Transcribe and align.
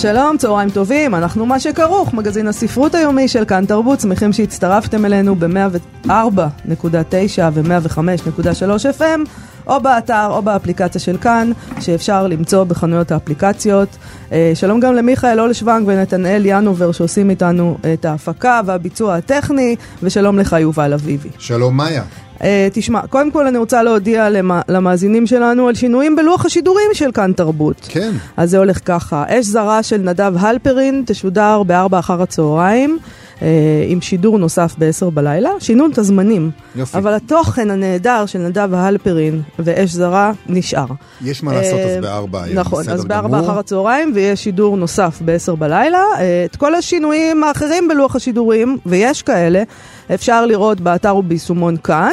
שלום, 0.00 0.36
צהריים 0.36 0.70
טובים, 0.70 1.14
אנחנו 1.14 1.46
מה 1.46 1.60
שכרוך, 1.60 2.14
מגזין 2.14 2.46
הספרות 2.46 2.94
היומי 2.94 3.28
של 3.28 3.44
כאן 3.44 3.66
תרבות, 3.66 4.00
שמחים 4.00 4.32
שהצטרפתם 4.32 5.04
אלינו 5.04 5.36
ב-104.9 5.36 6.08
ו-105.3 7.52 8.98
FM, 8.98 9.28
או 9.66 9.80
באתר 9.80 10.26
או 10.30 10.42
באפליקציה 10.42 11.00
של 11.00 11.16
כאן, 11.16 11.52
שאפשר 11.80 12.26
למצוא 12.26 12.64
בחנויות 12.64 13.12
האפליקציות. 13.12 13.88
אה, 14.32 14.52
שלום 14.54 14.80
גם 14.80 14.94
למיכאל 14.94 15.40
אולשוונג 15.40 15.88
ונתנאל 15.88 16.42
ינובר 16.44 16.92
שעושים 16.92 17.30
איתנו 17.30 17.78
את 17.92 18.04
ההפקה 18.04 18.60
והביצוע 18.66 19.16
הטכני, 19.16 19.76
ושלום 20.02 20.38
לך 20.38 20.56
יובל 20.60 20.92
אביבי. 20.92 21.28
שלום 21.38 21.76
מאיה. 21.76 22.02
Uh, 22.40 22.42
תשמע, 22.72 23.06
קודם 23.06 23.30
כל 23.30 23.46
אני 23.46 23.58
רוצה 23.58 23.82
להודיע 23.82 24.30
למה, 24.30 24.60
למאזינים 24.68 25.26
שלנו 25.26 25.68
על 25.68 25.74
שינויים 25.74 26.16
בלוח 26.16 26.46
השידורים 26.46 26.86
של 26.92 27.12
כאן 27.12 27.32
תרבות. 27.32 27.86
כן. 27.88 28.12
אז 28.36 28.50
זה 28.50 28.58
הולך 28.58 28.80
ככה, 28.84 29.24
אש 29.28 29.46
זרה 29.46 29.82
של 29.82 29.96
נדב 29.96 30.32
הלפרין 30.38 31.02
תשודר 31.06 31.62
בארבע 31.62 31.98
אחר 31.98 32.22
הצהריים. 32.22 32.98
uh, 33.40 33.42
עם 33.88 34.00
שידור 34.00 34.38
נוסף 34.38 34.74
ב-10 34.78 35.10
בלילה, 35.10 35.50
שינו 35.58 35.86
את 35.86 35.98
הזמנים. 35.98 36.50
יופי. 36.76 36.98
אבל 36.98 37.14
התוכן 37.14 37.70
הנהדר 37.70 38.26
של 38.26 38.38
נדב 38.38 38.74
הלפרין 38.74 39.42
ואש 39.58 39.90
זרה 39.90 40.32
נשאר. 40.48 40.86
יש 41.24 41.42
מה 41.42 41.52
לעשות 41.52 41.78
אה, 41.78 41.84
אז 41.84 42.02
בארבע 42.02 42.42
היום, 42.42 42.58
נכון, 42.58 42.88
אז 42.88 43.04
בארבע. 43.04 43.40
אחר 43.40 43.58
הצהריים 43.58 44.12
ויש 44.14 44.44
שידור 44.44 44.76
נוסף 44.76 45.18
ב-10 45.24 45.56
בלילה. 45.56 46.02
אה, 46.18 46.44
את 46.44 46.56
כל 46.56 46.74
השינויים 46.74 47.44
האחרים 47.44 47.88
בלוח 47.88 48.16
השידורים, 48.16 48.78
ויש 48.86 49.22
כאלה, 49.22 49.62
אפשר 50.14 50.46
לראות 50.46 50.80
באתר 50.80 51.16
וביישומון 51.16 51.76
כאן. 51.76 52.12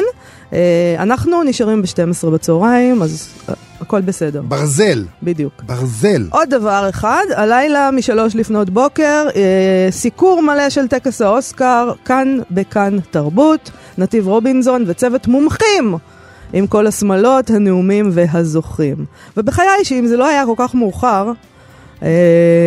אה, 0.52 0.96
אנחנו 0.98 1.42
נשארים 1.42 1.82
ב-12 1.82 2.30
בצהריים, 2.30 3.02
אז 3.02 3.28
אה, 3.48 3.54
הכל 3.80 4.00
בסדר. 4.00 4.42
ברזל, 4.42 5.04
בדיוק. 5.22 5.52
ברזל. 5.66 6.26
עוד 6.30 6.50
דבר 6.50 6.86
אחד, 6.88 7.24
הלילה 7.36 7.90
משלוש 7.90 8.36
לפנות 8.36 8.70
בוקר, 8.70 9.26
אה, 9.36 9.88
סיקור 9.90 10.42
מלא 10.42 10.70
של 10.70 10.88
טקס 10.88 11.22
האוסקר, 11.22 11.92
כאן 12.04 12.38
בכאן 12.50 12.96
תרבות, 13.10 13.70
נתיב 13.98 14.28
רובינזון 14.28 14.84
וצוות 14.86 15.26
מומחים. 15.26 15.96
עם 16.52 16.66
כל 16.66 16.86
השמלות, 16.86 17.50
הנאומים 17.50 18.10
והזוכים. 18.12 19.04
ובחיי 19.36 19.84
שאם 19.84 20.06
זה 20.06 20.16
לא 20.16 20.26
היה 20.26 20.46
כל 20.46 20.54
כך 20.56 20.74
מאוחר, 20.74 21.32
אה, 22.02 22.08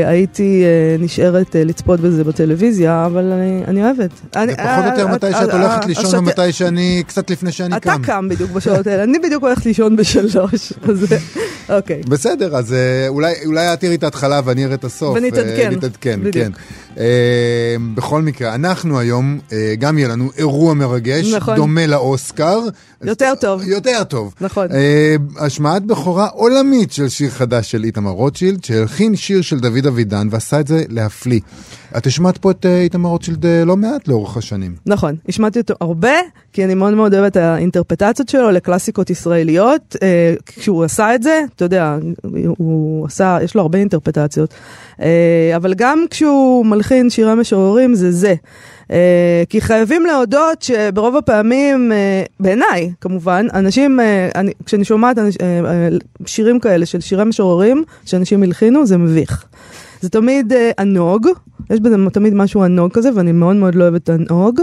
הייתי 0.05 0.63
אה, 0.63 0.95
נשארת 0.99 1.55
אה, 1.55 1.63
לצפות 1.63 1.99
בזה 1.99 2.23
בטלוויזיה, 2.23 3.05
אבל 3.05 3.31
אני, 3.31 3.61
אני 3.67 3.83
אוהבת. 3.83 4.09
אני- 4.35 4.51
זה 4.51 4.57
פחות 4.57 4.85
או 4.85 4.89
יותר 4.89 5.07
מתי 5.07 5.31
שאת 5.31 5.53
הולכת 5.53 5.85
לישון 5.85 6.05
השת- 6.05 6.13
או 6.17 6.21
מתי 6.21 6.51
שאני, 6.51 7.03
קצת 7.07 7.29
לפני 7.29 7.51
שאני 7.51 7.77
אתה 7.77 7.91
קם. 7.91 8.01
קם 8.03 8.29
בדיוק 8.29 8.51
בשעות 8.51 8.87
האלה, 8.87 9.03
אני 9.03 9.19
בדיוק 9.19 9.43
הולכת 9.43 9.65
לישון 9.65 9.95
בשלוש, 9.95 10.33
אז 10.89 11.05
אוקיי. 11.69 12.01
בסדר, 12.07 12.55
אז 12.55 12.75
אולי, 13.07 13.33
אולי 13.45 13.73
את 13.73 13.79
תראי 13.79 13.95
את 13.95 14.03
ההתחלה 14.03 14.41
ואני 14.45 14.65
אראה 14.65 14.75
את 14.75 14.83
הסוף. 14.83 15.17
ונתעדכן. 15.17 15.71
נתעדכן. 15.71 16.19
כן. 16.31 16.51
בכל 17.95 18.21
מקרה, 18.21 18.55
אנחנו 18.55 18.99
היום, 18.99 19.39
גם 19.79 19.97
יהיה 19.97 20.07
לנו 20.07 20.29
אירוע 20.37 20.73
מרגש, 20.73 21.33
נכון. 21.33 21.55
דומה 21.55 21.87
לאוסקר. 21.87 22.59
יותר 23.03 23.33
טוב. 23.39 23.63
יותר 23.67 24.03
טוב. 24.03 24.33
נכון. 24.41 24.67
אה, 24.71 25.15
השמעת 25.39 25.85
בכורה 25.85 26.27
עולמית 26.27 26.91
של 26.91 27.09
שיר 27.09 27.29
חדש 27.29 27.71
של 27.71 27.83
איתמר 27.83 28.09
רוטשילד, 28.09 28.63
שהלחין 28.63 29.15
שיר 29.15 29.41
של 29.41 29.59
דוד 29.59 29.85
אבידן 29.87 30.27
ועשה 30.31 30.59
את 30.59 30.67
זה 30.67 30.83
להפליא. 30.89 31.39
את 31.97 32.07
השמעת 32.07 32.37
פה 32.37 32.51
את 32.51 32.65
אה, 32.65 32.81
איתמר 32.81 33.09
רוטשילד 33.09 33.45
אה, 33.45 33.65
לא 33.65 33.77
מעט 33.77 34.07
לאורך 34.07 34.37
השנים. 34.37 34.75
נכון, 34.85 35.15
השמעתי 35.29 35.59
אותו 35.59 35.73
הרבה, 35.81 36.13
כי 36.53 36.65
אני 36.65 36.73
מאוד 36.73 36.93
מאוד 36.93 37.13
אוהבת 37.13 37.31
את 37.31 37.37
האינטרפטציות 37.37 38.29
שלו 38.29 38.51
לקלאסיקות 38.51 39.09
ישראליות. 39.09 39.95
כשהוא 40.45 40.83
עשה 40.83 41.15
את 41.15 41.23
זה, 41.23 41.41
אתה 41.55 41.65
יודע, 41.65 41.97
הוא 42.57 43.05
עשה, 43.05 43.37
יש 43.43 43.55
לו 43.55 43.61
הרבה 43.61 43.77
אינטרפטציות. 43.77 44.53
אבל 45.55 45.73
גם 45.73 46.05
כשהוא 46.09 46.65
מלחין 46.65 47.09
שירי 47.09 47.35
משוררים, 47.35 47.95
זה 47.95 48.11
זה. 48.11 48.35
אה, 48.91 49.43
כי 49.49 49.61
חייבים 49.61 50.05
להודות 50.05 50.61
שברוב 50.61 51.17
הפעמים, 51.17 51.91
אה, 51.91 52.23
בעיניי 52.39 52.91
כמובן, 53.01 53.47
אנשים, 53.53 53.99
אה, 53.99 54.29
אני, 54.35 54.51
כשאני 54.65 54.85
שומעת 54.85 55.17
אנש, 55.17 55.35
שירים 56.25 56.59
כאלה 56.59 56.85
של 56.85 57.01
שירי 57.01 57.23
משוררים 57.23 57.83
שאנשים 58.05 58.43
הלחינו, 58.43 58.85
זה 58.85 58.97
מביך. 58.97 59.45
זה 60.01 60.09
תמיד 60.09 60.53
אה, 60.53 60.71
ענוג, 60.79 61.27
יש 61.69 61.79
בזה 61.79 61.95
תמיד 62.13 62.33
משהו 62.33 62.63
ענוג 62.63 62.91
כזה, 62.91 63.09
ואני 63.15 63.31
מאוד 63.31 63.55
מאוד 63.55 63.75
לא 63.75 63.83
אוהבת 63.83 64.09
ענוג. 64.09 64.59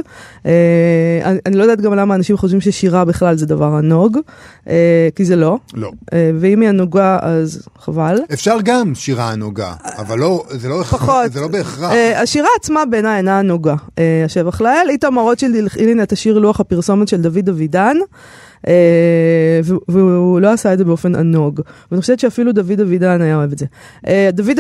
אה, 0.46 1.20
אני, 1.24 1.38
אני 1.46 1.56
לא 1.56 1.62
יודעת 1.62 1.80
גם 1.80 1.94
למה 1.94 2.14
אנשים 2.14 2.36
חושבים 2.36 2.60
ששירה 2.60 3.04
בכלל 3.04 3.36
זה 3.36 3.46
דבר 3.46 3.66
ענוג, 3.66 4.18
אה, 4.68 5.08
כי 5.14 5.24
זה 5.24 5.36
לא. 5.36 5.58
לא. 5.74 5.90
אה, 6.12 6.30
ואם 6.40 6.60
היא 6.60 6.68
ענוגה 6.68 7.18
אז 7.22 7.68
חבל. 7.78 8.18
אפשר 8.32 8.56
גם 8.64 8.94
שירה 8.94 9.30
הנוגה, 9.30 9.74
אבל 9.98 10.18
לא, 10.18 10.44
זה 10.50 10.68
לא, 10.68 10.82
פחות. 10.82 11.32
זה 11.32 11.40
לא 11.40 11.48
בהכרח. 11.48 11.92
אה, 11.92 12.22
השירה 12.22 12.48
עצמה 12.60 12.84
בעיניי 12.84 13.16
אינה 13.16 13.38
ענוגה, 13.38 13.74
אה, 13.98 14.22
השבח 14.24 14.60
לאל. 14.60 14.86
איתמר 14.88 15.22
רוטשילד 15.22 15.56
הלחין 15.56 16.02
את 16.02 16.12
השיר 16.12 16.38
לוח 16.38 16.60
הפרסומת 16.60 17.08
של 17.08 17.22
דוד 17.22 17.48
אבידן. 17.48 17.96
אה, 18.66 18.72
והוא- 19.88 20.40
לא 20.40 20.52
עשה 20.52 20.72
את 20.72 20.78
זה 20.78 20.84
באופן 20.84 21.14
ענוג, 21.14 21.60
ואני 21.90 22.00
חושבת 22.00 22.18
שאפילו 22.20 22.52
דוד 22.52 22.80
אבידן 22.80 23.20
היה 23.22 23.36
אוהב 23.36 23.52
את 23.52 23.58
זה. 23.58 23.66
אה, 24.08 24.30
דוד, 24.32 24.56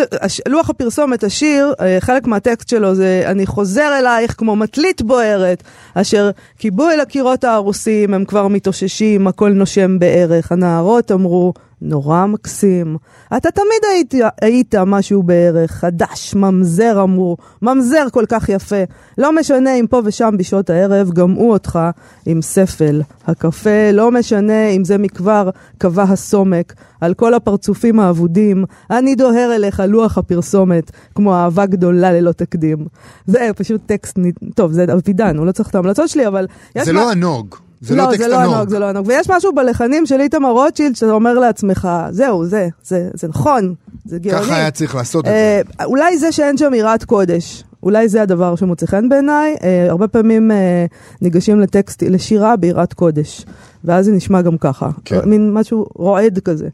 לוח 0.48 0.70
הפרסומת, 0.70 1.24
השיר, 1.24 1.74
אה, 1.80 1.96
חלק 2.00 2.26
מהטקסט 2.26 2.68
שלו 2.68 2.94
זה 2.94 3.22
אני 3.26 3.46
חוזר 3.46 3.90
אלייך 3.98 4.34
כמו 4.38 4.56
מטלית 4.56 5.02
בוערת, 5.02 5.62
אשר 5.94 6.30
כיבו 6.58 6.90
אל 6.90 7.00
הקירות 7.00 7.44
ההרוסים, 7.44 8.14
הם 8.14 8.24
כבר 8.24 8.48
מתאוששים, 8.48 9.26
הכל 9.26 9.50
נושם 9.50 9.98
בערך, 9.98 10.52
הנערות 10.52 11.12
אמרו, 11.12 11.52
נורא 11.82 12.26
מקסים. 12.26 12.96
אתה 13.36 13.50
תמיד 13.50 13.82
היית, 13.92 14.14
היית 14.42 14.74
משהו 14.86 15.22
בערך, 15.22 15.70
חדש, 15.70 16.34
ממזר 16.34 17.02
אמרו, 17.02 17.36
ממזר 17.62 18.04
כל 18.12 18.24
כך 18.28 18.48
יפה. 18.48 18.82
לא 19.18 19.36
משנה 19.36 19.74
אם 19.74 19.86
פה 19.90 20.00
ושם 20.04 20.34
בשעות 20.38 20.70
הערב 20.70 21.10
גמעו 21.10 21.52
אותך 21.52 21.78
עם 22.26 22.42
ספל. 22.42 23.02
הקפה, 23.26 23.90
לא 23.92 24.10
משנה 24.10 24.68
אם 24.68 24.84
זה 24.84 24.98
מכבר 24.98 25.50
קבע 25.78 26.02
הסומק, 26.02 26.74
על 27.00 27.14
כל 27.14 27.34
הפרצופים 27.34 28.00
האבודים, 28.00 28.64
אני 28.90 29.14
דוהר 29.14 29.52
אליך 29.54 29.82
לוח 29.88 30.18
הפרסומת, 30.18 30.90
כמו 31.14 31.34
אהבה 31.34 31.66
גדולה 31.66 32.12
ללא 32.12 32.32
תקדים. 32.32 32.78
זה 33.26 33.50
פשוט 33.56 33.80
טקסט, 33.86 34.18
טוב, 34.54 34.72
זה 34.72 34.84
אבידן, 34.92 35.36
הוא 35.36 35.46
לא 35.46 35.52
צריך 35.52 35.68
את 35.70 35.74
ההמלצות 35.74 36.08
שלי, 36.08 36.26
אבל... 36.26 36.46
זה 36.82 36.92
מה- 36.92 37.00
לא 37.00 37.10
ענוג. 37.10 37.54
זה 37.80 37.96
לא 37.96 38.06
טקסט 38.06 38.18
זה 38.18 38.28
לא. 38.28 38.36
ענוג, 38.36 38.68
זה 38.68 38.78
לא 38.78 38.88
ענוג. 38.88 39.06
ויש 39.06 39.30
משהו 39.30 39.52
בלחנים 39.54 40.06
של 40.06 40.20
איתמר 40.20 40.50
רוטשילד, 40.50 40.96
שאתה 40.96 41.12
אומר 41.12 41.34
לעצמך, 41.34 41.88
זהו, 42.10 42.46
זה, 42.46 42.68
זה, 42.84 43.08
זה 43.14 43.28
נכון, 43.28 43.74
זה 44.04 44.18
גאוני. 44.18 44.42
ככה 44.42 44.56
היה 44.56 44.70
צריך 44.70 44.94
לעשות 44.94 45.24
את 45.24 45.30
אה, 45.30 45.60
זה. 45.78 45.84
אולי 45.84 46.18
זה 46.18 46.32
שאין 46.32 46.56
שם 46.56 46.74
יראת 46.74 47.04
קודש, 47.04 47.64
אולי 47.82 48.08
זה 48.08 48.22
הדבר 48.22 48.56
שמוצא 48.56 48.86
חן 48.86 49.08
בעיניי. 49.08 49.56
אה, 49.62 49.86
הרבה 49.90 50.08
פעמים 50.08 50.50
אה, 50.50 50.86
ניגשים 51.22 51.60
לטקסט, 51.60 52.02
לשירה 52.02 52.56
ביראת 52.56 52.92
קודש, 52.92 53.44
ואז 53.84 54.04
זה 54.04 54.12
נשמע 54.12 54.42
גם 54.42 54.58
ככה. 54.58 54.90
כן. 55.04 55.20
מין 55.24 55.52
משהו 55.52 55.86
רועד 55.94 56.38
כזה. 56.38 56.68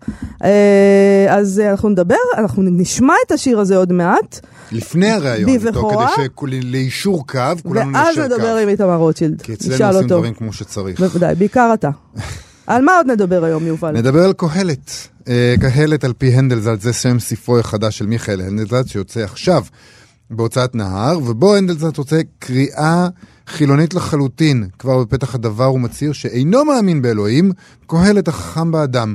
אה, 0.45 1.27
אז 1.29 1.61
אה, 1.61 1.71
אנחנו 1.71 1.89
נדבר, 1.89 2.15
אנחנו 2.39 2.63
נשמע 2.63 3.15
את 3.27 3.33
השיר 3.33 3.61
הזה 3.61 3.77
עוד 3.77 3.93
מעט, 3.93 4.41
לפני 4.73 5.11
הראיון, 5.11 5.51
איתו. 5.51 5.91
כדי 6.41 6.61
שליישור 6.61 7.27
קו, 7.27 7.41
כולנו 7.63 7.93
ואז 7.95 8.07
ניישר 8.07 8.25
נדבר 8.25 8.53
קו. 8.53 8.59
עם 8.59 8.69
איתמר 8.69 8.97
רוטשילד. 8.97 9.43
כי 9.43 9.53
אצלנו 9.53 9.87
עושים 9.87 10.03
אותו. 10.03 10.07
דברים 10.07 10.35
כמו 10.35 10.53
שצריך. 10.53 11.01
בוודאי, 11.01 11.35
בעיקר 11.35 11.71
אתה. 11.75 11.91
על 12.67 12.83
מה 12.83 12.97
עוד 12.97 13.07
נדבר 13.07 13.45
היום, 13.45 13.67
יובל? 13.67 13.93
נדבר 13.93 14.25
על 14.25 14.33
קהלת. 14.33 14.91
אה, 15.29 15.55
קהלת 15.61 16.05
על 16.05 16.13
פי 16.13 16.35
הנדלזלט, 16.35 16.81
זה 16.81 16.93
שם 16.93 17.19
ספרו 17.21 17.59
החדש 17.59 17.99
של 17.99 18.07
מיכאל 18.07 18.41
הנדלזלט, 18.41 18.89
שיוצא 18.89 19.21
עכשיו 19.21 19.63
בהוצאת 20.35 20.75
נהר, 20.75 21.19
ובו 21.19 21.55
הנדלזלט 21.55 21.99
רוצה 21.99 22.21
קריאה 22.39 23.09
חילונית 23.47 23.95
לחלוטין. 23.95 24.69
כבר 24.79 25.05
בפתח 25.05 25.35
הדבר 25.35 25.65
הוא 25.65 25.81
מצהיר 25.81 26.13
שאינו 26.13 26.65
מאמין 26.65 27.03
באלוהים, 27.03 27.53
קהלת 27.87 28.29
החכם 28.29 28.71
באדם. 28.71 29.15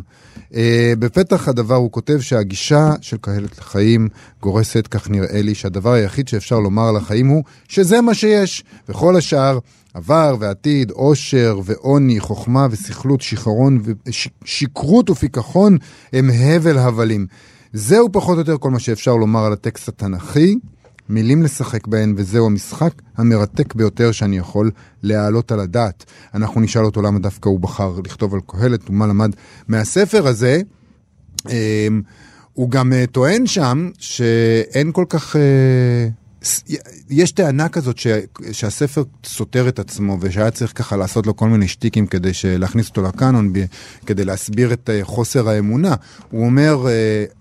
אה, 0.55 0.93
בפתח 0.99 1.47
הדבר 1.47 1.75
הוא 1.75 1.91
כותב 1.91 2.19
שהגישה 2.19 2.91
של 3.01 3.17
קהלת 3.17 3.57
לחיים 3.57 4.07
גורסת, 4.41 4.87
כך 4.87 5.09
נראה 5.09 5.41
לי, 5.41 5.55
שהדבר 5.55 5.91
היחיד 5.91 6.27
שאפשר 6.27 6.59
לומר 6.59 6.87
על 6.87 6.97
החיים 6.97 7.27
הוא 7.27 7.43
שזה 7.67 8.01
מה 8.01 8.13
שיש, 8.13 8.63
וכל 8.89 9.15
השאר 9.15 9.59
עבר 9.93 10.35
ועתיד, 10.39 10.91
עושר 10.91 11.59
ועוני, 11.63 12.19
חוכמה 12.19 12.67
וסכלות, 12.71 13.21
שיכרון 13.21 13.81
ושכרות 14.05 15.09
ופיכחון 15.09 15.77
הם 16.13 16.29
הבל 16.29 16.77
הבלים. 16.77 17.27
זהו 17.73 18.11
פחות 18.11 18.35
או 18.35 18.39
יותר 18.39 18.57
כל 18.57 18.69
מה 18.71 18.79
שאפשר 18.79 19.15
לומר 19.15 19.45
על 19.45 19.53
הטקסט 19.53 19.87
התנ"כי, 19.87 20.55
מילים 21.09 21.43
לשחק 21.43 21.87
בהן, 21.87 22.13
וזהו 22.17 22.45
המשחק 22.45 23.01
המרתק 23.17 23.75
ביותר 23.75 24.11
שאני 24.11 24.37
יכול 24.37 24.71
להעלות 25.03 25.51
על 25.51 25.59
הדעת. 25.59 26.05
אנחנו 26.33 26.61
נשאל 26.61 26.85
אותו 26.85 27.01
למה 27.01 27.19
דווקא 27.19 27.49
הוא 27.49 27.59
בחר 27.59 27.99
לכתוב 28.05 28.33
על 28.33 28.39
קהלת 28.47 28.89
ומה 28.89 29.07
למד 29.07 29.35
מהספר 29.67 30.27
הזה. 30.27 30.61
אמ, 31.49 32.01
הוא 32.53 32.69
גם 32.69 32.93
אה, 32.93 33.05
טוען 33.11 33.47
שם 33.47 33.89
שאין 33.97 34.91
כל 34.91 35.05
כך... 35.09 35.35
אה, 35.35 36.09
יש 37.09 37.31
טענה 37.31 37.69
כזאת 37.69 37.97
ש, 37.97 38.07
שהספר 38.51 39.03
סותר 39.23 39.67
את 39.67 39.79
עצמו 39.79 40.17
ושהיה 40.21 40.51
צריך 40.51 40.71
ככה 40.75 40.97
לעשות 40.97 41.27
לו 41.27 41.35
כל 41.35 41.49
מיני 41.49 41.67
שטיקים 41.67 42.07
כדי 42.07 42.31
להכניס 42.43 42.89
אותו 42.89 43.01
לקאנון, 43.01 43.53
ב, 43.53 43.65
כדי 44.05 44.25
להסביר 44.25 44.73
את 44.73 44.89
אה, 44.89 44.99
חוסר 45.03 45.49
האמונה. 45.49 45.95
הוא 46.31 46.45
אומר, 46.45 46.85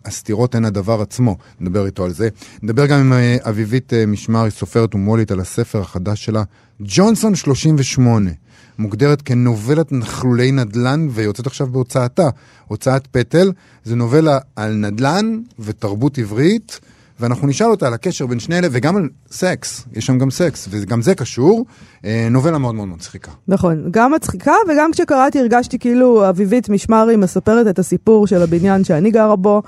הסתירות 0.04 0.54
הן 0.54 0.64
הדבר 0.64 1.02
עצמו, 1.02 1.36
נדבר 1.60 1.86
איתו 1.86 2.04
על 2.04 2.12
זה. 2.12 2.28
נדבר 2.62 2.86
גם 2.86 2.98
עם 2.98 3.12
אביבית 3.40 3.92
משמרי, 4.06 4.50
סופרת 4.50 4.94
ומולית, 4.94 5.30
על 5.30 5.40
הספר 5.40 5.80
החדש 5.80 6.24
שלה, 6.24 6.42
ג'ונסון 6.80 7.34
38. 7.34 8.30
מוגדרת 8.78 9.22
כנובלת 9.22 9.92
נכלולי 9.92 10.52
נדל"ן 10.52 11.08
ויוצאת 11.10 11.46
עכשיו 11.46 11.66
בהוצאתה. 11.66 12.28
הוצאת 12.66 13.06
פטל, 13.06 13.52
זו 13.84 13.96
נובלה 13.96 14.38
על 14.56 14.74
נדל"ן 14.74 15.40
ותרבות 15.58 16.18
עברית. 16.18 16.80
ואנחנו 17.20 17.48
נשאל 17.48 17.66
אותה 17.66 17.86
על 17.86 17.94
הקשר 17.94 18.26
בין 18.26 18.38
שני 18.38 18.58
אלה, 18.58 18.68
וגם 18.70 18.96
על 18.96 19.08
סקס, 19.30 19.84
יש 19.92 20.06
שם 20.06 20.18
גם 20.18 20.30
סקס, 20.30 20.68
וגם 20.70 21.02
זה 21.02 21.14
קשור. 21.14 21.66
אה, 22.04 22.28
נובלה 22.30 22.58
מאוד 22.58 22.74
מאוד 22.74 22.88
מצחיקה. 22.88 23.30
נכון, 23.48 23.88
גם 23.90 24.12
מצחיקה, 24.12 24.52
וגם 24.68 24.92
כשקראתי 24.92 25.38
הרגשתי 25.38 25.78
כאילו 25.78 26.28
אביבית 26.28 26.68
משמרי 26.68 27.16
מספרת 27.16 27.66
את 27.66 27.78
הסיפור 27.78 28.26
של 28.26 28.42
הבניין 28.42 28.84
שאני 28.84 29.10
גרה 29.10 29.36
בו. 29.36 29.62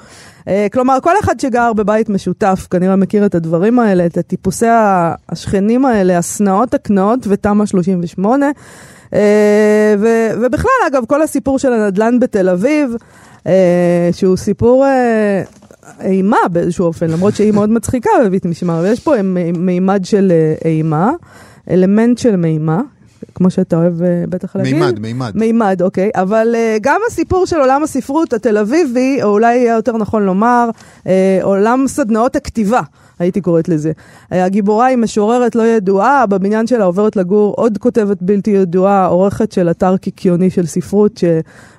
אה, 0.49 0.67
כלומר, 0.73 0.99
כל 1.03 1.15
אחד 1.25 1.41
שגר 1.41 1.73
בבית 1.73 2.09
משותף 2.09 2.67
כנראה 2.71 2.97
מכיר 2.97 3.27
את 3.27 3.35
הדברים 3.35 3.79
האלה, 3.79 4.07
את 4.07 4.19
הטיפוסי 4.19 4.67
השכנים 5.29 5.85
האלה, 5.85 6.19
השנאות 6.19 6.75
הקנאות 6.75 7.27
ותמ"א 7.29 7.67
38. 7.67 8.47
אה, 9.15 9.95
ובכלל, 10.41 10.71
אגב, 10.89 11.03
כל 11.09 11.23
הסיפור 11.23 11.59
של 11.59 11.73
הנדל"ן 11.73 12.19
בתל 12.21 12.49
אביב, 12.49 12.95
שהוא 14.13 14.37
סיפור 14.37 14.85
אימה 16.01 16.37
באיזשהו 16.53 16.87
אופן, 16.87 17.11
למרות 17.11 17.35
שהיא 17.35 17.53
מאוד 17.53 17.71
מצחיקה 17.71 18.11
בבית 18.25 18.47
משמר, 18.47 18.81
ויש 18.83 19.01
פה 19.01 19.23
מימד 19.59 20.05
של 20.05 20.33
אימה, 20.65 21.11
אלמנט 21.71 22.19
של 22.19 22.37
מימה, 22.37 22.81
כמו 23.35 23.51
שאתה 23.51 23.77
אוהב 23.77 23.95
בטח 24.29 24.57
להגיד. 24.57 24.75
מימד, 24.75 24.99
מימד. 24.99 25.33
מימד, 25.35 25.83
אוקיי. 25.83 26.11
אבל 26.15 26.55
uh, 26.55 26.79
גם 26.81 27.01
הסיפור 27.09 27.47
של 27.47 27.57
עולם 27.57 27.83
הספרות 27.83 28.33
התל 28.33 28.59
אביבי, 28.59 29.19
או 29.23 29.29
אולי 29.29 29.57
יהיה 29.57 29.75
יותר 29.75 29.97
נכון 29.97 30.23
לומר, 30.23 30.71
uh, 30.99 31.07
עולם 31.43 31.85
סדנאות 31.87 32.37
הכתיבה. 32.37 32.81
הייתי 33.19 33.41
קוראת 33.41 33.69
לזה. 33.69 33.93
הגיבורה 34.31 34.87
היא 34.87 34.97
משוררת 34.97 35.55
לא 35.55 35.63
ידועה, 35.67 36.27
בבניין 36.27 36.67
שלה 36.67 36.85
עוברת 36.85 37.17
לגור 37.17 37.55
עוד 37.57 37.79
כותבת 37.79 38.17
בלתי 38.21 38.51
ידועה, 38.51 39.07
עורכת 39.07 39.53
של 39.53 39.71
אתר 39.71 39.97
קיקיוני 39.97 40.51
של 40.51 40.67
ספרות, 40.67 41.25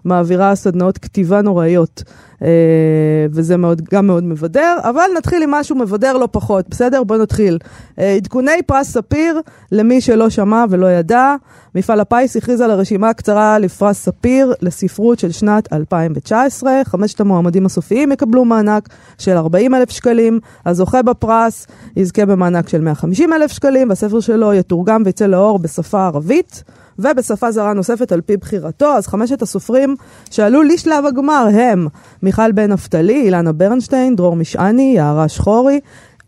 שמעבירה 0.04 0.56
סדנאות 0.56 0.98
כתיבה 0.98 1.42
נוראיות. 1.42 2.04
אה, 2.44 3.26
וזה 3.32 3.58
מאוד, 3.58 3.82
גם 3.94 4.08
מאוד 4.08 4.24
מבדר, 4.24 4.78
אבל 4.84 5.06
נתחיל 5.18 5.44
עם 5.44 5.52
משהו 5.52 5.76
מבדר 5.76 6.18
לא 6.18 6.28
פחות, 6.32 6.70
בסדר? 6.70 7.04
בואו 7.04 7.22
נתחיל. 7.22 7.58
אה, 8.00 8.14
עדכוני 8.14 8.62
פרס 8.66 8.92
ספיר, 8.92 9.42
למי 9.72 10.02
שלא 10.02 10.30
שמע 10.30 10.66
ולא 10.70 10.92
ידע, 10.92 11.36
מפעל 11.76 12.00
הפיס 12.00 12.38
הכריז 12.38 12.62
על 12.62 12.72
הרשימה 12.72 13.10
הקצרה 13.10 13.60
לפרס 13.60 13.98
ספיר 13.98 14.54
לספרות 14.62 15.20
של 15.20 15.32
שנת 15.32 15.74
2019. 15.74 16.82
חמשת 16.86 17.22
המועמדים 17.22 17.66
הסופיים 17.66 18.12
יקבלו 18.12 18.46
מענק 18.46 18.90
של 19.18 19.38
40 19.38 19.76
אלף 19.76 19.90
שקלים. 19.90 20.40
הזוכה 20.66 21.02
בפרס 21.02 21.68
יזכה 21.96 22.26
במענק 22.26 22.70
של 22.70 22.82
150 22.82 23.34
אלף 23.34 23.52
שקלים, 23.52 23.90
והספר 23.90 24.20
שלו 24.20 24.54
יתורגם 24.54 25.02
ויצא 25.06 25.26
לאור 25.26 25.60
בשפה 25.60 26.06
ערבית. 26.06 26.64
ובשפה 27.00 27.52
זרה 27.52 27.74
נוספת 27.74 28.12
על 28.12 28.22
פי 28.22 28.38
בחירתו. 28.38 28.86
אז 28.86 29.08
חמשת 29.08 29.42
הסופרים 29.42 29.96
שעלו 30.32 30.64
לשלב 30.64 31.06
הגמר 31.06 31.48
הם 31.54 31.88
מיכל 32.24 32.52
בן 32.52 32.72
נפתלי, 32.72 33.22
אילנה 33.22 33.52
ברנשטיין, 33.52 34.16
דרור 34.16 34.36
משעני, 34.36 34.94
יערה 34.96 35.28
שחורי. 35.28 35.80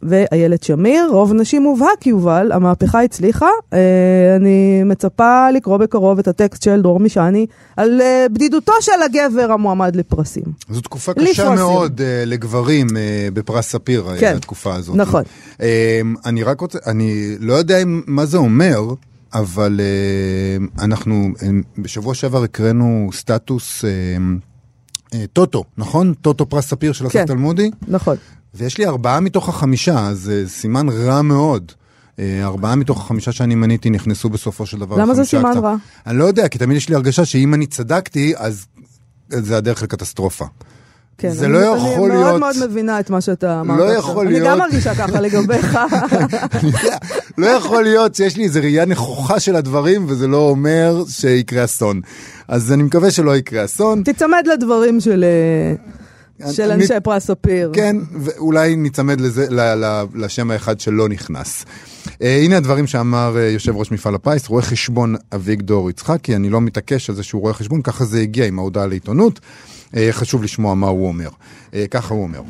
ואיילת 0.05 0.63
שמיר, 0.63 1.07
רוב 1.11 1.33
נשים 1.33 1.63
מובהק 1.63 2.07
יובל, 2.07 2.51
המהפכה 2.51 3.03
הצליחה. 3.03 3.49
אה, 3.73 3.79
אני 4.35 4.83
מצפה 4.83 5.51
לקרוא 5.51 5.77
בקרוב 5.77 6.19
את 6.19 6.27
הטקסט 6.27 6.63
של 6.63 6.81
דרור 6.81 6.99
משעני 6.99 7.45
על 7.77 8.01
אה, 8.01 8.25
בדידותו 8.31 8.73
של 8.81 8.91
הגבר 9.05 9.51
המועמד 9.51 9.95
לפרסים. 9.95 10.43
זו 10.69 10.81
תקופה 10.81 11.13
קשה 11.13 11.23
לפרסים. 11.23 11.55
מאוד 11.55 12.01
אה, 12.01 12.23
לגברים 12.25 12.87
אה, 12.97 13.27
בפרס 13.33 13.69
ספיר, 13.69 14.05
כן, 14.19 14.35
התקופה 14.35 14.75
הזאת. 14.75 14.95
נכון. 14.95 15.23
אה, 15.61 16.01
אני 16.25 16.43
רק 16.43 16.61
רוצה, 16.61 16.79
אני 16.85 17.35
לא 17.39 17.53
יודע 17.53 17.77
מה 17.85 18.25
זה 18.25 18.37
אומר. 18.37 18.81
אבל 19.33 19.79
uh, 19.79 20.83
אנחנו 20.83 21.29
uh, 21.37 21.41
בשבוע 21.81 22.15
שעבר 22.15 22.43
הקראנו 22.43 23.09
סטטוס 23.13 23.85
uh, 23.85 25.15
טוטו, 25.33 25.63
נכון? 25.77 26.13
טוטו 26.13 26.49
פרס 26.49 26.67
ספיר 26.67 26.93
של 26.93 27.09
כן, 27.09 27.19
אסף 27.19 27.27
תלמודי? 27.27 27.71
נכון. 27.87 28.17
ויש 28.53 28.77
לי 28.77 28.85
ארבעה 28.85 29.19
מתוך 29.19 29.49
החמישה, 29.49 30.07
אז 30.07 30.19
זה 30.19 30.43
סימן 30.47 30.89
רע 30.89 31.21
מאוד. 31.21 31.71
ארבעה 32.19 32.75
מתוך 32.75 33.01
החמישה 33.01 33.31
שאני 33.31 33.55
מניתי 33.55 33.89
נכנסו 33.89 34.29
בסופו 34.29 34.65
של 34.65 34.79
דבר. 34.79 34.97
למה 34.97 35.13
זה 35.13 35.25
סימן 35.25 35.51
קצת. 35.51 35.59
רע? 35.59 35.75
אני 36.07 36.17
לא 36.17 36.23
יודע, 36.23 36.47
כי 36.47 36.57
תמיד 36.57 36.77
יש 36.77 36.89
לי 36.89 36.95
הרגשה 36.95 37.25
שאם 37.25 37.53
אני 37.53 37.65
צדקתי, 37.65 38.33
אז 38.37 38.65
זה 39.29 39.57
הדרך 39.57 39.83
לקטסטרופה. 39.83 40.45
כן, 41.17 41.29
זה 41.29 41.45
אני, 41.45 41.53
לא 41.53 41.59
יכול 41.59 41.87
אני 41.87 42.09
להיות... 42.09 42.11
אני 42.11 42.39
מאוד 42.39 42.39
מאוד 42.39 42.69
מבינה 42.69 42.99
את 42.99 43.09
מה 43.09 43.21
שאתה 43.21 43.61
אמרת. 43.61 43.79
לא 43.79 43.83
יכול 43.83 44.25
להיות... 44.25 44.41
אני 44.41 44.49
גם 44.49 44.57
מרגישה 44.57 44.95
ככה 44.95 45.21
לגביך. 45.21 45.79
לא 47.37 47.47
יכול 47.47 47.83
להיות 47.83 48.15
שיש 48.15 48.37
לי 48.37 48.43
איזו 48.43 48.59
ראייה 48.59 48.85
נכוחה 48.85 49.39
של 49.39 49.55
הדברים, 49.55 50.05
וזה 50.07 50.27
לא 50.27 50.49
אומר 50.49 51.03
שיקרה 51.07 51.63
אסון. 51.63 52.01
אז 52.47 52.71
אני 52.71 52.83
מקווה 52.83 53.11
שלא 53.11 53.37
יקרה 53.37 53.65
אסון. 53.65 54.03
תיצמד 54.03 54.43
לדברים 54.53 54.99
של... 54.99 55.23
אה, 55.23 55.75
של 56.51 56.71
אנשי 56.71 56.93
פרס 57.03 57.25
ספיר. 57.25 57.71
כן, 57.73 57.95
ואולי 58.19 58.75
ניצמד 58.75 59.21
לזה, 59.21 59.45
ל, 59.49 59.59
ל, 59.59 60.05
לשם 60.15 60.51
האחד 60.51 60.79
שלא 60.79 61.09
נכנס. 61.09 61.65
Uh, 62.05 62.09
הנה 62.21 62.57
הדברים 62.57 62.87
שאמר 62.87 63.35
uh, 63.35 63.39
יושב 63.39 63.75
ראש 63.75 63.91
מפעל 63.91 64.15
הפיס, 64.15 64.47
רואה 64.47 64.61
חשבון 64.61 65.15
אביגדור 65.35 65.89
יצחקי, 65.89 66.35
אני 66.35 66.49
לא 66.49 66.61
מתעקש 66.61 67.09
על 67.09 67.15
זה 67.15 67.23
שהוא 67.23 67.41
רואה 67.41 67.53
חשבון, 67.53 67.81
ככה 67.81 68.05
זה 68.05 68.19
הגיע 68.19 68.45
עם 68.45 68.59
ההודעה 68.59 68.87
לעיתונות. 68.87 69.39
אה, 69.95 70.07
חשוב 70.11 70.43
לשמוע 70.43 70.73
מה 70.75 70.87
הוא 70.87 71.07
אומר. 71.07 71.29
אה, 71.73 71.85
ככה 71.91 72.13
הוא 72.13 72.23
אומר. 72.23 72.41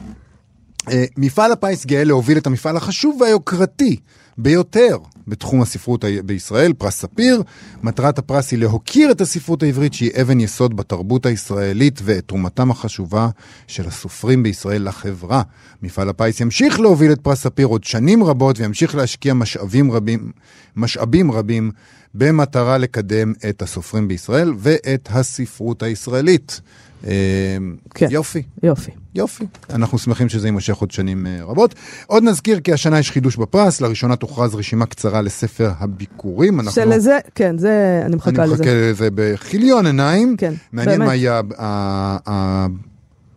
אה, 0.91 1.05
מפעל 1.17 1.51
הפיס 1.51 1.85
גאה 1.85 2.03
להוביל 2.03 2.37
את 2.37 2.47
המפעל 2.47 2.77
החשוב 2.77 3.21
והיוקרתי 3.21 3.97
ביותר 4.37 4.97
בתחום 5.27 5.61
הספרות 5.61 6.05
בישראל, 6.25 6.73
פרס 6.73 7.01
ספיר. 7.01 7.43
מטרת 7.83 8.19
הפרס 8.19 8.51
היא 8.51 8.59
להוקיר 8.59 9.11
את 9.11 9.21
הספרות 9.21 9.63
העברית 9.63 9.93
שהיא 9.93 10.11
אבן 10.21 10.39
יסוד 10.39 10.77
בתרבות 10.77 11.25
הישראלית 11.25 11.99
ואת 12.03 12.27
תרומתם 12.27 12.71
החשובה 12.71 13.29
של 13.67 13.87
הסופרים 13.87 14.43
בישראל 14.43 14.87
לחברה. 14.87 15.41
מפעל 15.81 16.09
הפיס 16.09 16.39
ימשיך 16.39 16.79
להוביל 16.79 17.11
את 17.11 17.21
פרס 17.21 17.41
ספיר 17.41 17.67
עוד 17.67 17.83
שנים 17.83 18.23
רבות 18.23 18.59
וימשיך 18.59 18.95
להשקיע 18.95 19.33
משאבים 19.33 19.91
רבים, 19.91 20.31
משאבים 20.75 21.31
רבים 21.31 21.71
במטרה 22.13 22.77
לקדם 22.77 23.33
את 23.49 23.61
הסופרים 23.61 24.07
בישראל 24.07 24.53
ואת 24.57 25.09
הספרות 25.11 25.83
הישראלית. 25.83 26.61
אמ, 27.03 27.75
כן. 27.93 28.07
יופי. 28.09 28.41
יופי. 28.63 28.91
יופי. 29.15 29.45
אנחנו 29.69 29.97
שמחים 29.97 30.29
שזה 30.29 30.47
יימשך 30.47 30.75
עוד 30.75 30.91
שנים 30.91 31.27
אה, 31.27 31.37
רבות. 31.43 31.75
עוד 32.07 32.23
נזכיר 32.23 32.59
כי 32.59 32.73
השנה 32.73 32.99
יש 32.99 33.11
חידוש 33.11 33.35
בפרס, 33.35 33.81
לראשונה 33.81 34.15
תוכרז 34.15 34.55
רשימה 34.55 34.85
קצרה 34.85 35.21
לספר 35.21 35.71
הביקורים. 35.79 36.59
אנחנו... 36.59 36.71
שלזה, 36.71 37.19
כן, 37.35 37.57
זה, 37.57 38.01
אני 38.05 38.15
מחכה 38.15 38.31
לזה. 38.31 38.43
אני 38.43 38.53
מחכה 38.53 38.71
לזה 38.73 39.07
בכיליון 39.15 39.85
עיניים. 39.85 40.35
כן, 40.37 40.53
מעניין 40.71 40.99
באמת. 40.99 41.07
מה 41.07 41.15
יהיה 41.15 41.41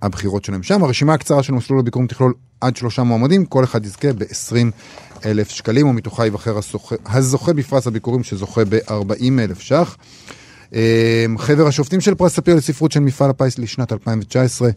הבחירות 0.02 0.44
שלהם 0.44 0.62
שם. 0.62 0.84
הרשימה 0.84 1.14
הקצרה 1.14 1.42
של 1.42 1.52
מסלול 1.52 1.80
הביקורים 1.80 2.08
תכלול 2.08 2.32
עד 2.60 2.76
שלושה 2.76 3.02
מועמדים, 3.02 3.44
כל 3.44 3.64
אחד 3.64 3.84
יזכה 3.84 4.12
ב-20 4.12 4.56
אלף 5.24 5.50
שקלים, 5.50 5.88
ומתוכה 5.88 6.24
ייבחר 6.24 6.58
הזוכה 7.06 7.52
בפרס 7.52 7.86
הביקורים 7.86 8.22
שזוכה 8.22 8.64
ב-40 8.64 9.40
אלף 9.40 9.60
ש"ח. 9.60 9.96
אמ, 10.72 11.38
חבר 11.38 11.66
השופטים 11.66 12.00
של 12.00 12.14
פרס 12.14 12.34
ספיר 12.34 12.54
לספרות 12.56 12.92
של 12.92 13.00
מפעל 13.00 13.30
הפיס 13.30 13.58
לשנת 13.58 13.92
2019, 13.92 14.70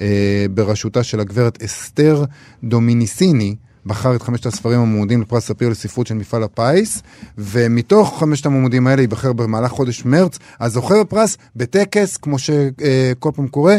אה, 0.00 0.46
בראשותה 0.54 1.02
של 1.02 1.20
הגברת 1.20 1.62
אסתר 1.62 2.24
דומיניסיני, 2.64 3.56
בחר 3.86 4.16
את 4.16 4.22
חמשת 4.22 4.46
הספרים 4.46 4.80
המועמדים 4.80 5.22
לפרס 5.22 5.46
ספיר 5.46 5.68
לספרות 5.68 6.06
של 6.06 6.14
מפעל 6.14 6.42
הפיס, 6.42 7.02
ומתוך 7.38 8.18
חמשת 8.20 8.46
המועמדים 8.46 8.86
האלה 8.86 9.02
ייבחר 9.02 9.32
במהלך 9.32 9.70
חודש 9.70 10.04
מרץ 10.04 10.38
הזוכה 10.60 10.94
בפרס 11.00 11.36
בטקס, 11.56 12.16
כמו 12.16 12.38
שכל 12.38 13.30
פעם 13.34 13.48
קורה. 13.48 13.76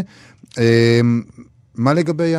מה 1.77 1.93
לגבי 1.93 2.33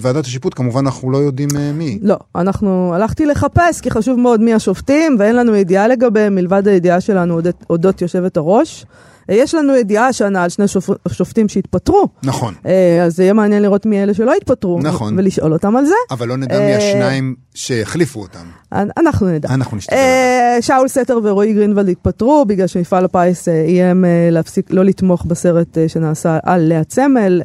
ועדת 0.00 0.24
השיפוט? 0.24 0.54
כמובן 0.54 0.86
אנחנו 0.86 1.10
לא 1.10 1.18
יודעים 1.18 1.48
אה, 1.56 1.72
מי. 1.72 1.98
לא, 2.02 2.16
אנחנו 2.36 2.94
הלכתי 2.94 3.26
לחפש, 3.26 3.80
כי 3.80 3.90
חשוב 3.90 4.18
מאוד 4.18 4.40
מי 4.40 4.54
השופטים, 4.54 5.16
ואין 5.18 5.36
לנו 5.36 5.56
ידיעה 5.56 5.88
לגביהם, 5.88 6.34
מלבד 6.34 6.68
הידיעה 6.68 7.00
שלנו 7.00 7.40
אודות 7.70 8.02
יושבת 8.02 8.36
הראש. 8.36 8.86
יש 9.30 9.54
לנו 9.54 9.76
ידיעה 9.76 10.06
השנה 10.08 10.42
על 10.42 10.48
שני 10.50 10.68
שופ... 10.68 10.90
שופטים 11.12 11.48
שהתפטרו. 11.48 12.08
נכון. 12.22 12.54
אה, 12.66 13.02
אז 13.04 13.16
זה 13.16 13.22
יהיה 13.22 13.32
מעניין 13.32 13.62
לראות 13.62 13.86
מי 13.86 14.02
אלה 14.02 14.14
שלא 14.14 14.32
התפטרו. 14.36 14.78
נכון. 14.82 15.18
ולשאול 15.18 15.52
אותם 15.52 15.76
על 15.76 15.84
זה. 15.86 15.94
אבל 16.10 16.28
לא 16.28 16.36
נדע 16.36 16.58
מי 16.58 16.64
אה, 16.72 16.76
השניים 16.78 17.34
שהחליפו 17.54 18.20
אותם. 18.20 18.38
אנ- 18.72 18.90
אנחנו 18.98 19.28
נדע. 19.28 19.48
אנחנו 19.48 19.76
נשתדל. 19.76 19.96
אה, 19.96 20.56
שאול 20.60 20.88
סתר 20.88 21.18
ורועי 21.22 21.52
גרינוולד 21.52 21.88
התפטרו 21.88 22.44
בגלל 22.44 22.66
שמפעל 22.66 23.04
הפיס 23.04 23.48
איים 23.48 24.04
להפסיק, 24.30 24.66
לא 24.70 24.84
לתמוך 24.84 25.24
בסרט 25.24 25.78
שנעשה 25.88 26.38
על 26.42 26.60
לאה 26.60 26.84
צמל, 26.84 27.42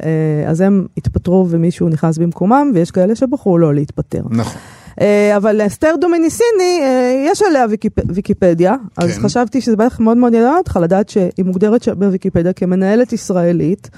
אז 0.48 0.60
הם 0.60 0.86
התפטרו 0.96 1.46
ומישהו 1.50 1.88
נכנס 1.88 2.18
במקומם, 2.18 2.70
ויש 2.74 2.90
כאלה 2.90 3.14
שבחרו 3.14 3.58
לא 3.58 3.74
להתפטר. 3.74 4.22
נכון. 4.30 4.60
אה, 5.00 5.36
אבל 5.36 5.66
אסתר 5.66 5.94
דומיניסיני, 6.00 6.80
אה, 6.80 7.24
יש 7.26 7.42
עליה 7.42 7.66
ויקיפ... 7.70 7.92
ויקיפדיה, 8.08 8.74
אז 8.96 9.12
כן. 9.12 9.22
חשבתי 9.22 9.60
שזה 9.60 9.76
בטח 9.76 10.00
מאוד 10.00 10.16
מאוד 10.16 10.34
ידע 10.34 10.56
אותך 10.58 10.78
לדעת 10.82 11.08
שהיא 11.08 11.44
מוגדרת 11.44 11.88
בוויקיפדיה 11.88 12.52
כמנהלת 12.52 13.12
ישראלית, 13.12 13.90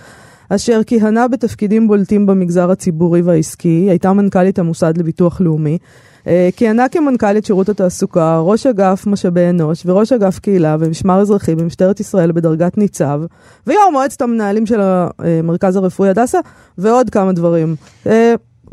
אשר 0.48 0.80
כיהנה 0.86 1.28
בתפקידים 1.28 1.88
בולטים 1.88 2.26
במגזר 2.26 2.70
הציבורי 2.70 3.22
והעסקי, 3.22 3.86
הייתה 3.88 4.12
מנכ"לית 4.12 4.58
המוסד 4.58 4.98
לביטוח 4.98 5.40
לאומי, 5.40 5.78
אה, 6.26 6.48
כיהנה 6.56 6.88
כמנכ"לית 6.88 7.44
שירות 7.44 7.68
התעסוקה, 7.68 8.38
ראש 8.38 8.66
אגף 8.66 9.06
משאבי 9.06 9.50
אנוש 9.50 9.82
וראש 9.86 10.12
אגף 10.12 10.38
קהילה 10.38 10.76
ומשמר 10.80 11.20
אזרחי 11.20 11.54
במשטרת 11.54 12.00
ישראל 12.00 12.32
בדרגת 12.32 12.78
ניצב, 12.78 13.20
ויו"ר 13.66 13.90
מועצת 13.92 14.22
המנהלים 14.22 14.66
של 14.66 14.80
המרכז 14.80 15.76
הרפואי 15.76 16.08
הדסה, 16.08 16.38
ועוד 16.78 17.10
כמה 17.10 17.32
דברים. 17.32 17.76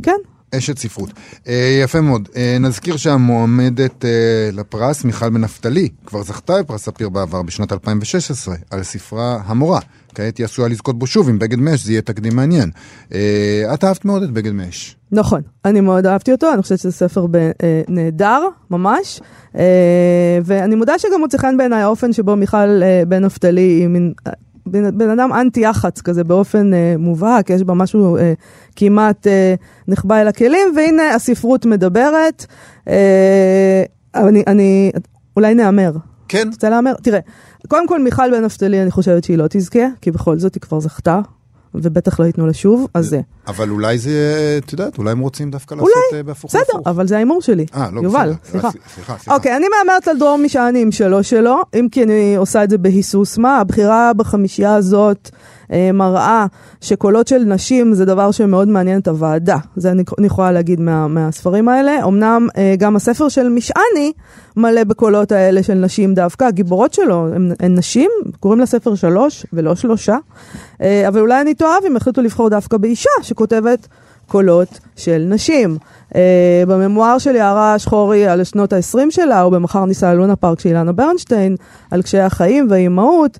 כן, 0.03 0.17
אשת 0.57 0.77
ספרות. 0.77 1.09
אה, 1.47 1.79
יפה 1.83 2.01
מאוד. 2.01 2.29
אה, 2.35 2.57
נזכיר 2.59 2.97
שהמועמדת 2.97 4.05
אה, 4.05 4.49
לפרס, 4.53 5.03
מיכל 5.03 5.29
בן 5.29 5.43
כבר 6.05 6.23
זכתה 6.23 6.53
בפרס 6.59 6.83
ספיר 6.85 7.09
בעבר 7.09 7.41
בשנת 7.41 7.73
2016, 7.73 8.55
על 8.71 8.83
ספרה 8.83 9.41
המורה. 9.45 9.79
כעת 10.15 10.37
היא 10.37 10.45
עשויה 10.45 10.67
לזכות 10.67 10.99
בו 10.99 11.07
שוב 11.07 11.29
עם 11.29 11.39
בגד 11.39 11.59
מש, 11.59 11.85
זה 11.85 11.91
יהיה 11.91 12.01
תקדים 12.01 12.35
מעניין. 12.35 12.71
את 13.73 13.83
אהבת 13.83 14.05
מאוד 14.05 14.23
את 14.23 14.31
בגד 14.31 14.51
מש. 14.51 14.95
נכון, 15.11 15.41
אני 15.65 15.81
מאוד 15.81 16.05
אהבתי 16.05 16.31
אותו, 16.31 16.53
אני 16.53 16.61
חושבת 16.61 16.79
שזה 16.79 16.91
ספר 16.91 17.25
ב, 17.27 17.35
אה, 17.35 17.81
נהדר, 17.87 18.47
ממש. 18.71 19.21
אה, 19.57 20.39
ואני 20.45 20.75
מודה 20.75 20.99
שגם 20.99 21.19
מוצא 21.19 21.37
חן 21.37 21.57
בעיניי 21.57 21.81
האופן 21.81 22.13
שבו 22.13 22.35
מיכל 22.35 22.57
אה, 22.83 23.03
בן 23.07 23.25
נפתלי 23.25 23.61
היא 23.61 23.87
מין... 23.87 24.13
בן, 24.65 24.97
בן 24.97 25.09
אדם 25.09 25.33
אנטי 25.33 25.59
יח"צ 25.59 26.01
כזה 26.01 26.23
באופן 26.23 26.73
אה, 26.73 26.95
מובהק, 26.99 27.49
יש 27.49 27.63
בה 27.63 27.73
משהו 27.73 28.17
אה, 28.17 28.33
כמעט 28.75 29.27
אה, 29.27 29.55
נחבא 29.87 30.21
אל 30.21 30.27
הכלים, 30.27 30.73
והנה 30.75 31.13
הספרות 31.15 31.65
מדברת. 31.65 32.45
אה, 32.87 33.83
אני, 34.15 34.43
אני, 34.47 34.91
אולי 35.35 35.53
נהמר. 35.53 35.91
כן. 36.27 36.47
רוצה 36.51 36.69
להמר? 36.69 36.93
תראה, 36.93 37.19
קודם 37.67 37.87
כל 37.87 38.01
מיכל 38.01 38.31
בן 38.31 38.43
נפתלי, 38.43 38.81
אני 38.81 38.91
חושבת 38.91 39.23
שהיא 39.23 39.37
לא 39.37 39.45
תזכה, 39.49 39.85
כי 40.01 40.11
בכל 40.11 40.39
זאת 40.39 40.55
היא 40.55 40.61
כבר 40.61 40.79
זכתה, 40.79 41.19
ובטח 41.83 42.19
לא 42.19 42.25
ייתנו 42.25 42.47
לה 42.47 42.53
שוב, 42.53 42.87
אז 42.93 43.05
זה. 43.05 43.21
אבל 43.47 43.69
אולי 43.69 43.97
זה, 43.97 44.11
את 44.65 44.71
יודעת, 44.71 44.97
אולי 44.97 45.11
הם 45.11 45.19
רוצים 45.19 45.51
דווקא 45.51 45.75
אולי, 45.75 45.85
לעשות 45.85 46.13
אה, 46.13 46.23
בהפוך 46.23 46.51
בסדר, 46.51 46.61
להפוך. 46.73 46.87
אבל 46.87 47.07
זה 47.07 47.15
ההימור 47.15 47.41
שלי. 47.41 47.65
אה, 47.75 47.89
לא, 47.93 48.01
יובל, 48.01 48.29
בסדר. 48.29 48.51
סליחה. 48.51 48.67
אה, 48.67 48.71
סליחה, 48.95 49.13
סליחה. 49.17 49.35
אוקיי, 49.35 49.57
אני 49.57 49.65
מהמרת 49.77 50.07
על 50.07 50.17
דרור 50.19 50.37
משעני 50.37 50.81
עם 50.81 50.91
שלו 50.91 51.23
שלו, 51.23 51.61
אם 51.79 51.87
כי 51.91 52.03
אני 52.03 52.35
עושה 52.35 52.63
את 52.63 52.69
זה 52.69 52.77
בהיסוס 52.77 53.37
מה, 53.37 53.57
הבחירה 53.59 54.11
בחמישייה 54.13 54.75
הזאת 54.75 55.29
מראה 55.93 56.45
שקולות 56.81 57.27
של 57.27 57.37
נשים 57.37 57.93
זה 57.93 58.05
דבר 58.05 58.31
שמאוד 58.31 58.67
מעניין 58.67 58.99
את 58.99 59.07
הוועדה. 59.07 59.57
זה 59.75 59.91
אני, 59.91 60.03
אני 60.17 60.27
יכולה 60.27 60.51
להגיד 60.51 60.81
מה, 60.81 61.07
מהספרים 61.07 61.69
האלה. 61.69 62.05
אמנם 62.07 62.47
אה, 62.57 62.75
גם 62.77 62.95
הספר 62.95 63.29
של 63.29 63.49
משעני 63.49 64.11
מלא 64.57 64.83
בקולות 64.83 65.31
האלה 65.31 65.63
של 65.63 65.73
נשים 65.73 66.13
דווקא, 66.13 66.43
הגיבורות 66.43 66.93
שלו 66.93 67.27
הן, 67.35 67.51
הן 67.59 67.77
נשים, 67.77 68.09
קוראים 68.39 68.59
לספר 68.59 68.95
שלוש 68.95 69.45
ולא 69.53 69.75
שלושה. 69.75 70.17
אה, 70.81 71.07
אבל 71.07 71.19
אולי 71.19 71.41
אני 71.41 71.55
טועה 71.55 71.75
אם 71.87 71.95
החליטו 71.95 72.21
לבחור 72.21 72.49
דווקא 72.49 72.77
באישה 72.77 73.09
שכותבת 73.21 73.87
קולות 74.27 74.79
של 74.95 75.25
נשים. 75.29 75.77
Uh, 76.13 76.17
בממואר 76.67 77.17
של 77.17 77.35
יערה 77.35 77.79
שחורי 77.79 78.27
על 78.27 78.43
שנות 78.43 78.73
ה-20 78.73 78.97
שלה, 79.09 79.41
או 79.41 79.51
במחר 79.51 79.85
ניסה 79.85 80.13
ללונה 80.13 80.35
פארק 80.35 80.59
של 80.59 80.69
אילנה 80.69 80.91
ברנשטיין, 80.91 81.55
על 81.91 82.01
קשיי 82.01 82.21
החיים 82.21 82.67
והאימהות, 82.69 83.39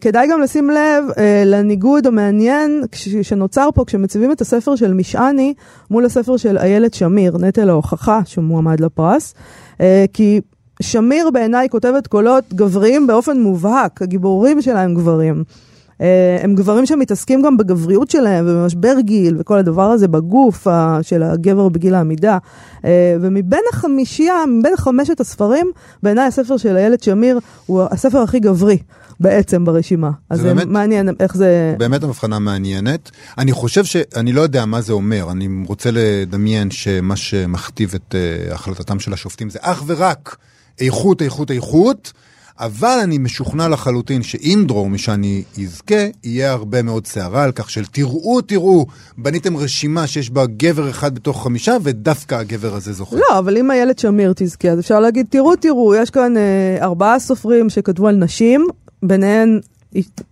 כדאי 0.00 0.28
גם 0.30 0.40
לשים 0.40 0.70
לב 0.70 1.04
uh, 1.10 1.14
לניגוד 1.44 2.06
המעניין 2.06 2.84
שנוצר 3.22 3.68
פה 3.74 3.84
כשמציבים 3.84 4.32
את 4.32 4.40
הספר 4.40 4.76
של 4.76 4.94
משעני 4.94 5.54
מול 5.90 6.04
הספר 6.04 6.36
של 6.36 6.58
איילת 6.58 6.94
שמיר, 6.94 7.38
נטל 7.38 7.70
ההוכחה, 7.70 8.20
שהוא 8.24 8.44
מועמד 8.44 8.80
לפרס, 8.80 9.34
uh, 9.72 9.80
כי 10.12 10.40
שמיר 10.82 11.30
בעיניי 11.30 11.68
כותבת 11.68 12.06
קולות 12.06 12.44
גבריים 12.54 13.06
באופן 13.06 13.40
מובהק, 13.40 14.02
הגיבורים 14.02 14.62
שלה 14.62 14.82
הם 14.82 14.94
גברים. 14.94 15.44
אה, 16.00 16.38
הם 16.42 16.54
גברים 16.54 16.86
שמתעסקים 16.86 17.42
גם 17.42 17.56
בגבריות 17.56 18.10
שלהם 18.10 18.44
ובמשבר 18.48 18.94
גיל 19.00 19.36
וכל 19.40 19.58
הדבר 19.58 19.90
הזה 19.90 20.08
בגוף 20.08 20.66
של 21.02 21.22
הגבר 21.22 21.68
בגיל 21.68 21.94
העמידה. 21.94 22.38
אה, 22.84 23.16
ומבין 23.20 23.62
החמישייה, 23.72 24.34
מבין 24.48 24.76
חמשת 24.76 25.20
הספרים, 25.20 25.70
בעיניי 26.02 26.26
הספר 26.26 26.56
של 26.56 26.76
איילת 26.76 27.02
שמיר 27.02 27.38
הוא 27.66 27.82
הספר 27.90 28.18
הכי 28.18 28.40
גברי 28.40 28.78
בעצם 29.20 29.64
ברשימה. 29.64 30.10
אז 30.30 30.40
באמת- 30.40 30.66
מעניין 30.66 31.08
איך 31.20 31.36
זה... 31.36 31.74
באמת 31.78 32.02
הבחנה 32.02 32.38
מעניינת. 32.38 33.10
אני 33.38 33.52
חושב 33.52 33.84
ש... 33.84 33.96
אני 34.16 34.32
לא 34.32 34.40
יודע 34.40 34.66
מה 34.66 34.80
זה 34.80 34.92
אומר, 34.92 35.30
אני 35.30 35.48
רוצה 35.66 35.90
לדמיין 35.92 36.70
שמה 36.70 37.16
שמכתיב 37.16 37.94
את 37.94 38.14
uh, 38.14 38.54
החלטתם 38.54 39.00
של 39.00 39.12
השופטים 39.12 39.50
זה 39.50 39.58
אך 39.62 39.82
ורק 39.86 40.36
איכות, 40.80 41.22
איכות, 41.22 41.50
איכות, 41.50 42.12
אבל 42.60 42.98
אני 43.02 43.18
משוכנע 43.18 43.68
לחלוטין 43.68 44.22
שאם 44.22 44.64
דרור 44.68 44.90
משני 44.90 45.42
יזכה, 45.58 45.94
יהיה 46.24 46.50
הרבה 46.52 46.82
מאוד 46.82 47.06
סערה 47.06 47.44
על 47.44 47.52
כך 47.52 47.70
של 47.70 47.84
תראו, 47.84 48.40
תראו, 48.40 48.86
בניתם 49.18 49.56
רשימה 49.56 50.06
שיש 50.06 50.30
בה 50.30 50.46
גבר 50.46 50.90
אחד 50.90 51.14
בתוך 51.14 51.42
חמישה, 51.42 51.76
ודווקא 51.82 52.34
הגבר 52.34 52.74
הזה 52.74 52.92
זוכה. 52.92 53.16
לא, 53.16 53.38
אבל 53.38 53.56
אם 53.56 53.70
איילת 53.70 53.98
שמיר 53.98 54.32
תזכה, 54.36 54.68
אז 54.68 54.80
אפשר 54.80 55.00
להגיד, 55.00 55.26
תראו, 55.30 55.56
תראו, 55.56 55.94
יש 55.94 56.10
כאן 56.10 56.36
אה, 56.36 56.78
ארבעה 56.82 57.18
סופרים 57.18 57.70
שכתבו 57.70 58.08
על 58.08 58.16
נשים, 58.16 58.66
ביניהן 59.02 59.60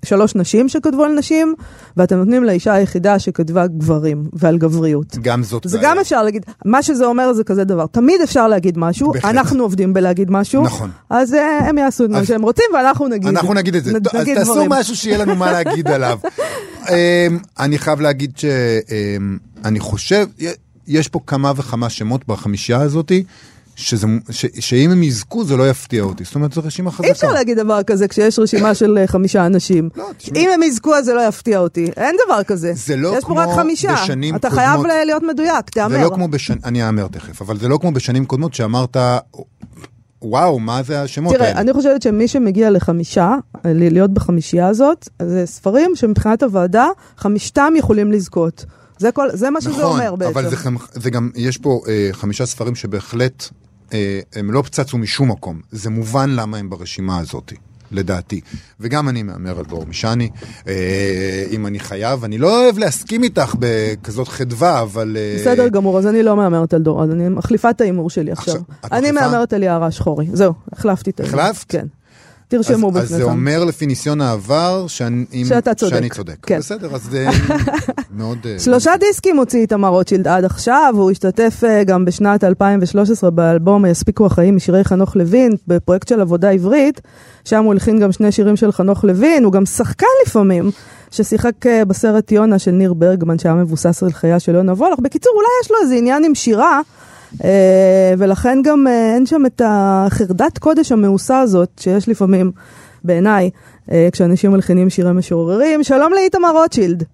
שלוש 0.04 0.34
נשים 0.34 0.68
שכתבו 0.68 1.04
על 1.04 1.12
נשים, 1.12 1.54
ואתם 1.96 2.16
נותנים 2.16 2.44
לאישה 2.44 2.72
היחידה 2.72 3.18
שכתבה 3.18 3.66
גברים 3.66 4.28
ועל 4.32 4.58
גבריות. 4.58 5.16
גם 5.22 5.42
זאת 5.42 5.62
זה 5.66 5.78
בעיה. 5.78 5.90
גם 5.90 5.98
אפשר 5.98 6.22
להגיד, 6.22 6.42
מה 6.64 6.82
שזה 6.82 7.04
אומר 7.06 7.32
זה 7.32 7.44
כזה 7.44 7.64
דבר. 7.64 7.86
תמיד 7.86 8.20
אפשר 8.20 8.48
להגיד 8.48 8.78
משהו, 8.78 9.12
בהחלט. 9.12 9.24
אנחנו 9.30 9.62
עובדים 9.62 9.94
בלהגיד 9.94 10.30
משהו, 10.30 10.62
נכון. 10.62 10.90
אז 11.10 11.34
אה, 11.34 11.58
הם 11.68 11.78
יעשו 11.78 12.04
את 12.04 12.10
מה 12.10 12.24
שהם 12.24 12.42
רוצים 12.42 12.64
ואנחנו 12.74 13.08
נגיד. 13.08 13.28
אנחנו 13.28 13.54
נגיד 13.54 13.74
את 13.74 13.84
זה. 13.84 13.92
נ- 13.92 13.96
אז 13.96 14.14
נגיד 14.20 14.38
תעשו 14.38 14.52
דברים. 14.54 14.70
משהו 14.72 14.96
שיהיה 14.96 15.18
לנו 15.18 15.36
מה 15.36 15.52
להגיד 15.52 15.88
עליו. 15.88 16.18
אמ, 16.88 16.94
אני 17.58 17.78
חייב 17.78 18.00
להגיד 18.00 18.32
שאני 18.38 19.80
חושב, 19.80 20.26
יש 20.86 21.08
פה 21.08 21.20
כמה 21.26 21.52
וכמה 21.56 21.90
שמות 21.90 22.28
בחמישייה 22.28 22.80
הזאתי, 22.80 23.24
שזה, 23.80 24.06
ש, 24.30 24.46
שאם 24.60 24.90
הם 24.90 25.02
יזכו 25.02 25.44
זה 25.44 25.56
לא 25.56 25.70
יפתיע 25.70 26.02
אותי. 26.02 26.24
זאת 26.24 26.34
אומרת, 26.34 26.52
זו 26.52 26.60
רשימה 26.64 26.90
חזקה. 26.90 27.06
אי 27.06 27.12
אפשר 27.12 27.32
להגיד 27.32 27.58
דבר 27.58 27.82
כזה 27.82 28.08
כשיש 28.08 28.38
רשימה 28.38 28.74
של 28.74 28.98
אה, 28.98 29.06
חמישה 29.06 29.46
אנשים. 29.46 29.88
לא, 29.96 30.10
תשמעי. 30.16 30.44
אם 30.44 30.50
הם 30.54 30.62
יזכו 30.62 30.94
אז 30.94 31.04
זה 31.04 31.14
לא 31.14 31.20
יפתיע 31.28 31.58
אותי. 31.58 31.90
אין 31.96 32.16
דבר 32.26 32.42
כזה. 32.42 32.72
זה 32.74 32.96
לא 32.96 33.08
יש 33.16 33.20
פה 33.24 33.26
כמו 33.26 33.36
רק 33.36 33.48
חמישה. 33.56 33.94
בשנים 34.04 34.36
אתה 34.36 34.50
קודמות. 34.50 34.64
חייב 34.66 34.86
ל- 34.86 35.04
להיות 35.06 35.22
מדויק, 35.22 35.54
זה 35.54 35.60
תהמר. 35.72 36.04
לא 36.04 36.10
כמו 36.14 36.28
בשנים, 36.28 36.58
אני 36.64 36.86
אאמר 36.86 37.08
תכף, 37.08 37.42
אבל 37.42 37.58
זה 37.58 37.68
לא 37.68 37.78
כמו 37.80 37.92
בשנים 37.92 38.24
קודמות 38.24 38.54
שאמרת, 38.54 38.96
וואו, 40.22 40.58
מה 40.58 40.82
זה 40.82 41.02
השמות 41.02 41.34
תראה, 41.34 41.48
האלה? 41.48 41.60
אני 41.60 41.72
חושבת 41.72 42.02
שמי 42.02 42.28
שמגיע 42.28 42.70
לחמישה, 42.70 43.34
ל- 43.64 43.92
להיות 43.92 44.10
בחמישייה 44.14 44.68
הזאת, 44.68 45.08
זה 45.22 45.42
ספרים 45.46 45.90
שמבחינת 45.94 46.42
הוועדה, 46.42 46.86
חמישתם 47.16 47.72
יכולים 47.76 48.12
לזכות. 48.12 48.64
זה, 48.98 49.12
כל, 49.12 49.28
זה 49.32 49.50
מה 49.50 49.60
שזה 49.60 49.70
נכון, 49.70 49.84
אומר 49.84 50.14
בעצם. 50.14 50.30
אבל 50.38 50.50
זה, 50.50 50.56
זה 50.94 51.10
גם, 51.10 51.30
יש 51.36 51.56
פה 51.58 51.80
אה, 51.88 52.08
חמישה 52.12 52.46
ספרים 52.46 52.74
שבהחלט, 52.74 53.42
אה, 53.42 53.48
הם 54.32 54.50
לא 54.50 54.62
פצצו 54.62 54.98
משום 54.98 55.30
מקום. 55.30 55.60
זה 55.72 55.90
מובן 55.90 56.30
למה 56.30 56.56
הם 56.56 56.70
ברשימה 56.70 57.18
הזאת, 57.18 57.52
לדעתי. 57.92 58.40
וגם 58.80 59.08
אני 59.08 59.22
מהמר 59.22 59.58
על 59.58 59.64
דרור 59.64 59.86
משני, 59.86 60.30
אה, 60.68 61.44
אם 61.50 61.66
אני 61.66 61.80
חייב. 61.80 62.24
אני 62.24 62.38
לא 62.38 62.64
אוהב 62.64 62.78
להסכים 62.78 63.22
איתך 63.22 63.54
בכזאת 63.58 64.28
חדווה, 64.28 64.82
אבל... 64.82 65.16
אה, 65.20 65.36
בסדר 65.40 65.68
גמור, 65.68 65.98
אז 65.98 66.06
אני 66.06 66.22
לא 66.22 66.36
מהמרת 66.36 66.74
על 66.74 66.82
דור, 66.82 67.04
אז 67.04 67.10
אני 67.10 67.28
מחליפה 67.28 67.70
את 67.70 67.80
ההימור 67.80 68.10
שלי 68.10 68.32
עכשיו. 68.32 68.54
אני 68.92 69.10
מחליפה? 69.10 69.28
מהמרת 69.28 69.52
על 69.52 69.62
יערה 69.62 69.90
שחורי. 69.90 70.26
זהו, 70.32 70.52
החלפתי 70.72 71.10
את 71.10 71.20
ההימור. 71.20 71.40
החלפת? 71.40 71.64
כן. 71.68 71.86
תרשמו 72.48 72.88
אז, 72.88 72.96
אז 72.96 73.04
בפניכם. 73.04 73.16
זה 73.16 73.22
אומר 73.22 73.64
לפי 73.64 73.86
ניסיון 73.86 74.20
העבר 74.20 74.86
שאני, 74.86 75.44
שאתה 75.48 75.74
צודק. 75.74 75.94
שאני 75.94 76.10
צודק. 76.10 76.36
כן. 76.42 76.58
בסדר, 76.58 76.94
אז 76.94 77.02
זה 77.02 77.26
מאוד... 78.18 78.38
אה, 78.46 78.58
שלושה 78.58 78.92
דיסקים 79.00 79.36
הוציא 79.36 79.60
איתמר 79.60 79.88
רוטשילד 79.88 80.28
עד 80.28 80.44
עכשיו, 80.44 80.94
הוא 80.96 81.10
השתתף 81.10 81.64
אה, 81.64 81.84
גם 81.84 82.04
בשנת 82.04 82.44
2013 82.44 83.30
באלבום 83.30 83.86
"יספיקו 83.86 84.26
החיים" 84.26 84.56
משירי 84.56 84.84
חנוך 84.84 85.16
לוין, 85.16 85.52
בפרויקט 85.68 86.08
של 86.08 86.20
עבודה 86.20 86.50
עברית, 86.50 87.00
שם 87.44 87.64
הוא 87.64 87.72
הלחין 87.72 88.00
גם 88.00 88.12
שני 88.12 88.32
שירים 88.32 88.56
של 88.56 88.72
חנוך 88.72 89.04
לוין, 89.04 89.44
הוא 89.44 89.52
גם 89.52 89.66
שחקן 89.66 90.06
לפעמים, 90.26 90.70
ששיחק 91.10 91.66
אה, 91.66 91.84
בסרט 91.84 92.32
יונה 92.32 92.58
של 92.58 92.70
ניר 92.70 92.94
ברגמן, 92.94 93.38
שהיה 93.38 93.54
מבוסס 93.54 94.02
על 94.02 94.12
חייה 94.12 94.40
של 94.40 94.54
יונה 94.54 94.72
וולך. 94.72 94.98
בקיצור, 94.98 95.32
אולי 95.36 95.48
יש 95.64 95.70
לו 95.70 95.76
איזה 95.82 95.94
עניין 95.94 96.24
עם 96.24 96.34
שירה, 96.34 96.76
אה, 96.76 96.80
ולכן 98.18 98.58
גם 98.64 98.86
אה, 98.86 99.14
אין 99.14 99.26
שם 99.26 99.46
את 99.46 99.62
החרדת 99.64 100.58
קודש 100.58 100.92
המעושה 100.92 101.38
הזאת, 101.38 101.68
שיש 101.80 102.08
לפעמים, 102.08 102.52
בעיניי, 103.04 103.50
אה, 103.92 104.08
כשאנשים 104.12 104.50
מלחינים 104.50 104.90
שירי 104.90 105.12
משוררים. 105.12 105.82
שלום 105.82 106.12
לאיתמר 106.12 106.50
רוטשילד. 106.52 107.04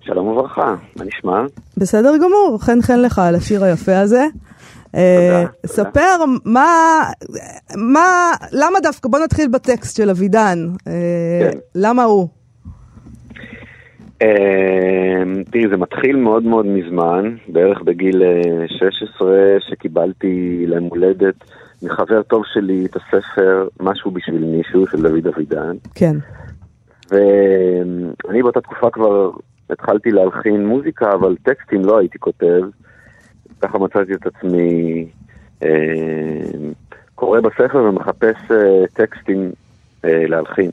שלום 0.00 0.28
וברכה, 0.28 0.74
מה 0.96 1.04
נשמע? 1.04 1.42
בסדר 1.76 2.16
גמור, 2.16 2.58
חן 2.60 2.82
חן 2.82 3.00
לך 3.00 3.18
על 3.18 3.34
השיר 3.34 3.64
היפה 3.64 3.98
הזה. 3.98 4.26
אה, 4.94 5.44
ספר 5.66 6.24
מה, 6.44 7.02
מה, 7.76 8.32
למה 8.52 8.80
דווקא, 8.80 9.08
בוא 9.08 9.18
נתחיל 9.18 9.48
בטקסט 9.48 9.96
של 9.96 10.10
אבידן. 10.10 10.68
אה, 10.86 10.92
כן. 11.52 11.58
למה 11.74 12.04
הוא? 12.04 12.28
אה, 14.22 15.22
תראי, 15.50 15.68
זה 15.68 15.76
מתחיל 15.76 16.16
מאוד 16.16 16.42
מאוד 16.42 16.66
מזמן, 16.66 17.36
בערך 17.48 17.82
בגיל 17.82 18.22
אה, 18.22 18.68
16, 18.68 19.36
שקיבלתי 19.70 20.64
ליום 20.68 20.84
הולדת 20.84 21.34
מחבר 21.82 22.22
טוב 22.22 22.42
שלי 22.54 22.86
את 22.86 22.96
הספר 22.96 23.68
"משהו 23.80 24.10
בשביל 24.10 24.44
מישהו" 24.44 24.86
של 24.86 25.02
דוד 25.02 25.26
אבידן. 25.26 25.76
כן. 25.94 26.16
ואני 27.10 28.42
באותה 28.42 28.60
תקופה 28.60 28.90
כבר 28.90 29.30
התחלתי 29.70 30.10
להלחין 30.10 30.66
מוזיקה, 30.66 31.12
אבל 31.12 31.36
טקסטים 31.42 31.84
לא 31.84 31.98
הייתי 31.98 32.18
כותב. 32.18 32.62
ככה 33.60 33.78
מצאתי 33.78 34.14
את 34.14 34.26
עצמי 34.26 35.06
אה, 35.62 35.68
קורא 37.14 37.40
בספר 37.40 37.84
ומחפש 37.84 38.36
אה, 38.50 38.86
טקסטים 38.92 39.50
אה, 40.04 40.26
להלחין. 40.26 40.70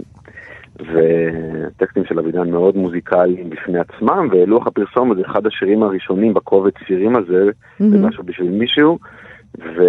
וטקסטים 0.79 2.03
של 2.05 2.19
אבידן 2.19 2.50
מאוד 2.51 2.75
מוזיקליים 2.77 3.50
בפני 3.50 3.79
עצמם, 3.79 4.27
ולוח 4.31 4.67
הפרסומת 4.67 5.17
זה 5.17 5.24
אחד 5.25 5.48
השירים 5.48 5.83
הראשונים 5.83 6.33
בקובץ 6.33 6.74
שירים 6.88 7.15
הזה, 7.15 7.45
מהמם. 7.79 7.91
זה 7.91 8.07
משהו 8.07 8.24
בשביל 8.24 8.50
מישהו, 8.50 8.98
ו... 9.59 9.81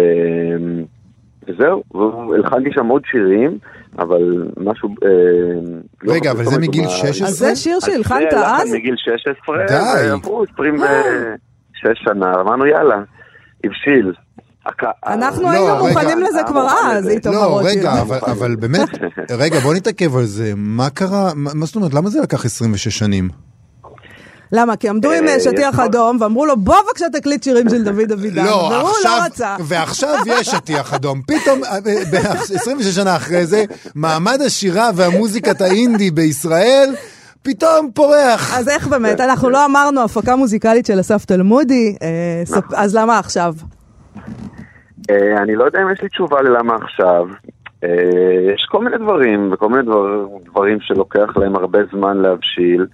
וזהו, 1.47 1.83
והלחנתי 2.29 2.69
שם 2.71 2.87
עוד 2.87 3.01
שירים, 3.11 3.57
אבל 3.99 4.47
משהו... 4.57 4.89
אה, 5.03 5.09
לוח 6.03 6.15
רגע, 6.15 6.31
אבל 6.31 6.43
זה 6.43 6.59
מגיל 6.59 6.83
הוא 6.83 6.91
מה- 6.91 6.97
16? 7.13 7.27
אז 7.27 7.33
זה 7.37 7.55
שיר 7.55 7.79
שהלחנת 7.79 8.31
זה 8.31 8.37
אז? 8.39 8.61
לחן 8.67 8.77
מגיל 8.77 8.95
16, 8.97 9.57
די. 9.67 10.09
ועברו 10.09 10.43
26 10.43 12.03
שנה, 12.03 12.31
אמרנו 12.41 12.65
יאללה, 12.65 13.03
הבשיל. 13.63 14.13
אנחנו 15.07 15.41
לא, 15.43 15.49
היינו 15.49 15.65
רגע. 15.83 15.87
מוכנים 15.87 16.21
לזה 16.23 16.39
אה, 16.39 16.47
כבר 16.47 16.67
אז. 16.91 17.07
איתמר 17.07 17.33
לא, 17.33 17.45
רוטשילד. 17.45 17.77
רגע, 17.77 18.01
אבל, 18.01 18.19
אבל 18.31 18.55
באמת, 18.55 18.87
רגע, 19.29 19.59
בוא 19.59 19.73
נתעכב 19.73 20.15
על 20.17 20.25
זה. 20.25 20.53
מה 20.55 20.89
קרה, 20.89 21.31
מה, 21.35 21.51
מה 21.53 21.65
זאת 21.65 21.75
אומרת, 21.75 21.93
למה 21.93 22.09
זה 22.09 22.21
לקח 22.21 22.45
26 22.45 22.97
שנים? 22.97 23.29
למה? 24.51 24.75
כי 24.75 24.89
עמדו 24.89 25.11
עם 25.11 25.27
אה, 25.27 25.33
אה, 25.33 25.39
שטיח 25.39 25.79
אדום 25.79 26.17
ואמרו 26.21 26.45
לו 26.45 26.57
בוא 26.57 26.75
בבקשה 26.87 27.05
תקליט 27.13 27.43
שירים 27.43 27.69
של 27.69 27.83
דוד 27.83 28.11
אבידן. 28.17 28.45
לא, 28.45 28.51
והוא 28.51 28.89
עכשיו, 28.89 29.11
לא 29.19 29.25
רצה. 29.25 29.55
ועכשיו 29.67 30.15
יש 30.25 30.47
שטיח 30.47 30.93
אדום. 30.93 31.21
פתאום, 31.21 31.63
אה, 31.63 31.79
ב- 32.11 32.15
26 32.55 32.95
שנה 32.95 33.15
אחרי 33.15 33.45
זה, 33.45 33.63
מעמד 33.95 34.41
השירה 34.41 34.89
והמוזיקת 34.95 35.61
האינדי 35.61 36.11
בישראל, 36.11 36.95
פתאום 37.43 37.89
פורח. 37.93 38.53
אז 38.57 38.69
איך 38.69 38.87
באמת? 38.87 39.19
אנחנו 39.21 39.49
לא 39.49 39.65
אמרנו 39.65 40.01
הפקה 40.03 40.35
מוזיקלית 40.35 40.85
של 40.85 40.99
אסף 40.99 41.25
תלמודי, 41.25 41.95
אה, 42.01 42.07
נכון. 42.49 42.61
אז 42.75 42.95
למה 42.95 43.19
עכשיו? 43.19 43.53
אה, 45.09 45.43
אני 45.43 45.55
לא 45.55 45.63
יודע 45.63 45.81
אם 45.81 45.91
יש 45.91 46.01
לי 46.01 46.09
תשובה 46.09 46.41
ללמה 46.41 46.75
עכשיו. 46.75 47.27
אה, 47.83 48.53
יש 48.53 48.65
כל 48.69 48.83
מיני 48.83 48.97
דברים, 48.97 49.49
וכל 49.53 49.69
מיני 49.69 49.83
דבר, 49.83 50.27
דברים 50.45 50.77
שלוקח 50.81 51.37
להם 51.37 51.55
הרבה 51.55 51.79
זמן 51.91 52.17
להבשיל. 52.17 52.85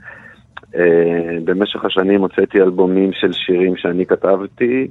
אה, 0.76 1.38
במשך 1.46 1.86
השנים 1.86 2.22
הוצאתי 2.22 2.62
אלבומים 2.62 3.14
של 3.14 3.34
שירים 3.34 3.78
שאני 3.78 4.06
כתבתי, 4.06 4.88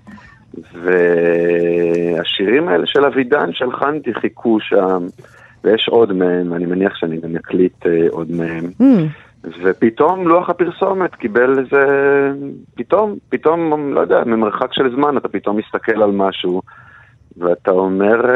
והשירים 0.73 2.68
האלה 2.68 2.87
של 2.87 3.04
אבידן 3.04 3.52
שהלחנתי 3.52 4.14
חיכו 4.14 4.61
שם, 4.61 5.06
ויש 5.64 5.88
עוד 5.88 6.12
מהם, 6.12 6.52
אני 6.52 6.66
מניח 6.66 6.96
שאני 6.96 7.20
גם 7.20 7.37
אקליט 7.37 7.87
עוד 8.11 8.30
מהם. 8.30 8.64
Hmm, 8.80 9.49
ופתאום 9.62 10.28
לוח 10.28 10.50
הפרסומת 10.50 11.14
קיבל 11.14 11.58
איזה... 11.58 11.87
פתאום, 12.75 13.16
פתאום, 13.28 13.92
לא 13.94 14.00
יודע, 14.00 14.25
ממרחק 14.26 14.73
של 14.73 14.90
זמן 14.96 15.16
אתה 15.16 15.28
פתאום 15.28 15.56
מסתכל 15.56 16.02
על 16.02 16.11
משהו 16.11 16.62
ואתה 17.38 17.71
אומר, 17.71 18.31
אה, 18.31 18.35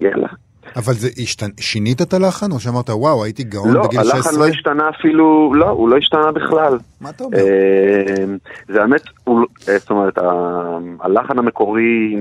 יאללה. 0.00 0.28
אבל 0.76 0.92
זה, 0.94 1.08
השתנ... 1.22 1.48
שינית 1.60 2.02
את 2.02 2.12
הלחן, 2.14 2.52
או 2.52 2.60
שאמרת, 2.60 2.90
וואו, 2.90 3.24
הייתי 3.24 3.42
גאון 3.44 3.70
לא, 3.72 3.86
בגיל 3.86 4.00
הלחן 4.00 4.16
16? 4.18 4.46
לא 4.46 4.52
השתנה 4.52 4.88
אפילו, 4.98 5.54
לא, 5.54 5.68
הוא 5.68 5.88
לא 5.88 5.96
השתנה 5.96 6.32
בכלל. 6.32 6.78
מה 7.00 7.10
אתה 7.10 7.24
אומר? 7.24 7.38
אה, 7.38 8.24
זה 8.68 8.82
האמת, 8.82 9.02
הוא- 9.24 9.46
אה, 9.68 9.78
זאת 9.78 9.90
אומרת, 9.90 10.18
ה- 10.18 10.24
הלחן 11.00 11.38
המקורי 11.38 12.16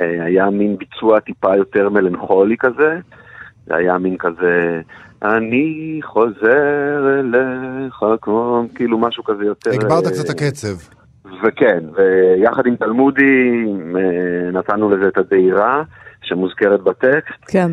אה, 0.00 0.24
היה 0.24 0.50
מין 0.50 0.76
ביצוע 0.78 1.20
טיפה 1.20 1.56
יותר 1.56 1.88
מלנכולי 1.88 2.56
כזה, 2.58 2.98
זה 3.66 3.76
היה 3.76 3.98
מין 3.98 4.16
כזה, 4.18 4.80
אני 5.22 6.00
חוזר 6.04 7.20
אליך, 7.20 8.04
כמו, 8.22 8.64
כאילו 8.74 8.98
משהו 8.98 9.24
כזה 9.24 9.44
יותר... 9.44 9.70
הגברת 9.70 10.04
אה, 10.06 10.10
קצת 10.10 10.30
הקצב. 10.30 11.01
וכן, 11.44 11.78
ויחד 11.96 12.62
עם 12.66 12.76
תלמודי 12.76 13.22
אה, 13.96 14.50
נתנו 14.52 14.90
לזה 14.90 15.08
את 15.08 15.16
הדהירה 15.18 15.82
שמוזכרת 16.22 16.80
בטקסט. 16.82 17.42
כן. 17.48 17.70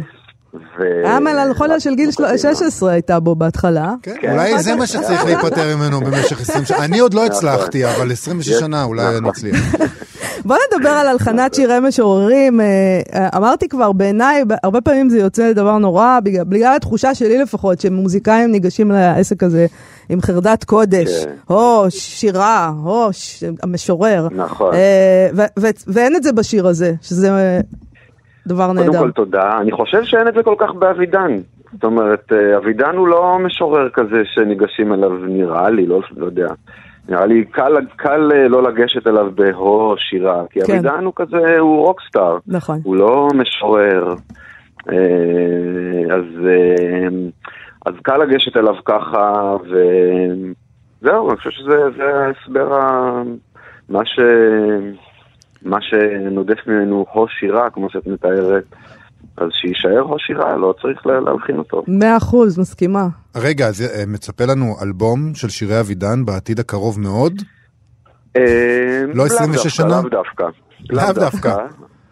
ו... 0.53 0.83
היה 1.05 1.19
מלנכוליה 1.19 1.79
של 1.79 1.95
גיל 1.95 2.11
של- 2.11 2.37
16 2.37 2.91
הייתה 2.91 3.19
בו 3.19 3.35
בהתחלה. 3.35 3.93
כן, 4.01 4.15
כן. 4.21 4.31
אולי 4.31 4.59
זה 4.59 4.75
מה 4.75 4.87
שצריך 4.87 5.25
להיפטר 5.25 5.75
ממנו 5.77 5.99
במשך 6.01 6.41
20 6.41 6.65
שנה. 6.65 6.85
אני 6.85 6.99
עוד 6.99 7.13
לא 7.13 7.25
הצלחתי, 7.29 7.85
אבל 7.85 8.11
26 8.11 8.47
יש- 8.47 8.59
שנה 8.59 8.83
אולי 8.83 9.03
נכון. 9.21 9.31
בוא 10.45 10.55
נדבר 10.67 10.89
על 10.89 11.07
הלחנת 11.07 11.53
שירי 11.53 11.79
משוררים. 11.87 12.61
אה, 12.61 12.65
אה, 13.13 13.29
אמרתי 13.37 13.67
כבר, 13.67 13.91
בעיניי, 13.91 14.43
הרבה 14.63 14.81
פעמים 14.81 15.09
זה 15.09 15.19
יוצא 15.19 15.53
דבר 15.53 15.77
נורא, 15.77 16.19
בגלל, 16.23 16.43
בגלל 16.43 16.73
התחושה 16.75 17.15
שלי 17.15 17.37
לפחות, 17.37 17.79
שמוזיקאים 17.79 18.51
ניגשים 18.51 18.91
לעסק 18.91 19.43
הזה 19.43 19.65
עם 20.09 20.21
חרדת 20.21 20.63
קודש, 20.63 21.25
כן. 21.25 21.31
או 21.49 21.85
שירה, 21.89 22.71
או 22.85 23.13
ש... 23.13 23.43
המשורר. 23.63 24.27
נכון. 24.31 24.73
אה, 24.73 25.29
ואין 25.87 26.15
את 26.15 26.23
זה 26.23 26.33
בשיר 26.33 26.67
הזה, 26.67 26.93
שזה 27.01 27.29
דבר 28.47 28.67
קודם 28.67 28.79
נהדר. 28.79 28.99
כל 28.99 29.11
תודה. 29.11 29.57
אני 29.61 29.71
חושב 29.71 30.03
שאין 30.03 30.27
את 30.27 30.33
זה 30.33 30.43
כל 30.43 30.55
כך 30.59 30.73
באבידן. 30.73 31.31
זאת 31.73 31.83
אומרת, 31.83 32.31
אבידן 32.57 32.95
הוא 32.95 33.07
לא 33.07 33.37
משורר 33.39 33.89
כזה 33.93 34.21
שניגשים 34.25 34.93
אליו, 34.93 35.09
נראה 35.09 35.69
לי, 35.69 35.85
לא, 35.85 36.01
לא 36.17 36.25
יודע. 36.25 36.47
נראה 37.09 37.25
לי 37.25 37.45
קל, 37.45 37.73
קל 37.95 38.31
אה, 38.35 38.47
לא 38.47 38.63
לגשת 38.63 39.07
אליו 39.07 39.31
בהו 39.35 39.95
שירה, 39.97 40.43
כי 40.49 40.59
כן. 40.61 40.73
אבידן 40.73 41.03
הוא 41.05 41.13
כזה, 41.15 41.59
הוא 41.59 41.85
רוקסטאר. 41.87 42.37
נכון. 42.47 42.79
הוא 42.83 42.95
לא 42.95 43.27
משורר. 43.35 44.13
אה, 44.91 44.95
אז, 46.15 46.23
אה, 46.47 47.07
אז 47.85 47.93
קל 48.03 48.17
לגשת 48.17 48.57
אליו 48.57 48.75
ככה, 48.85 49.55
וזהו, 49.63 51.29
אני 51.29 51.37
חושב 51.37 51.49
שזה 51.51 51.77
זה 51.97 52.03
ההסבר, 52.15 52.73
ה- 52.73 53.23
מה, 53.89 54.05
ש, 54.05 54.19
מה 55.63 55.77
שנודף 55.81 56.67
ממנו 56.67 57.05
הו 57.13 57.27
שירה, 57.27 57.69
כמו 57.69 57.89
שאת 57.89 58.07
מתארת, 58.07 58.63
אז 59.37 59.47
שיישאר 59.51 60.01
הו 60.01 60.15
שירה, 60.19 60.57
לא 60.57 60.73
צריך 60.81 61.05
לה- 61.07 61.19
להלחין 61.19 61.57
אותו. 61.57 61.83
מאה 61.87 62.17
אחוז, 62.17 62.59
מסכימה. 62.59 63.07
רגע, 63.35 63.67
אז 63.67 63.81
אה, 63.81 64.03
מצפה 64.07 64.45
לנו 64.45 64.75
אלבום 64.83 65.35
של 65.35 65.49
שירי 65.49 65.79
אבידן 65.79 66.25
בעתיד 66.25 66.59
הקרוב 66.59 66.99
מאוד? 66.99 67.33
אה, 68.37 68.41
לא 69.13 69.25
26 69.25 69.63
לאו 69.65 69.69
שנה? 69.69 69.87
לאו 70.01 70.09
דווקא. 70.09 70.45
לאו 70.89 71.13
דווקא. 71.13 71.55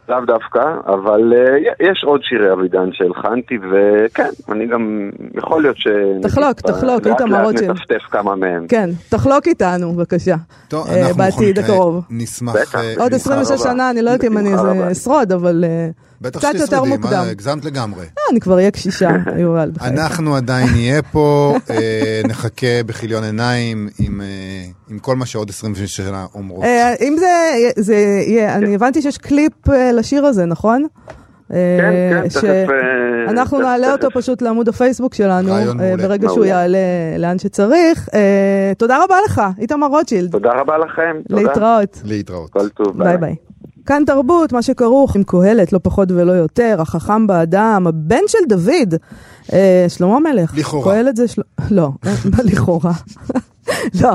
לאו 0.10 0.26
דווקא, 0.26 0.60
אבל 0.88 1.34
אה, 1.38 1.58
יש 1.92 2.04
עוד 2.04 2.22
שירי 2.24 2.54
אבידן 2.54 2.90
שהלחנתי, 2.92 3.56
וכן, 3.72 4.30
אני 4.52 4.68
גם, 4.68 5.10
יכול 5.38 5.62
להיות 5.62 5.78
ש... 5.78 5.88
תחלוק, 6.22 6.62
תחלוק, 6.62 7.08
איתמר 7.08 7.26
לאט 7.38 7.46
רוטשילד. 7.46 7.70
לאט 7.70 7.78
נטפטף 7.78 8.02
כמה 8.12 8.36
מהם. 8.36 8.68
כן, 8.68 8.90
תחלוק 9.10 9.48
איתנו, 9.48 9.94
בבקשה. 9.94 10.36
טוב, 10.68 10.88
אנחנו 10.88 11.16
בעתיד 11.16 11.38
בכל 11.60 11.62
מקרה 11.62 11.76
הקרוב. 11.76 12.06
נשמח... 12.10 12.56
בטח. 12.56 12.76
עוד 12.98 13.14
נשמח- 13.14 13.16
26 13.16 13.52
רבה. 13.52 13.72
שנה, 13.72 13.90
אני 13.90 14.02
לא 14.02 14.10
יודעת 14.10 14.24
אם 14.32 14.38
אני. 14.38 14.50
אשרוד, 14.92 15.32
אבל 15.32 15.64
בטח 16.22 16.40
קצת 16.40 16.56
יותר 16.56 16.84
מוקדם. 16.84 17.10
מה, 17.12 17.22
הגזמת 17.22 17.66
לגמרי. 17.66 18.02
אה, 18.02 18.24
אני 18.32 18.40
כבר 18.40 18.56
אהיה 18.56 18.72
קשישה, 18.72 19.10
יובל. 19.42 19.72
אנחנו 19.82 20.36
עדיין 20.36 20.68
נהיה 20.70 21.02
פה, 21.02 21.56
אה, 21.70 22.22
נחכה 22.28 22.84
בכיליון 22.86 23.24
עיניים 23.24 23.90
עם, 24.00 24.22
אה, 24.22 24.26
עם 24.90 25.00
כל 25.00 25.16
מה 25.16 25.26
שעוד 25.26 25.50
26 25.50 25.96
שנה 25.98 26.26
אומרות. 26.36 26.64
אה, 26.64 26.94
אם 27.02 27.16
זה, 27.20 27.28
זה 27.78 27.96
יהיה, 28.28 28.56
אני 28.56 28.76
הבנתי 28.76 29.02
שיש 29.02 29.18
קליפ 29.18 29.70
אה, 29.70 29.92
לשיר 29.92 30.26
הזה, 30.26 30.46
נכון? 30.46 30.86
כן, 31.50 31.56
כן, 32.24 32.28
תכף... 32.30 32.68
אנחנו 33.28 33.60
נעלה 33.60 33.92
אותו. 33.92 34.08
פשוט 34.14 34.42
לעמוד 34.42 34.70
הפייסבוק 34.70 35.14
שלנו. 35.14 35.54
ברגע 35.98 36.30
שהוא. 36.30 36.46
יעלה 36.46 36.78
לאן 37.18 37.40
שצריך. 37.40 38.10
תודה 38.78 39.04
רבה 39.04 39.16
לך, 39.26 39.42
איתמר 39.60 39.88
רוטשילד. 39.88 40.32
תודה 40.32 40.52
רבה 40.54 40.78
לכם. 40.78 41.18
להתראות. 41.30 42.02
להתראות. 42.06 42.50
כל 42.50 42.70
טוב. 42.70 43.04
ביי 43.04 43.18
ביי. 43.18 43.36
כאן 43.88 44.04
תרבות, 44.06 44.54
מה 44.54 44.62
שכרוך 44.62 45.16
עם 45.16 45.24
קהלת, 45.24 45.74
לא 45.74 45.80
פחות 45.84 46.12
ולא 46.12 46.32
יותר, 46.32 46.78
החכם 46.80 47.28
באדם, 47.28 47.88
הבן 47.88 48.22
של 48.28 48.38
דוד, 48.50 48.94
אה, 49.54 49.86
שלמה 49.90 50.16
המלך. 50.16 50.54
לכאורה. 50.58 50.94
קהלת 50.94 51.16
זה 51.16 51.28
של... 51.28 51.42
לא, 51.72 51.90
לכאורה. 52.52 52.94
לא, 54.02 54.14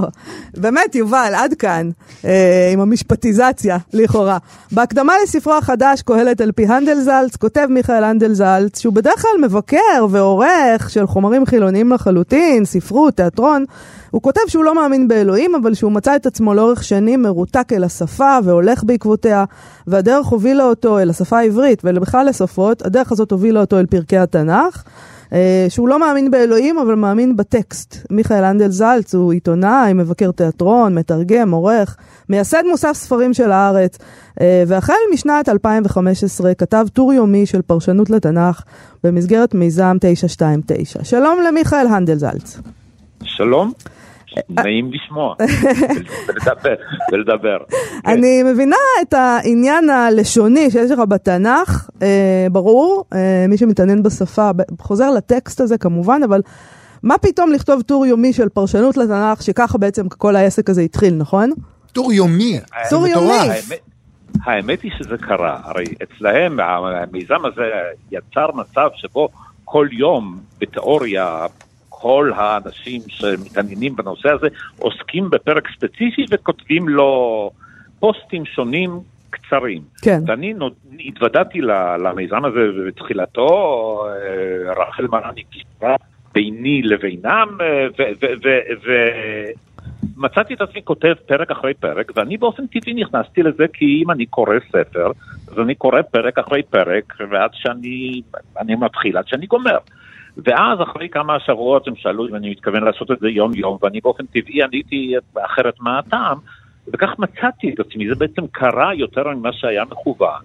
באמת, 0.56 0.94
יובל, 0.94 1.32
עד 1.36 1.54
כאן, 1.54 1.90
אה, 2.24 2.70
עם 2.72 2.80
המשפטיזציה, 2.80 3.76
לכאורה. 3.92 4.38
בהקדמה 4.72 5.12
לספרו 5.22 5.54
החדש, 5.54 6.02
קהלת 6.02 6.40
על 6.40 6.52
פי 6.52 6.66
הנדלזלץ, 6.66 7.36
כותב 7.36 7.66
מיכאל 7.70 8.04
הנדלזלץ, 8.04 8.80
שהוא 8.80 8.94
בדרך 8.94 9.22
כלל 9.22 9.44
מבקר 9.44 10.06
ועורך 10.10 10.90
של 10.90 11.06
חומרים 11.06 11.46
חילוניים 11.46 11.92
לחלוטין, 11.92 12.64
ספרות, 12.64 13.14
תיאטרון. 13.14 13.64
הוא 14.10 14.22
כותב 14.22 14.40
שהוא 14.48 14.64
לא 14.64 14.74
מאמין 14.74 15.08
באלוהים, 15.08 15.54
אבל 15.54 15.74
שהוא 15.74 15.92
מצא 15.92 16.16
את 16.16 16.26
עצמו 16.26 16.54
לאורך 16.54 16.84
שנים 16.84 17.22
מרותק 17.22 17.72
אל 17.72 17.84
השפה 17.84 18.38
והולך 18.44 18.84
בעקבותיה, 18.84 19.44
והדרך 19.86 20.26
הובילה 20.26 20.64
אותו 20.64 20.98
אל 20.98 21.10
השפה 21.10 21.38
העברית 21.38 21.82
ובכלל 21.84 22.26
לשפות, 22.28 22.86
הדרך 22.86 23.12
הזאת 23.12 23.30
הובילה 23.30 23.60
אותו 23.60 23.78
אל 23.78 23.86
פרקי 23.86 24.18
התנ"ך. 24.18 24.84
אה, 25.32 25.66
שהוא 25.68 25.88
לא 25.88 25.98
מאמין 25.98 26.30
באלוהים, 26.30 26.78
אבל 26.78 26.94
מאמין 26.94 27.36
בטקסט. 27.36 27.96
מיכאל 28.10 28.44
אנדל 28.44 28.68
זלץ 28.68 29.14
הוא 29.14 29.32
עיתונאי, 29.32 29.92
מבקר 29.92 30.30
תיאטרון, 30.30 30.94
מתרגם, 30.94 31.50
עורך, 31.50 31.96
מייסד 32.28 32.62
מוסף 32.70 32.92
ספרים 32.92 33.34
של 33.34 33.52
הארץ, 33.52 33.98
אה, 34.40 34.64
והחל 34.66 34.92
משנת 35.12 35.48
2015 35.48 36.54
כתב 36.54 36.86
טור 36.92 37.12
יומי 37.12 37.46
של 37.46 37.62
פרשנות 37.62 38.10
לתנ"ך 38.10 38.62
במסגרת 39.04 39.54
מיזם 39.54 39.96
929. 40.00 41.04
שלום 41.04 41.38
למיכאל 41.48 41.86
הנדל 41.86 42.16
זלץ. 42.16 42.60
שלום. 43.24 43.72
נעים 44.48 44.90
לשמוע 44.92 45.34
ולדבר. 47.12 47.56
אני 48.06 48.42
מבינה 48.42 48.76
את 49.02 49.14
העניין 49.14 49.90
הלשוני 49.90 50.70
שיש 50.70 50.90
לך 50.90 50.98
בתנ"ך, 50.98 51.90
אה, 52.02 52.46
ברור, 52.52 53.04
אה, 53.14 53.46
מי 53.48 53.56
שמתעניין 53.56 54.02
בשפה 54.02 54.50
חוזר 54.80 55.10
לטקסט 55.10 55.60
הזה 55.60 55.78
כמובן, 55.78 56.20
אבל 56.24 56.40
מה 57.02 57.18
פתאום 57.18 57.52
לכתוב 57.52 57.82
טור 57.82 58.06
יומי 58.06 58.32
של 58.32 58.48
פרשנות 58.48 58.96
לתנ"ך, 58.96 59.42
שככה 59.42 59.78
בעצם 59.78 60.08
כל 60.08 60.36
העסק 60.36 60.70
הזה 60.70 60.82
התחיל, 60.82 61.14
נכון? 61.14 61.50
טור 61.92 62.12
יומי, 62.12 62.60
טור 62.90 63.06
יומי. 63.06 63.48
האמת 64.44 64.82
היא 64.82 64.92
שזה 64.98 65.16
קרה, 65.18 65.60
הרי 65.64 65.84
אצלהם 66.02 66.60
המיזם 66.60 67.44
הזה 67.44 67.70
יצר 68.10 68.46
מצב 68.54 68.88
שבו 68.94 69.28
כל 69.64 69.88
יום 69.92 70.38
בתיאוריה 70.60 71.46
כל 72.02 72.32
האנשים 72.34 73.00
שמתעניינים 73.08 73.96
בנושא 73.96 74.28
הזה 74.28 74.46
עוסקים 74.78 75.30
בפרק 75.30 75.68
ספציפי 75.76 76.24
וכותבים 76.30 76.88
לו 76.88 77.50
פוסטים 78.00 78.44
שונים 78.44 79.00
קצרים. 79.30 79.82
כן. 80.02 80.20
ואני 80.26 80.52
נוד... 80.52 80.72
התוודעתי 81.06 81.60
למיזם 81.98 82.44
הזה 82.44 82.60
בתחילתו, 82.86 83.48
אה, 84.06 84.72
רחל 84.72 85.06
מרני 85.06 85.42
קיבלה 85.42 85.96
ביני 86.34 86.82
לבינם, 86.82 87.48
אה, 87.60 87.86
ומצאתי 90.16 90.54
את 90.54 90.60
עצמי 90.60 90.80
כותב 90.84 91.14
פרק 91.26 91.50
אחרי 91.50 91.74
פרק, 91.74 92.12
ואני 92.16 92.36
באופן 92.36 92.66
טבעי 92.66 92.94
נכנסתי 92.94 93.42
לזה 93.42 93.64
כי 93.72 94.02
אם 94.04 94.10
אני 94.10 94.26
קורא 94.26 94.54
ספר, 94.68 95.10
אז 95.52 95.58
אני 95.58 95.74
קורא 95.74 96.02
פרק 96.02 96.38
אחרי 96.38 96.62
פרק, 96.62 97.14
ועד 97.30 97.50
שאני 97.54 98.22
מתחיל, 98.60 99.16
עד 99.16 99.28
שאני 99.28 99.46
גומר. 99.46 99.78
ואז 100.36 100.78
אחרי 100.82 101.08
כמה 101.08 101.40
שבועות 101.40 101.88
הם 101.88 101.96
שאלו 101.96 102.28
אם 102.28 102.34
אני 102.34 102.50
מתכוון 102.50 102.84
לעשות 102.84 103.10
את 103.10 103.18
זה 103.20 103.28
יום 103.28 103.54
יום, 103.54 103.78
ואני 103.82 104.00
באופן 104.00 104.26
טבעי 104.26 104.62
עניתי 104.62 105.14
אחרת 105.44 105.74
מה 105.80 105.98
הטעם, 105.98 106.38
וכך 106.88 107.10
מצאתי 107.18 107.70
את 107.74 107.80
עצמי, 107.80 108.08
זה 108.08 108.14
בעצם 108.14 108.46
קרה 108.46 108.94
יותר 108.94 109.28
ממה 109.28 109.52
שהיה 109.52 109.84
מכוון, 109.84 110.42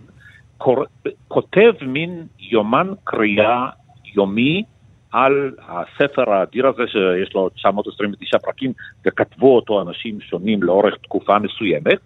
כותב 1.27 1.73
מין 1.81 2.25
יומן 2.39 2.87
קריאה 3.03 3.69
יומי 4.15 4.63
על 5.11 5.51
הספר 5.67 6.33
האדיר 6.33 6.67
הזה 6.67 6.83
שיש 6.87 7.33
לו 7.33 7.49
929 7.49 8.37
פרקים 8.37 8.71
וכתבו 9.05 9.55
אותו 9.55 9.81
אנשים 9.81 10.21
שונים 10.21 10.63
לאורך 10.63 10.95
תקופה 11.03 11.39
מסוימת 11.39 11.99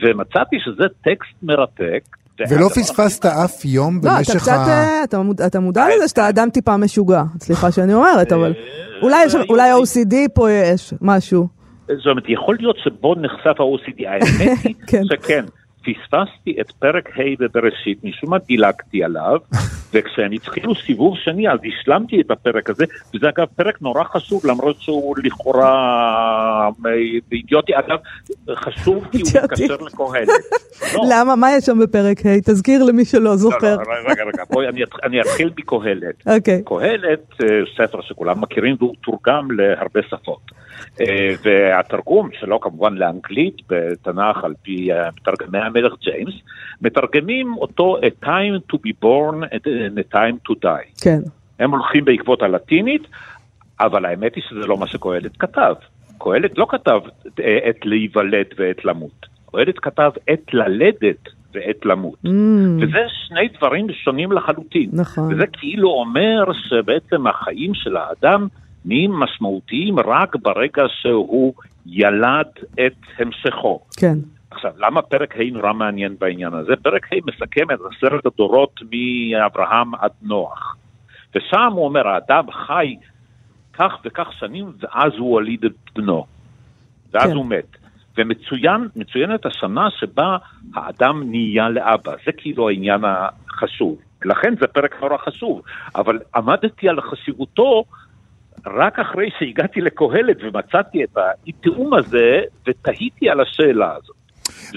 ומצאתי 0.00 0.56
שזה 0.60 0.84
טקסט 1.00 1.42
מרתק 1.42 2.04
ולא 2.50 2.68
פספסת 2.68 3.26
אף 3.26 3.64
יום 3.64 4.00
במשך 4.00 4.48
ה... 4.48 4.56
לא, 4.56 4.62
אתה 5.04 5.08
קצת, 5.08 5.20
אה, 5.40 5.46
אתה 5.46 5.60
מודע 5.60 5.86
לזה 5.96 6.08
שאתה 6.08 6.28
אדם 6.28 6.50
טיפה 6.50 6.76
משוגע, 6.76 7.22
סליחה 7.40 7.72
שאני 7.72 7.94
אומרת, 7.94 8.32
אבל 8.32 8.54
אולי 9.48 9.72
OCD 9.72 10.14
פה 10.34 10.50
יש 10.50 10.94
משהו. 11.00 11.48
זאת 11.86 12.06
אומרת, 12.06 12.24
יכול 12.28 12.56
להיות 12.60 12.76
שבו 12.84 13.14
נחשף 13.14 13.60
ה-OCD, 13.60 14.08
האמת 14.08 14.58
היא 14.64 14.74
כן. 14.88 15.02
שכן. 15.04 15.44
פספסתי 15.80 16.60
את 16.60 16.70
פרק 16.70 17.08
ה' 17.08 17.22
בבראשית, 17.38 18.04
משום 18.04 18.30
מה 18.30 18.38
דילגתי 18.38 19.04
עליו, 19.04 19.38
וכשהם 19.92 20.32
התחילו 20.32 20.74
סיבוב 20.74 21.16
שני 21.16 21.48
אז 21.48 21.58
השלמתי 21.64 22.20
את 22.20 22.30
הפרק 22.30 22.70
הזה, 22.70 22.84
וזה 23.14 23.28
אגב 23.28 23.46
פרק 23.56 23.82
נורא 23.82 24.04
חשוב, 24.04 24.46
למרות 24.46 24.80
שהוא 24.80 25.14
לכאורה 25.24 25.72
אה, 26.86 26.92
אידיוטי, 27.32 27.72
אגב, 27.76 27.98
חשוב 28.54 29.06
כי 29.12 29.18
הוא 29.20 29.42
מתקשר 29.42 29.76
לקהלת. 29.76 30.28
לא. 30.94 31.02
למה? 31.10 31.36
מה 31.36 31.52
יש 31.56 31.64
שם 31.64 31.78
בפרק 31.78 32.26
ה'? 32.26 32.40
תזכיר 32.44 32.84
למי 32.84 33.04
שלא 33.04 33.24
לא, 33.24 33.36
זוכר. 33.36 33.76
לא, 33.76 33.82
לא, 33.82 34.10
רגע, 34.10 34.24
רגע, 34.24 34.42
בואי 34.50 34.66
אני 35.04 35.20
אתחיל 35.20 35.50
מקהלת. 35.58 36.26
אוקיי. 36.26 36.62
קהלת, 36.64 37.42
אה, 37.42 37.46
ספר 37.76 38.00
שכולם 38.00 38.40
מכירים 38.40 38.76
והוא 38.78 38.94
תורגם 39.02 39.50
להרבה 39.50 40.00
שפות. 40.10 40.62
אה, 41.00 41.34
והתרגום 41.42 42.28
שלו 42.40 42.60
כמובן 42.60 42.94
לאנגלית 42.94 43.56
בתנ"ך 43.68 44.44
על 44.44 44.54
פי 44.62 44.88
מתרגמי 45.16 45.58
המלך 45.58 45.92
ג'יימס, 46.00 46.34
מתרגמים 46.82 47.54
אותו 47.56 47.96
a 47.98 48.24
time 48.24 48.72
to 48.72 48.76
be 48.76 48.92
born 49.04 49.56
and 49.86 49.98
a 49.98 50.14
time 50.14 50.48
to 50.48 50.54
die. 50.62 51.02
כן. 51.02 51.20
הם 51.58 51.70
הולכים 51.70 52.04
בעקבות 52.04 52.42
הלטינית, 52.42 53.02
אבל 53.80 54.04
האמת 54.04 54.34
היא 54.34 54.44
שזה 54.48 54.66
לא 54.66 54.76
מה 54.76 54.86
שקהלת 54.86 55.36
כתב. 55.36 55.74
קהלת 56.18 56.58
לא 56.58 56.66
כתב 56.70 57.00
עת 57.36 57.86
להיוולד 57.86 58.46
ועת 58.58 58.84
למות. 58.84 59.26
קהלת 59.50 59.78
כתב 59.78 60.10
עת 60.26 60.54
ללדת 60.54 61.28
ועת 61.54 61.84
למות. 61.84 62.18
Mm. 62.24 62.28
וזה 62.80 62.98
שני 63.28 63.48
דברים 63.58 63.86
שונים 64.04 64.32
לחלוטין. 64.32 64.90
נכון. 64.92 65.34
וזה 65.34 65.46
כאילו 65.52 65.88
אומר 65.90 66.52
שבעצם 66.68 67.26
החיים 67.26 67.74
של 67.74 67.96
האדם 67.96 68.46
נהיים 68.84 69.12
משמעותיים 69.12 69.98
רק 69.98 70.36
ברגע 70.36 70.82
שהוא 71.00 71.54
ילד 71.86 72.46
את 72.74 72.92
המשכו. 73.18 73.80
כן. 73.96 74.18
עכשיו, 74.52 74.72
למה 74.76 75.02
פרק 75.02 75.36
ה' 75.36 75.50
נורא 75.52 75.72
מעניין 75.72 76.16
בעניין 76.18 76.54
הזה? 76.54 76.76
פרק 76.82 77.12
ה' 77.12 77.16
מסכם 77.26 77.70
את 77.74 77.78
עשרת 77.90 78.26
הדורות 78.26 78.80
מאברהם 78.82 79.94
עד 79.94 80.10
נוח. 80.22 80.76
ושם 81.34 81.72
הוא 81.72 81.84
אומר, 81.84 82.08
האדם 82.08 82.50
חי 82.50 82.96
כך 83.72 83.98
וכך 84.04 84.32
שנים, 84.32 84.72
ואז 84.80 85.12
הוא 85.18 85.32
הוליד 85.32 85.64
את 85.64 85.72
בנו. 85.94 86.26
ואז 87.12 87.30
כן. 87.30 87.36
הוא 87.36 87.46
מת. 87.46 87.76
ומצוינת 88.18 89.46
השנה 89.46 89.88
שבה 89.90 90.36
האדם 90.74 91.22
נהיה 91.30 91.68
לאבא. 91.68 92.12
זה 92.26 92.32
כאילו 92.32 92.68
העניין 92.68 93.00
החשוב. 93.04 93.98
לכן 94.24 94.54
זה 94.60 94.66
פרק 94.66 95.02
נורא 95.02 95.16
חשוב. 95.16 95.62
אבל 95.94 96.18
עמדתי 96.34 96.88
על 96.88 97.00
חשיבותו 97.00 97.84
רק 98.66 98.98
אחרי 98.98 99.30
שהגעתי 99.38 99.80
לקהלת 99.80 100.36
ומצאתי 100.42 101.04
את 101.04 101.16
האי-תיאום 101.16 101.94
הזה, 101.94 102.40
ותהיתי 102.66 103.30
על 103.30 103.40
השאלה 103.40 103.94
הזאת. 103.96 104.21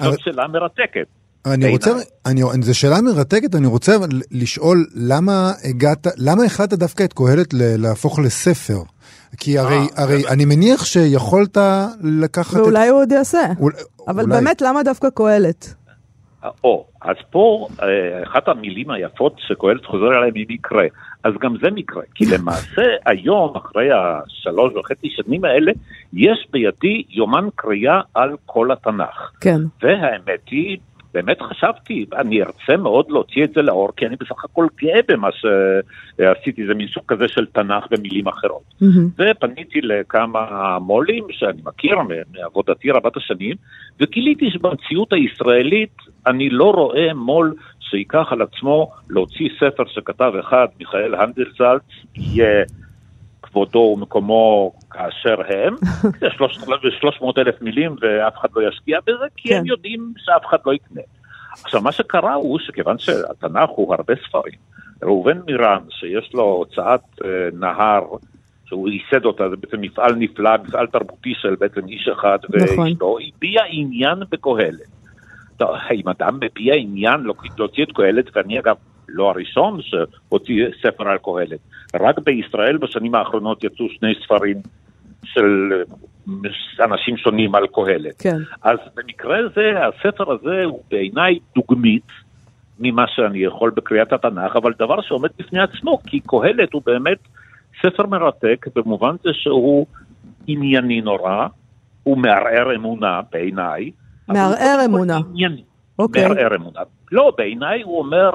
אבל... 0.01 0.11
זאת 0.11 0.19
שאלה 0.19 0.47
מרתקת. 0.47 1.07
אני 1.45 1.71
רוצה, 1.71 1.91
אני, 2.25 2.41
זו 2.61 2.79
שאלה 2.79 3.01
מרתקת, 3.01 3.55
אני 3.55 3.67
רוצה 3.67 3.91
לשאול 4.31 4.85
למה 4.95 5.51
הגעת, 5.69 6.07
למה 6.17 6.43
החלטת 6.43 6.77
דווקא 6.77 7.03
את 7.03 7.13
קהלת 7.13 7.53
להפוך 7.53 8.19
לספר? 8.19 8.81
כי 9.37 9.57
הרי, 9.57 9.75
아, 9.75 9.97
אה, 9.97 10.03
הרי 10.03 10.27
אני 10.27 10.45
מניח 10.45 10.85
שיכולת 10.85 11.57
לקחת... 12.03 12.57
ואולי 12.57 12.87
את... 12.87 12.91
הוא 12.91 13.01
עוד 13.01 13.11
יעשה. 13.11 13.39
אול, 13.59 13.71
אבל 14.07 14.23
אולי... 14.23 14.35
באמת, 14.35 14.61
למה 14.61 14.83
דווקא 14.83 15.07
קהלת? 15.15 15.73
או, 16.63 16.85
אז 17.01 17.15
פה 17.31 17.67
אה, 17.81 18.23
אחת 18.23 18.47
המילים 18.47 18.91
היפות 18.91 19.35
שקהלת 19.37 19.85
חוזר 19.85 20.05
עליהן 20.05 20.35
היא 20.35 20.45
מקרה. 20.49 20.83
אז 21.25 21.33
גם 21.39 21.55
זה 21.61 21.71
מקרה, 21.71 22.03
כי 22.15 22.25
למעשה 22.25 22.83
היום, 23.05 23.55
אחרי 23.55 23.89
השלוש 23.91 24.73
וחצי 24.73 25.09
שנים 25.09 25.45
האלה, 25.45 25.71
יש 26.13 26.47
בידי 26.51 27.03
יומן 27.09 27.47
קריאה 27.55 28.01
על 28.13 28.29
כל 28.45 28.71
התנ"ך. 28.71 29.31
כן. 29.41 29.59
והאמת 29.81 30.49
היא, 30.51 30.77
באמת 31.13 31.41
חשבתי, 31.41 32.05
אני 32.15 32.41
ארצה 32.41 32.77
מאוד 32.77 33.05
להוציא 33.09 33.43
את 33.43 33.53
זה 33.53 33.61
לאור, 33.61 33.89
כי 33.97 34.05
אני 34.05 34.15
בסך 34.15 34.45
הכל 34.45 34.67
גאה 34.81 34.99
במה 35.07 35.29
שעשיתי, 35.31 36.65
זה 36.67 36.73
מין 36.73 36.87
סוג 36.87 37.03
כזה 37.07 37.27
של 37.27 37.45
תנ"ך 37.45 37.83
במילים 37.91 38.27
אחרות. 38.27 38.63
Mm-hmm. 38.81 39.21
ופניתי 39.21 39.81
לכמה 39.81 40.77
מו"לים 40.79 41.23
שאני 41.31 41.61
מכיר 41.65 41.97
מעבודתי 42.33 42.91
רבת 42.91 43.17
השנים, 43.17 43.55
וגיליתי 43.99 44.49
שבמציאות 44.51 45.13
הישראלית 45.13 45.97
אני 46.27 46.49
לא 46.49 46.71
רואה 46.71 47.13
מו"ל 47.13 47.53
שייקח 47.89 48.27
על 48.31 48.41
עצמו 48.41 48.91
להוציא 49.09 49.49
ספר 49.59 49.83
שכתב 49.87 50.31
אחד, 50.39 50.67
מיכאל 50.79 51.15
הנדלזלץ, 51.15 51.83
יהיה 52.15 52.63
כבודו 53.41 53.79
ומקומו 53.97 54.73
כאשר 54.91 55.35
הם, 55.47 55.75
זה 56.21 56.27
300 56.99 57.37
אלף 57.37 57.61
מילים 57.61 57.95
ואף 58.01 58.37
אחד 58.37 58.49
לא 58.55 58.67
ישקיע 58.67 58.99
בזה, 59.07 59.25
כי 59.35 59.49
כן. 59.49 59.57
הם 59.57 59.65
יודעים 59.65 60.13
שאף 60.17 60.45
אחד 60.49 60.57
לא 60.65 60.73
יקנה. 60.73 61.01
עכשיו, 61.63 61.81
מה 61.81 61.91
שקרה 61.91 62.33
הוא 62.33 62.59
שכיוון 62.59 62.97
שהתנ"ך 62.97 63.69
הוא 63.69 63.95
הרבה 63.95 64.13
ספרים, 64.27 64.59
ראובן 65.03 65.37
מירן, 65.45 65.81
שיש 65.89 66.33
לו 66.33 66.43
הוצאת 66.43 67.01
אה, 67.25 67.29
נהר 67.53 68.03
שהוא 68.65 68.89
ייסד 68.89 69.25
אותה, 69.25 69.49
זה 69.49 69.55
בעצם 69.55 69.81
מפעל 69.81 70.15
נפלא, 70.15 70.51
מפעל 70.67 70.87
תרבותי 70.87 71.33
של 71.35 71.55
בעצם 71.59 71.87
איש 71.87 72.07
אחד 72.07 72.37
נכון. 72.49 72.87
ואשתו, 72.87 73.17
הביע 73.27 73.61
עניין 73.69 74.19
בקהלת. 74.31 74.94
אם 75.93 76.09
אדם 76.09 76.39
מביע 76.41 76.75
עניין 76.75 77.23
להוציא 77.57 77.83
את 77.83 77.91
קהלת, 77.91 78.25
ואני 78.35 78.59
אגב 78.59 78.75
לא 79.09 79.29
הראשון 79.29 79.79
שהוציא 79.81 80.65
ספר 80.81 81.07
על 81.07 81.17
קהלת, 81.17 81.59
רק 81.95 82.19
בישראל 82.19 82.77
בשנים 82.77 83.15
האחרונות 83.15 83.63
יצאו 83.63 83.85
שני 83.89 84.13
ספרים 84.23 84.57
של 85.23 85.71
אנשים 86.79 87.17
שונים 87.17 87.55
על 87.55 87.67
קהלת. 87.67 88.21
כן. 88.21 88.37
אז 88.63 88.77
במקרה 88.95 89.37
זה, 89.55 89.71
הספר 89.85 90.31
הזה 90.31 90.63
הוא 90.63 90.83
בעיניי 90.91 91.39
דוגמית 91.55 92.07
ממה 92.79 93.05
שאני 93.07 93.39
יכול 93.39 93.69
בקריאת 93.69 94.13
התנ"ך, 94.13 94.55
אבל 94.55 94.73
דבר 94.79 95.01
שעומד 95.01 95.29
בפני 95.39 95.59
עצמו, 95.59 95.99
כי 96.03 96.19
קהלת 96.19 96.73
הוא 96.73 96.81
באמת 96.85 97.17
ספר 97.81 98.05
מרתק 98.07 98.65
במובן 98.75 99.15
זה 99.23 99.29
שהוא 99.33 99.85
ענייני 100.47 101.01
נורא, 101.01 101.47
הוא 102.03 102.17
מערער 102.17 102.75
אמונה 102.75 103.21
בעיניי. 103.31 103.91
מערער 104.27 104.85
אמונה. 104.85 105.19
אוקיי. 105.99 106.27
מערער 106.27 106.55
אמונה. 106.55 106.79
לא, 107.11 107.33
בעיניי 107.37 107.81
הוא 107.81 107.99
אומר, 107.99 108.31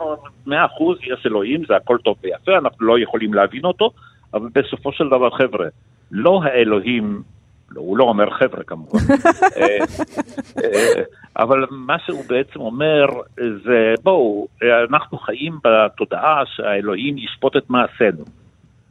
מאה 0.47 0.67
אחוז 0.67 0.99
יש 1.03 1.27
אלוהים, 1.27 1.63
זה 1.69 1.77
הכל 1.77 1.99
טוב 2.05 2.17
ויפה, 2.23 2.59
אנחנו 2.59 2.87
לא 2.87 2.99
יכולים 2.99 3.35
להבין 3.35 3.65
אותו, 3.65 3.91
אבל 4.35 4.49
בסופו 4.55 4.93
של 4.93 5.07
דבר, 5.07 5.31
חבר'ה, 5.31 5.67
לא 6.11 6.41
האלוהים, 6.45 7.23
לא, 7.71 7.81
הוא 7.81 7.99
לא 7.99 8.05
אומר 8.05 8.31
חבר'ה 8.31 8.65
כמובן, 8.65 8.99
אה, 9.57 9.79
אה, 10.65 11.03
אבל 11.37 11.67
מה 11.71 11.97
שהוא 12.07 12.25
בעצם 12.29 12.61
אומר 12.61 13.07
זה, 13.65 13.95
בואו, 14.03 14.47
אנחנו 14.91 15.19
חיים 15.19 15.59
בתודעה 15.65 16.43
שהאלוהים 16.47 17.19
ישפוט 17.19 17.57
את 17.57 17.71
מעשינו, 17.71 18.25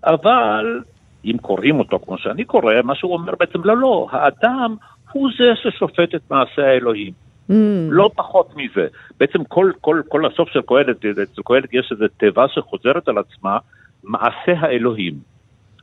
אבל 0.04 0.82
אם 1.26 1.38
קוראים 1.42 1.80
אותו 1.80 2.00
כמו 2.00 2.18
שאני 2.18 2.44
קורא, 2.44 2.74
מה 2.84 2.96
שהוא 2.96 3.14
אומר 3.14 3.34
בעצם, 3.40 3.60
לא, 3.64 3.78
לא, 3.78 4.08
האדם 4.12 4.76
הוא 5.12 5.30
זה 5.38 5.46
ששופט 5.56 6.16
את 6.16 6.22
מעשי 6.32 6.62
האלוהים. 6.62 7.14
Mm, 7.50 7.54
לא 7.90 8.10
פחות 8.16 8.54
מזה. 8.56 8.88
בעצם 9.20 9.44
כל, 9.44 9.72
כל, 9.82 10.02
כל 10.08 10.26
הסוף 10.26 10.50
של 10.50 10.62
קהלת, 10.62 11.06
אצל 11.06 11.42
קהלת 11.46 11.74
יש 11.74 11.90
איזו 11.92 12.06
תיבה 12.18 12.46
שחוזרת 12.48 13.08
על 13.08 13.18
עצמה, 13.18 13.58
מעשה 14.04 14.54
האלוהים. 14.60 15.14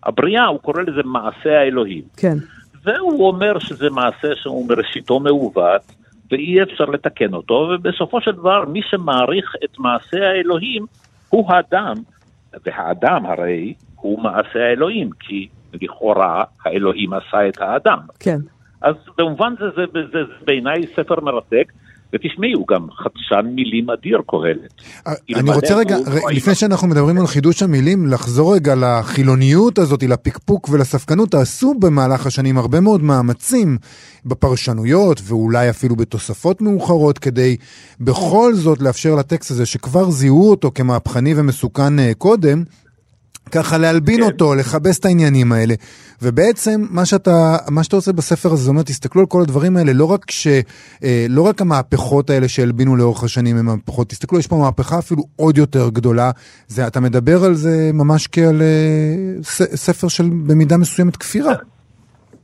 הבריאה, 0.06 0.46
הוא 0.46 0.60
קורא 0.60 0.82
לזה 0.82 1.02
מעשה 1.04 1.60
האלוהים. 1.60 2.02
כן. 2.16 2.36
והוא 2.84 3.28
אומר 3.28 3.58
שזה 3.58 3.90
מעשה 3.90 4.28
שהוא 4.34 4.68
מראשיתו 4.68 5.20
מעוות, 5.20 5.82
ואי 6.30 6.62
אפשר 6.62 6.84
לתקן 6.84 7.34
אותו, 7.34 7.54
ובסופו 7.54 8.20
של 8.20 8.32
דבר 8.32 8.64
מי 8.64 8.80
שמעריך 8.90 9.54
את 9.64 9.78
מעשה 9.78 10.28
האלוהים 10.28 10.86
הוא 11.28 11.52
האדם, 11.52 11.94
והאדם 12.66 13.26
הרי 13.26 13.74
הוא 13.94 14.22
מעשה 14.22 14.58
האלוהים, 14.68 15.10
כי 15.20 15.48
לכאורה 15.82 16.44
האלוהים 16.64 17.12
עשה 17.12 17.48
את 17.48 17.60
האדם. 17.60 17.98
כן. 18.20 18.38
אז 18.86 18.94
במובן 19.18 19.54
זה, 19.58 19.64
זה, 19.76 19.82
זה, 19.92 20.00
זה, 20.12 20.18
בעיניי 20.46 20.82
ספר 20.96 21.20
מרתק, 21.22 21.72
ותשמעי, 22.12 22.52
הוא 22.52 22.66
גם 22.68 22.86
חדשן 22.90 23.46
מילים 23.54 23.90
אדיר 23.90 24.18
קהלת. 24.26 24.82
אני 25.34 25.50
רוצה 25.50 25.76
רגע, 25.76 25.96
ר- 25.96 26.30
לפני 26.36 26.54
שאנחנו 26.54 26.88
מדברים 26.88 27.18
על 27.18 27.26
חידוש 27.26 27.62
המילים, 27.62 28.06
לחזור 28.06 28.54
רגע 28.54 28.74
לחילוניות 28.74 29.78
הזאת, 29.78 30.02
לפקפוק 30.02 30.68
ולספקנות. 30.68 31.34
עשו 31.34 31.74
במהלך 31.80 32.26
השנים 32.26 32.58
הרבה 32.58 32.80
מאוד 32.80 33.02
מאמצים 33.02 33.78
בפרשנויות, 34.26 35.20
ואולי 35.24 35.70
אפילו 35.70 35.96
בתוספות 35.96 36.60
מאוחרות, 36.60 37.18
כדי 37.18 37.56
בכל 38.00 38.54
זאת 38.54 38.82
לאפשר 38.82 39.14
לטקסט 39.14 39.50
הזה, 39.50 39.66
שכבר 39.66 40.10
זיהו 40.10 40.50
אותו 40.50 40.70
כמהפכני 40.74 41.34
ומסוכן 41.36 41.98
אה, 41.98 42.12
קודם, 42.18 42.62
ככה 43.52 43.78
להלבין 43.78 44.16
כן. 44.16 44.22
אותו, 44.22 44.54
לכבס 44.54 44.98
את 44.98 45.04
העניינים 45.04 45.52
האלה. 45.52 45.74
ובעצם 46.22 46.80
מה 46.90 47.06
שאתה, 47.06 47.56
מה 47.70 47.84
שאתה 47.84 47.96
עושה 47.96 48.12
בספר 48.12 48.48
הזה, 48.48 48.64
זה 48.64 48.70
אומר, 48.70 48.82
תסתכלו 48.82 49.20
על 49.20 49.26
כל 49.26 49.42
הדברים 49.42 49.76
האלה, 49.76 49.92
לא 49.92 50.04
רק, 50.04 50.30
ש, 50.30 50.46
אה, 51.04 51.26
לא 51.28 51.42
רק 51.42 51.60
המהפכות 51.60 52.30
האלה 52.30 52.48
שהלבינו 52.48 52.96
לאורך 52.96 53.24
השנים 53.24 53.56
הם 53.56 53.66
מהפכות, 53.66 54.08
תסתכלו, 54.08 54.38
יש 54.38 54.46
פה 54.46 54.56
מהפכה 54.56 54.98
אפילו 54.98 55.22
עוד 55.36 55.58
יותר 55.58 55.88
גדולה. 55.88 56.30
זה, 56.68 56.86
אתה 56.86 57.00
מדבר 57.00 57.44
על 57.44 57.54
זה 57.54 57.90
ממש 57.94 58.26
כעל 58.26 58.62
אה, 58.62 59.42
ספר 59.76 60.08
של 60.08 60.24
במידה 60.46 60.76
מסוימת 60.76 61.16
כפירה. 61.16 61.54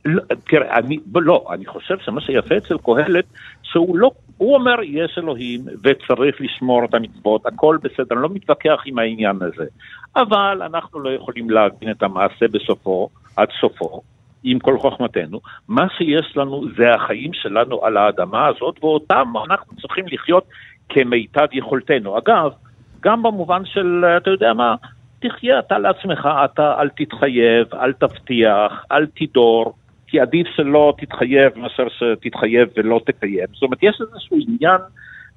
לא, 0.05 0.21
תראה, 0.49 0.77
אני, 0.77 0.97
לא, 1.15 1.45
אני 1.53 1.65
חושב 1.65 1.95
שמה 2.05 2.21
שיפה 2.21 2.57
אצל 2.57 2.77
קהלת, 2.85 3.25
שהוא 3.63 3.97
לא, 3.97 4.11
הוא 4.37 4.55
אומר 4.55 4.83
יש 4.83 5.17
אלוהים 5.17 5.61
וצריך 5.83 6.35
לשמור 6.41 6.85
את 6.85 6.93
המצוות, 6.93 7.45
הכל 7.45 7.77
בסדר, 7.83 8.15
אני 8.15 8.21
לא 8.21 8.29
מתווכח 8.29 8.81
עם 8.85 8.99
העניין 8.99 9.35
הזה. 9.35 9.65
אבל 10.15 10.61
אנחנו 10.65 10.99
לא 10.99 11.09
יכולים 11.09 11.49
להבין 11.49 11.91
את 11.91 12.03
המעשה 12.03 12.47
בסופו, 12.51 13.09
עד 13.37 13.47
סופו, 13.59 14.01
עם 14.43 14.59
כל 14.59 14.79
חוכמתנו. 14.79 15.39
מה 15.67 15.87
שיש 15.97 16.37
לנו 16.37 16.65
זה 16.77 16.93
החיים 16.93 17.33
שלנו 17.33 17.85
על 17.85 17.97
האדמה 17.97 18.47
הזאת, 18.47 18.83
ואותם 18.83 19.33
אנחנו 19.49 19.75
צריכים 19.75 20.05
לחיות 20.07 20.43
כמיטב 20.89 21.47
יכולתנו. 21.51 22.17
אגב, 22.17 22.51
גם 22.99 23.23
במובן 23.23 23.65
של, 23.65 24.05
אתה 24.17 24.29
יודע 24.29 24.53
מה, 24.53 24.75
תחיה 25.19 25.59
אתה 25.59 25.79
לעצמך, 25.79 26.29
אתה 26.45 26.81
אל 26.81 26.89
תתחייב, 26.89 27.67
אל 27.73 27.93
תבטיח, 27.93 28.85
אל 28.91 29.05
תדור, 29.05 29.73
כי 30.07 30.19
עדיף 30.19 30.47
שלא 30.55 30.93
תתחייב 30.97 31.59
מאשר 31.59 31.87
שתתחייב 31.89 32.69
ולא 32.77 33.01
תקיים. 33.05 33.45
זאת 33.53 33.63
אומרת, 33.63 33.83
יש 33.83 34.01
איזשהו 34.01 34.37
עניין 34.47 34.81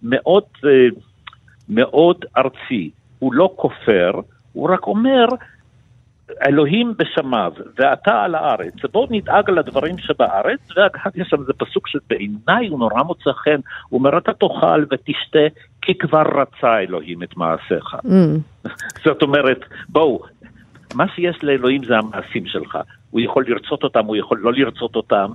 מאוד, 0.02 0.42
אה, 0.64 0.70
מאוד 1.68 2.24
ארצי. 2.36 2.90
הוא 3.18 3.34
לא 3.34 3.50
כופר, 3.56 4.20
הוא 4.56 4.70
רק 4.70 4.86
אומר, 4.86 5.26
אלוהים 6.46 6.94
בשמיו, 6.98 7.52
ואתה 7.78 8.22
על 8.22 8.34
הארץ. 8.34 8.74
בואו 8.92 9.06
נדאג 9.10 9.50
לדברים 9.50 9.98
שבארץ, 9.98 10.60
ואגב, 10.76 11.10
יש 11.14 11.28
שם 11.28 11.40
איזה 11.40 11.52
פסוק 11.52 11.88
שבעיניי 11.88 12.68
הוא 12.68 12.78
נורא 12.78 13.02
מוצא 13.02 13.32
חן. 13.32 13.60
הוא 13.88 13.98
אומר, 13.98 14.18
אתה 14.18 14.32
תאכל 14.32 14.84
ותשתה, 14.90 15.38
כי 15.82 15.94
כבר 15.98 16.22
רצה 16.22 16.78
אלוהים 16.78 17.22
את 17.22 17.36
מעשיך. 17.36 17.94
Mm, 17.94 18.68
זאת 19.04 19.22
אומרת, 19.22 19.64
בואו, 19.88 20.22
מה 20.96 21.04
שיש 21.14 21.38
לאלוהים 21.42 21.84
זה 21.84 21.94
המעשים 21.96 22.46
שלך. 22.46 22.78
הוא 23.10 23.20
יכול 23.20 23.44
לרצות 23.48 23.82
אותם, 23.84 24.04
הוא 24.06 24.16
יכול 24.16 24.38
לא 24.42 24.52
לרצות 24.52 24.96
אותם, 24.96 25.30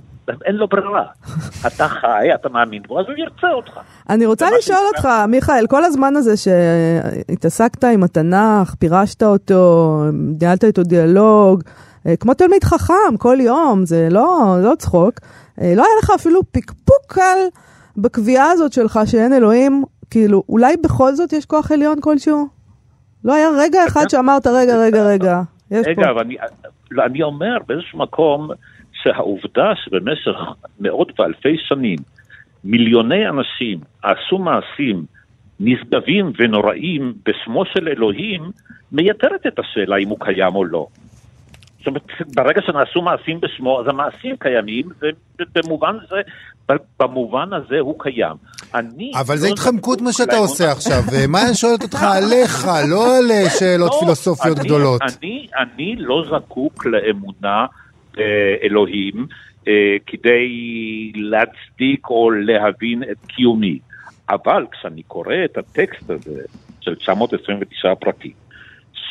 אין 0.45 0.55
לו 0.55 0.67
ברירה. 0.67 1.05
אתה 1.67 1.87
חי, 1.87 2.33
אתה 2.35 2.49
מאמין 2.49 2.83
בו, 2.87 2.99
אז 2.99 3.05
הוא 3.07 3.15
ירצה 3.17 3.49
אותך. 3.51 3.79
אני 4.09 4.25
רוצה 4.25 4.47
לשאול 4.57 4.79
אותך, 4.95 5.07
מיכאל, 5.27 5.67
כל 5.67 5.83
הזמן 5.83 6.15
הזה 6.15 6.37
שהתעסקת 6.37 7.83
עם 7.83 8.03
התנ"ך, 8.03 8.75
פירשת 8.79 9.23
אותו, 9.23 10.03
ניהלת 10.41 10.63
איתו 10.63 10.83
דיאלוג, 10.83 11.63
אה, 12.07 12.15
כמו 12.15 12.33
תלמיד 12.33 12.63
חכם, 12.63 13.17
כל 13.19 13.37
יום, 13.39 13.85
זה 13.85 14.07
לא, 14.11 14.55
לא 14.63 14.73
צחוק, 14.77 15.13
אה, 15.61 15.73
לא 15.75 15.83
היה 15.83 15.93
לך 16.03 16.09
אפילו 16.15 16.41
פקפוק 16.51 17.05
קל 17.07 17.37
בקביעה 17.97 18.51
הזאת 18.51 18.73
שלך 18.73 18.99
שאין 19.05 19.33
אלוהים, 19.33 19.83
כאילו, 20.09 20.43
אולי 20.49 20.77
בכל 20.77 21.15
זאת 21.15 21.33
יש 21.33 21.45
כוח 21.45 21.71
עליון 21.71 21.97
כלשהו? 22.01 22.60
לא 23.25 23.33
היה 23.33 23.47
רגע 23.59 23.79
אחד 23.87 24.09
שאמרת, 24.09 24.47
רגע, 24.47 24.75
רגע, 24.77 25.03
רגע. 25.03 25.41
רגע, 25.71 26.09
אבל 26.09 26.27
לא, 26.91 27.05
אני 27.05 27.23
אומר 27.23 27.57
באיזשהו 27.67 27.99
מקום 27.99 28.49
שהעובדה 28.93 29.71
שבמשך 29.75 30.37
מאות 30.79 31.19
ואלפי 31.19 31.57
שנים 31.67 31.99
מיליוני 32.63 33.29
אנשים 33.29 33.79
עשו 34.03 34.37
מעשים 34.37 35.05
נשגבים 35.59 36.31
ונוראים 36.39 37.13
בשמו 37.25 37.65
של 37.65 37.87
אלוהים, 37.87 38.41
מייתרת 38.91 39.47
את 39.47 39.59
השאלה 39.59 39.97
אם 39.97 40.09
הוא 40.09 40.17
קיים 40.19 40.55
או 40.55 40.65
לא. 40.65 40.87
זאת 41.81 41.87
אומרת, 41.87 42.03
ברגע 42.35 42.61
שנעשו 42.61 43.01
מעשים 43.01 43.39
בשמו, 43.39 43.81
אז 43.81 43.87
המעשים 43.87 44.35
קיימים, 44.39 44.85
ובמובן 45.39 45.95
זה, 46.09 46.21
במובן 46.99 47.53
הזה 47.53 47.79
הוא 47.79 47.95
קיים. 47.99 48.35
אני 48.75 49.11
אבל 49.15 49.35
לא 49.35 49.39
זה 49.39 49.47
התחמקות 49.47 50.01
מה 50.01 50.13
שאתה 50.13 50.37
עושה 50.37 50.71
עכשיו, 50.71 51.01
ומה 51.11 51.47
אני 51.47 51.55
שואלת 51.55 51.83
אותך 51.83 52.03
עליך, 52.03 52.67
לא 52.89 53.17
על 53.17 53.31
אה, 53.31 53.49
שאלות 53.59 53.91
לא, 53.91 53.99
פילוסופיות 53.99 54.57
אני, 54.57 54.65
גדולות. 54.65 55.01
אני, 55.01 55.47
אני 55.57 55.95
לא 55.95 56.23
זקוק 56.31 56.85
לאמונה 56.85 57.65
אה, 58.19 58.23
אלוהים 58.63 59.25
אה, 59.67 59.73
כדי 60.07 60.47
להצדיק 61.15 62.09
או 62.09 62.31
להבין 62.31 63.03
את 63.03 63.17
קיומי. 63.27 63.79
אבל 64.29 64.65
כשאני 64.71 65.03
קורא 65.03 65.35
את 65.45 65.57
הטקסט 65.57 66.09
הזה 66.09 66.41
של 66.81 66.95
929 66.95 67.95
פרקים, 67.95 68.31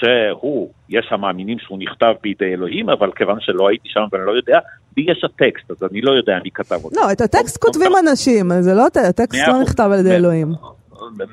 שהוא, 0.00 0.70
יש 0.88 1.06
המאמינים 1.10 1.58
שהוא 1.58 1.78
נכתב 1.78 2.14
בידי 2.22 2.44
אלוהים, 2.44 2.90
אבל 2.90 3.10
כיוון 3.16 3.40
שלא 3.40 3.68
הייתי 3.68 3.88
שם 3.88 4.00
ואני 4.12 4.26
לא 4.26 4.32
יודע, 4.32 4.58
לי 4.96 5.04
יש 5.12 5.24
הטקסט, 5.24 5.70
אז 5.70 5.88
אני 5.90 6.00
לא 6.00 6.12
יודע 6.12 6.38
מי 6.44 6.50
כתב 6.50 6.78
אותו. 6.84 6.96
לא, 7.00 7.12
את 7.12 7.20
הטקסט 7.20 7.62
כותבים 7.62 7.92
אנשים, 8.08 8.50
זה 8.60 8.74
לא, 8.74 8.86
הטקסט 9.08 9.48
לא. 9.48 9.62
נכתב 9.62 9.88
על 9.92 9.98
ידי 9.98 10.16
אלוהים. 10.16 10.52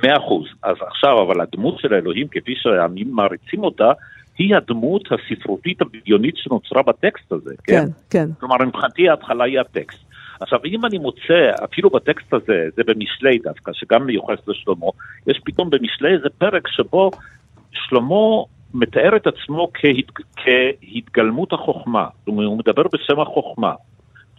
מאה 0.03 0.17
אחוז. 0.17 0.45
אז 0.63 0.75
עכשיו, 0.87 1.23
אבל 1.23 1.41
הדמות 1.41 1.79
של 1.79 1.93
האלוהים, 1.93 2.27
כפי 2.27 2.53
שהעמים 2.55 3.11
מעריצים 3.11 3.63
אותה, 3.63 3.91
היא 4.37 4.55
הדמות 4.55 5.03
הספרותית 5.11 5.81
הבדיונית 5.81 6.37
שנוצרה 6.37 6.83
בטקסט 6.83 7.31
הזה, 7.31 7.53
כן? 7.63 7.73
כן, 7.73 7.87
כן. 8.09 8.29
כלומר, 8.39 8.55
מבחינתי 8.65 9.09
ההתחלה 9.09 9.43
היא 9.43 9.59
הטקסט. 9.59 9.99
עכשיו, 10.39 10.59
אם 10.65 10.85
אני 10.85 10.97
מוצא, 10.97 11.51
אפילו 11.63 11.89
בטקסט 11.89 12.33
הזה, 12.33 12.69
זה 12.75 12.83
במשלי 12.87 13.37
דווקא, 13.43 13.71
שגם 13.73 14.05
מיוחס 14.05 14.47
לשלמה, 14.47 14.87
יש 15.27 15.41
פתאום 15.45 15.69
במשלי 15.69 16.13
איזה 16.13 16.29
פרק 16.37 16.67
שבו 16.67 17.11
שלמה 17.71 18.43
מתאר 18.73 19.15
את 19.15 19.27
עצמו 19.27 19.67
כהת, 19.73 20.25
כהתגלמות 20.35 21.53
החוכמה, 21.53 22.07
זאת 22.19 22.27
אומרת, 22.27 22.47
הוא 22.47 22.57
מדבר 22.57 22.83
בשם 22.93 23.19
החוכמה, 23.19 23.73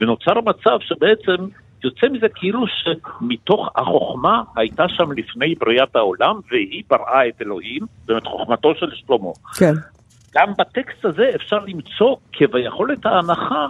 ונוצר 0.01 0.41
מצב 0.41 0.79
שבעצם 0.81 1.47
יוצא 1.85 2.07
מזה 2.13 2.27
כאילו 2.35 2.65
שמתוך 2.67 3.69
החוכמה 3.77 4.43
הייתה 4.57 4.85
שם 4.89 5.13
לפני 5.13 5.55
בריאת 5.55 5.97
העולם 5.97 6.41
והיא 6.51 6.83
בראה 6.91 7.29
את 7.29 7.43
אלוהים, 7.43 7.81
זאת 8.01 8.11
אומרת 8.11 8.27
חוכמתו 8.27 8.75
של 8.75 8.91
שלמה. 8.95 9.31
כן. 9.59 9.73
גם 10.35 10.53
בטקסט 10.59 11.05
הזה 11.05 11.31
אפשר 11.35 11.59
למצוא 11.59 12.17
כביכול 12.33 12.93
את 12.93 13.07
ההנחה 13.07 13.67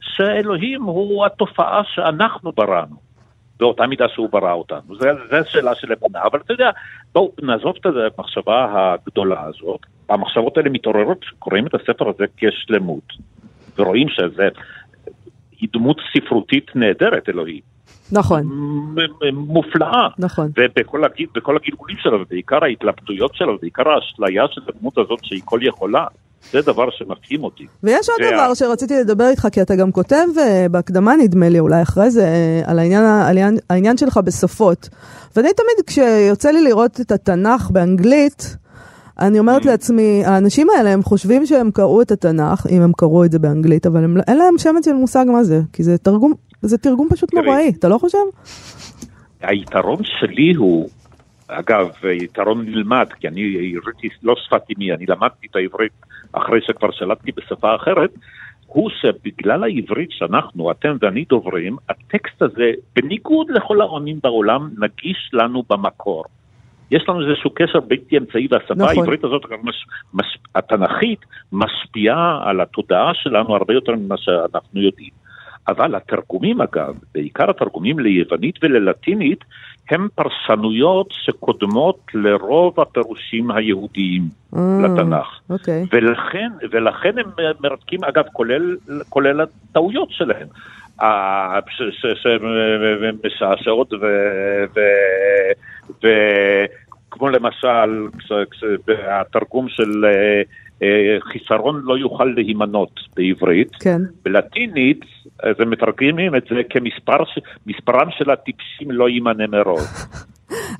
שאלוהים 0.00 0.82
הוא 0.82 1.26
התופעה 1.26 1.82
שאנחנו 1.94 2.52
בראנו. 2.52 3.03
באותה 3.58 3.86
מידה 3.86 4.08
שהוא 4.08 4.28
ברא 4.30 4.52
אותנו. 4.52 4.94
זו 4.94 5.06
שאלה 5.46 5.74
של 5.74 5.92
אמונה, 5.92 6.22
אבל 6.22 6.38
אתה 6.44 6.52
יודע, 6.52 6.70
בואו 7.12 7.32
נעזוב 7.42 7.74
את 7.80 7.86
המחשבה 8.18 8.66
הגדולה 8.74 9.42
הזאת. 9.42 9.80
המחשבות 10.08 10.56
האלה 10.56 10.70
מתעוררות 10.70 11.20
כשקוראים 11.20 11.66
את 11.66 11.74
הספר 11.74 12.08
הזה 12.08 12.24
כשלמות, 12.36 13.12
ורואים 13.78 14.08
שזה 14.08 14.48
היא 15.60 15.68
דמות 15.72 15.96
ספרותית 16.12 16.76
נהדרת, 16.76 17.28
אלוהים. 17.28 17.60
נכון. 18.12 18.42
מופלאה. 19.32 20.08
נכון. 20.18 20.50
ובכל 20.58 21.04
הגיל, 21.04 21.26
הגלגולים 21.36 21.96
שלה, 21.96 22.22
ובעיקר 22.22 22.64
ההתלבטויות 22.64 23.34
שלה, 23.34 23.52
ובעיקר 23.52 23.88
האשליה 23.88 24.44
של 24.50 24.60
הדמות 24.68 24.98
הזאת 24.98 25.18
שהיא 25.24 25.42
כל 25.44 25.58
יכולה. 25.62 26.06
זה 26.52 26.60
דבר 26.62 26.90
שמפעים 26.90 27.44
אותי. 27.44 27.66
ויש 27.82 28.08
עוד 28.08 28.20
וה... 28.20 28.30
דבר 28.30 28.54
שרציתי 28.54 28.94
לדבר 29.00 29.28
איתך, 29.28 29.48
כי 29.52 29.62
אתה 29.62 29.76
גם 29.76 29.92
כותב 29.92 30.26
uh, 30.34 30.68
בהקדמה, 30.68 31.16
נדמה 31.16 31.48
לי, 31.48 31.58
אולי 31.58 31.82
אחרי 31.82 32.10
זה, 32.10 32.26
uh, 32.64 32.70
על 32.70 32.78
העניין, 32.78 33.04
העניין, 33.04 33.56
העניין 33.70 33.96
שלך 33.96 34.20
בשפות. 34.24 34.88
ואני 35.36 35.48
תמיד, 35.52 35.86
כשיוצא 35.86 36.50
לי 36.50 36.62
לראות 36.62 37.00
את 37.00 37.12
התנ"ך 37.12 37.70
באנגלית, 37.70 38.56
אני 39.20 39.38
אומרת 39.38 39.62
mm. 39.62 39.66
לעצמי, 39.66 40.22
האנשים 40.24 40.66
האלה, 40.76 40.90
הם 40.90 41.02
חושבים 41.02 41.46
שהם 41.46 41.70
קראו 41.70 42.02
את 42.02 42.10
התנ"ך, 42.10 42.66
אם 42.70 42.82
הם 42.82 42.92
קראו 42.96 43.24
את 43.24 43.32
זה 43.32 43.38
באנגלית, 43.38 43.86
אבל 43.86 44.04
הם, 44.04 44.16
לא- 44.16 44.22
אין 44.28 44.36
להם 44.36 44.58
שמץ 44.58 44.84
של 44.84 44.92
מושג 44.92 45.24
מה 45.32 45.44
זה, 45.44 45.60
כי 45.72 45.82
זה 45.82 45.98
תרגום, 45.98 46.32
זה 46.62 46.78
תרגום 46.78 47.08
פשוט 47.10 47.34
נוראי, 47.34 47.72
אתה 47.78 47.88
לא 47.88 47.98
חושב? 47.98 48.18
היתרון 49.42 49.98
שלי 50.04 50.54
הוא, 50.56 50.88
אגב, 51.48 51.90
יתרון 52.04 52.64
נלמד, 52.66 53.06
כי 53.20 53.28
אני 53.28 53.72
עברית 53.76 54.12
לא 54.22 54.34
שפת 54.36 54.62
אמי, 54.76 54.92
אני 54.92 55.06
למדתי 55.06 55.46
את 55.50 55.56
העברית 55.56 55.92
אחרי 56.32 56.60
שכבר 56.66 56.90
שלטתי 56.90 57.32
בשפה 57.36 57.74
אחרת, 57.74 58.10
הוא 58.66 58.90
שבגלל 58.90 59.64
העברית 59.64 60.10
שאנחנו, 60.10 60.70
אתם 60.70 60.96
ואני 61.00 61.24
דוברים, 61.28 61.76
הטקסט 61.88 62.42
הזה, 62.42 62.70
בניגוד 62.96 63.50
לכל 63.50 63.80
העונים 63.80 64.18
בעולם, 64.22 64.70
נגיש 64.78 65.30
לנו 65.32 65.62
במקור. 65.70 66.24
יש 66.90 67.04
לנו 67.08 67.30
איזשהו 67.30 67.50
קשר 67.54 67.80
בלתי 67.80 68.18
אמצעי, 68.18 68.48
והשפה 68.50 68.74
נכון. 68.74 68.98
העברית 68.98 69.24
הזאת, 69.24 69.42
מש, 69.62 69.86
מש, 70.14 70.38
התנ"כית, 70.54 71.20
משפיעה 71.52 72.40
על 72.44 72.60
התודעה 72.60 73.14
שלנו 73.14 73.56
הרבה 73.56 73.74
יותר 73.74 73.92
ממה 73.92 74.16
שאנחנו 74.16 74.80
יודעים. 74.80 75.23
אבל 75.68 75.94
התרגומים 75.94 76.60
אגב, 76.60 76.94
בעיקר 77.14 77.50
התרגומים 77.50 77.98
ליוונית 77.98 78.58
וללטינית, 78.62 79.44
הם 79.90 80.08
פרשנויות 80.14 81.08
שקודמות 81.10 82.00
לרוב 82.14 82.80
הפירושים 82.80 83.50
היהודיים 83.50 84.22
mm, 84.54 84.58
לתנ"ך. 84.84 85.40
Okay. 85.52 85.88
ולכן, 85.92 86.50
ולכן 86.70 87.18
הם 87.18 87.30
מרתקים, 87.60 88.04
אגב, 88.04 88.24
כולל, 88.32 88.76
כולל 89.08 89.40
הטעויות 89.40 90.08
שלהם. 90.10 90.46
שמשעשעות 93.22 93.92
וכמו 95.88 97.28
למשל 97.28 98.08
התרגום 99.08 99.68
של 99.68 100.04
אה, 100.04 100.42
חיסרון 101.32 101.80
לא 101.84 101.98
יוכל 101.98 102.24
להימנות 102.24 103.00
בעברית, 103.16 103.76
כן. 103.80 104.00
בלטינית 104.24 105.00
אז 105.42 105.54
הם 105.58 105.70
מתרגמים 105.70 106.36
את 106.36 106.42
זה 106.50 106.60
כמספרם 106.70 108.06
של 108.18 108.30
הטיפשים 108.30 108.90
לא 108.90 109.08
יימנה 109.08 109.46
מראש. 109.46 109.82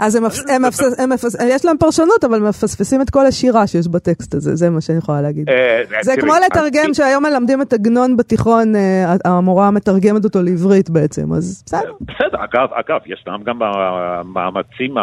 אז 0.00 0.16
הם, 0.16 0.24
הם, 0.24 0.64
הם 0.98 1.12
מפס, 1.12 1.36
יש 1.48 1.64
להם 1.64 1.76
פרשנות, 1.78 2.24
אבל 2.24 2.40
מפספסים 2.40 3.02
את 3.02 3.10
כל 3.10 3.26
השירה 3.26 3.66
שיש 3.66 3.88
בטקסט 3.88 4.34
הזה, 4.34 4.54
זה 4.54 4.70
מה 4.70 4.80
שאני 4.80 4.98
יכולה 4.98 5.22
להגיד. 5.22 5.48
אה, 5.48 5.82
זה 6.02 6.12
כמו 6.20 6.32
לתרגם 6.46 6.94
שהיום 6.94 7.22
מלמדים 7.22 7.62
את 7.62 7.72
עגנון 7.72 8.16
בתיכון, 8.16 8.76
אה, 8.76 9.14
המורה 9.24 9.70
מתרגמת 9.70 10.24
אותו 10.24 10.42
לעברית 10.42 10.90
בעצם, 10.90 11.32
אז 11.32 11.62
בסדר. 11.66 11.92
בסדר, 12.00 12.44
אגב, 12.44 12.68
אגב, 12.72 13.00
ישנם 13.06 13.42
גם 13.44 13.62
המאמצים 13.62 14.94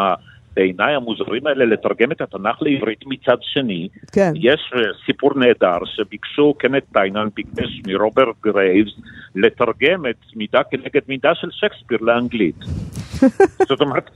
בעיניי 0.56 0.96
המוזרים 0.96 1.48
האלה 1.48 1.66
לתרגם 1.66 2.12
את 2.12 2.22
התנ"ך 2.22 2.62
לעברית 2.62 3.04
מצד 3.06 3.38
שני. 3.42 3.88
כן. 4.12 4.32
יש 4.36 4.74
uh, 4.74 5.06
סיפור 5.06 5.32
נהדר 5.36 5.86
שביקשו, 5.86 6.54
קנט 6.54 6.84
טיינן 6.94 7.28
ביקש 7.36 7.82
מרוברט 7.88 8.36
גרייבס 8.44 8.92
לתרגם 9.36 10.06
את 10.10 10.36
מידה 10.36 10.64
כנגד 10.72 11.02
מידה 11.08 11.36
של 11.36 11.48
שייקספיר 11.52 11.98
לאנגלית. 12.02 12.56
זאת 13.70 13.82
אומרת, 13.82 14.10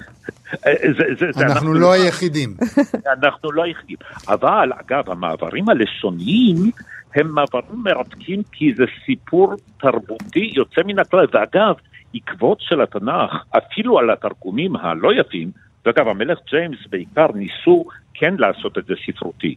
אה, 0.67 0.73
זה, 0.97 1.03
זה, 1.19 1.25
זה, 1.31 1.45
אנחנו 1.45 1.73
לא 1.73 1.91
היחידים. 1.91 2.53
אנחנו 3.19 3.51
לא 3.51 3.63
היחידים. 3.63 3.97
אבל, 4.27 4.71
אגב, 4.85 5.09
המעברים 5.09 5.69
הלשוניים 5.69 6.71
הם 7.15 7.27
מעברים 7.31 7.83
מרתקים 7.83 8.41
כי 8.51 8.73
זה 8.77 8.83
סיפור 9.05 9.53
תרבותי 9.79 10.51
יוצא 10.55 10.81
מן 10.85 10.99
הכלל. 10.99 11.25
ואגב, 11.33 11.75
עקבות 12.13 12.57
של 12.61 12.81
התנ"ך, 12.81 13.31
אפילו 13.57 13.99
על 13.99 14.09
התרגומים 14.09 14.75
הלא 14.75 15.13
יפים, 15.13 15.51
ואגב, 15.85 16.07
המלך 16.07 16.39
ג'יימס 16.49 16.77
בעיקר 16.89 17.27
ניסו 17.35 17.85
כן 18.13 18.35
לעשות 18.39 18.77
את 18.77 18.85
זה 18.85 18.93
ספרותי. 19.05 19.55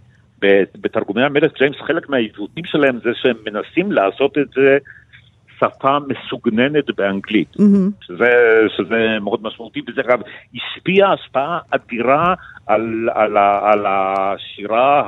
בתרגומי 0.81 1.23
המלך 1.23 1.53
ג'יימס 1.59 1.77
חלק 1.87 2.09
מהעיוותים 2.09 2.65
שלהם 2.65 2.99
זה 3.05 3.11
שהם 3.15 3.37
מנסים 3.47 3.93
לעשות 3.93 4.39
את 4.39 4.49
זה 4.55 4.79
שפה 5.59 5.99
מסוגננת 6.09 6.97
באנגלית, 6.97 7.57
mm-hmm. 7.57 8.05
שזה, 8.07 8.31
שזה 8.77 9.19
מאוד 9.21 9.43
משמעותי, 9.43 9.81
וזה 9.89 10.03
גם 10.09 10.19
השפיע 10.55 11.09
השפעה 11.09 11.59
אדירה 11.71 12.35
על, 12.67 13.09
על, 13.15 13.37
על 13.37 13.87
השירה 13.87 15.03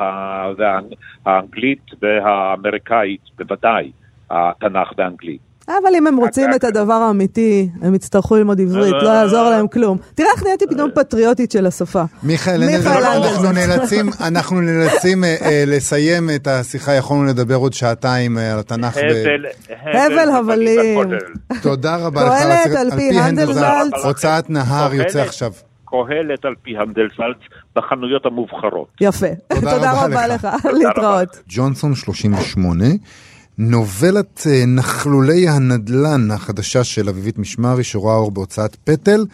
האנגלית 1.27 1.91
והאמריקאית, 2.03 3.21
בוודאי, 3.39 3.91
התנ"ך 4.31 4.93
באנגלית. 4.97 5.50
אבל 5.79 5.95
אם 5.97 6.07
הם 6.07 6.17
רוצים 6.17 6.51
את 6.55 6.65
הדבר 6.65 6.93
האמיתי, 6.93 7.69
הם 7.83 7.95
יצטרכו 7.95 8.37
ללמוד 8.37 8.61
עברית, 8.61 8.95
לא 9.03 9.09
יעזור 9.09 9.51
להם 9.51 9.69
כלום. 9.69 9.99
תראה 10.15 10.29
איך 10.35 10.43
נהייתי 10.43 10.67
פתאום 10.67 10.91
פטריוטית 10.95 11.51
של 11.51 11.67
השפה. 11.67 12.03
מיכאל 12.23 12.63
אנדלסון, 12.63 13.57
אנחנו 14.21 14.61
נאלצים 14.61 15.25
אה, 15.25 15.37
אה, 15.43 15.65
לסיים 15.67 16.31
את 16.37 16.47
השיחה, 16.47 16.95
יכולנו 16.95 17.25
לדבר 17.25 17.55
עוד 17.55 17.73
שעתיים 17.73 18.39
אה, 18.39 18.53
על 18.53 18.59
התנ"ך. 18.59 18.97
הבל 19.85 20.29
הבלים. 20.39 21.09
תודה 21.63 21.97
רבה 21.97 22.25
לך. 22.25 22.31
קהלת 22.31 22.77
על 22.77 22.91
פי 22.97 23.21
הנדלזלץ. 23.21 24.05
הוצאת 24.05 24.51
נהר 24.51 24.95
יוצא 24.95 25.23
עכשיו. 25.23 25.53
קהלת 25.85 26.45
על 26.45 26.55
פי 26.63 26.77
הנדלזלץ 26.79 27.39
בחנויות 27.77 28.27
המובחרות. 28.27 28.89
יפה. 29.01 29.27
תודה 29.49 30.05
רבה 30.05 30.27
לך. 30.27 30.49
להתראות. 30.65 31.43
ג'ונסון 31.49 31.95
38. 31.95 32.85
נובלת 33.63 34.47
אה, 34.51 34.67
נחלולי 34.67 35.49
הנדל"ן 35.49 36.31
החדשה 36.31 36.85
של 36.85 37.09
אביבית 37.09 37.39
משמרי, 37.39 37.85
שרואה 37.85 38.15
אור 38.15 38.31
בהוצאת 38.31 38.77
פטל. 38.85 39.27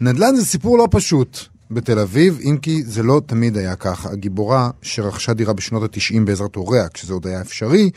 נדל"ן 0.00 0.36
זה 0.36 0.44
סיפור 0.44 0.78
לא 0.78 0.88
פשוט 0.90 1.38
בתל 1.70 1.98
אביב, 1.98 2.38
אם 2.44 2.56
כי 2.62 2.82
זה 2.82 3.02
לא 3.02 3.20
תמיד 3.26 3.56
היה 3.56 3.76
ככה. 3.76 4.10
הגיבורה 4.10 4.70
שרכשה 4.82 5.32
דירה 5.32 5.52
בשנות 5.52 5.82
ה-90 5.82 6.20
בעזרת 6.24 6.54
הוריה, 6.54 6.88
כשזה 6.88 7.12
עוד 7.12 7.26
היה 7.26 7.40
אפשרי, 7.40 7.90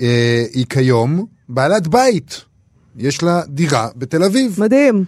אה, 0.00 0.44
היא 0.52 0.66
כיום 0.68 1.26
בעלת 1.48 1.88
בית. 1.88 2.40
יש 2.96 3.22
לה 3.22 3.42
דירה 3.48 3.88
בתל 3.96 4.24
אביב. 4.24 4.56
מדהים. 4.58 5.04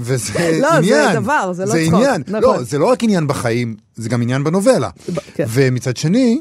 וזה 0.00 0.58
לא, 0.60 0.72
עניין. 0.76 1.04
לא, 1.04 1.12
זה 1.12 1.20
דבר, 1.20 1.52
זה 1.52 1.64
לא 1.64 1.72
זה 1.72 1.82
צחוק. 1.86 1.94
עניין. 1.94 2.22
נכון. 2.28 2.40
לא, 2.42 2.62
זה 2.62 2.78
לא 2.78 2.86
רק 2.86 3.04
עניין 3.04 3.26
בחיים, 3.26 3.76
זה 3.96 4.08
גם 4.08 4.22
עניין 4.22 4.44
בנובלה. 4.44 4.90
כן. 5.34 5.44
ומצד 5.48 5.96
שני, 5.96 6.40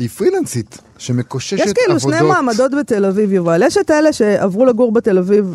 היא 0.00 0.08
פרילנסית, 0.08 0.78
שמקוששת 0.98 1.66
יש 1.66 1.72
כאילו 1.72 1.94
עבודות. 1.94 2.18
שני 2.18 2.28
מעמדות 2.28 2.72
בתל 2.74 3.04
אביב, 3.04 3.32
יובל. 3.32 3.62
יש 3.62 3.78
את 3.78 3.90
אלה 3.90 4.12
שעברו 4.12 4.64
לגור 4.64 4.92
בתל 4.92 5.18
אביב, 5.18 5.54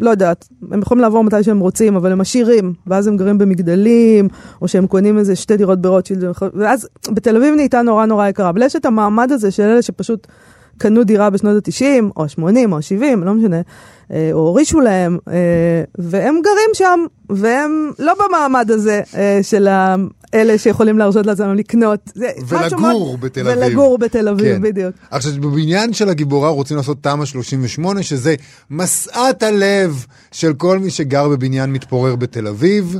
לא 0.00 0.10
יודעת, 0.10 0.48
הם 0.70 0.80
יכולים 0.80 1.02
לעבור 1.02 1.24
מתי 1.24 1.42
שהם 1.42 1.58
רוצים, 1.58 1.96
אבל 1.96 2.12
הם 2.12 2.20
עשירים, 2.20 2.74
ואז 2.86 3.06
הם 3.06 3.16
גרים 3.16 3.38
במגדלים, 3.38 4.28
או 4.62 4.68
שהם 4.68 4.86
קונים 4.86 5.18
איזה 5.18 5.36
שתי 5.36 5.56
דירות 5.56 5.80
ברוטשילד, 5.82 6.24
ואז 6.54 6.88
בתל 7.08 7.36
אביב 7.36 7.54
נהייתה 7.54 7.82
נורא 7.82 8.06
נורא 8.06 8.28
יקרה. 8.28 8.48
אבל 8.48 8.62
יש 8.62 8.76
את 8.76 8.86
המעמד 8.86 9.32
הזה 9.32 9.50
של 9.50 9.62
אלה 9.62 9.82
שפשוט 9.82 10.26
קנו 10.78 11.04
דירה 11.04 11.30
בשנות 11.30 11.68
ה-90, 11.68 11.84
או 12.16 12.24
ה-80, 12.24 12.72
או 12.72 12.76
ה-70, 12.76 13.24
לא 13.24 13.34
משנה. 13.34 13.60
אה, 14.12 14.30
או 14.32 14.38
הורישו 14.38 14.80
להם, 14.80 15.18
אה, 15.28 15.34
והם 15.98 16.34
גרים 16.44 16.70
שם, 16.74 17.00
והם 17.30 17.90
לא 17.98 18.14
במעמד 18.14 18.70
הזה 18.70 19.00
אה, 19.16 19.38
של 19.42 19.68
אלה 20.34 20.58
שיכולים 20.58 20.98
להרשות 20.98 21.26
לעצמם 21.26 21.54
לקנות. 21.54 22.10
ולגור 22.48 23.18
בתל 23.18 23.48
אביב. 23.48 23.62
ולגור 23.62 23.98
בתל 23.98 24.28
אביב, 24.28 24.54
כן. 24.56 24.62
בדיוק. 24.62 24.94
עכשיו, 25.10 25.32
בבניין 25.40 25.92
של 25.92 26.08
הגיבורה 26.08 26.48
רוצים 26.48 26.76
לעשות 26.76 27.02
תמ"א 27.02 27.24
38, 27.24 28.02
שזה 28.02 28.34
משאת 28.70 29.42
הלב 29.42 30.06
של 30.32 30.52
כל 30.52 30.78
מי 30.78 30.90
שגר 30.90 31.28
בבניין 31.28 31.72
מתפורר 31.72 32.16
בתל 32.16 32.46
אביב, 32.46 32.98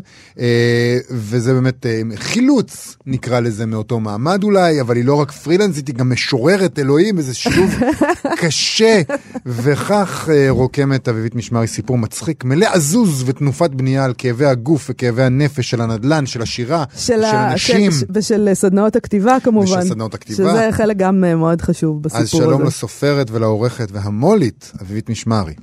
וזה 1.10 1.52
באמת 1.52 1.86
חילוץ, 2.16 2.96
נקרא 3.06 3.40
לזה, 3.40 3.66
מאותו 3.66 4.00
מעמד 4.00 4.44
אולי, 4.44 4.80
אבל 4.80 4.96
היא 4.96 5.04
לא 5.04 5.14
רק 5.14 5.32
פרילנסית, 5.32 5.88
היא 5.88 5.94
גם 5.94 6.12
משוררת 6.12 6.78
אלוהים, 6.78 7.18
איזה 7.18 7.34
שילוב 7.34 7.70
קשה, 8.40 9.02
וכך 9.46 10.28
אה, 10.32 10.50
רוקמת 10.94 11.08
אביבית 11.08 11.34
משמרי 11.34 11.66
סיפור 11.66 11.98
מצחיק, 11.98 12.44
מלא 12.44 12.66
עזוז 12.72 13.28
ותנופת 13.28 13.70
בנייה 13.70 14.04
על 14.04 14.14
כאבי 14.18 14.44
הגוף 14.46 14.86
וכאבי 14.90 15.22
הנפש 15.22 15.70
של 15.70 15.80
הנדל"ן, 15.80 16.26
של 16.26 16.42
השירה, 16.42 16.84
של 16.96 17.24
ה- 17.24 17.50
הנשים. 17.50 17.90
של- 17.90 18.06
ושל 18.14 18.48
סדנאות 18.54 18.96
הכתיבה 18.96 19.36
כמובן. 19.42 19.64
ושל 19.66 19.80
סדנאות 19.82 20.14
הכתיבה. 20.14 20.36
שזה 20.50 20.68
חלק 20.72 20.96
גם 20.96 21.24
אה, 21.24 21.34
מאוד 21.34 21.60
חשוב 21.62 22.02
בסיפור 22.02 22.20
אז 22.22 22.34
הזה. 22.34 22.44
שלום 22.44 22.62
לסופרת 22.62 23.30
ולעורכת 23.30 23.88
והמולית, 23.92 24.72
אביבית 24.82 25.10
משמרי. 25.10 25.54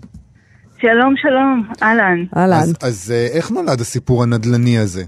שלום, 0.81 1.13
שלום, 1.21 1.63
אהלן. 1.83 2.23
אהלן. 2.37 2.57
אז, 2.59 2.73
אז 2.81 3.13
אה, 3.15 3.27
איך 3.37 3.51
נולד 3.51 3.81
הסיפור 3.81 4.23
הנדל"ני 4.23 4.77
הזה? 4.79 5.03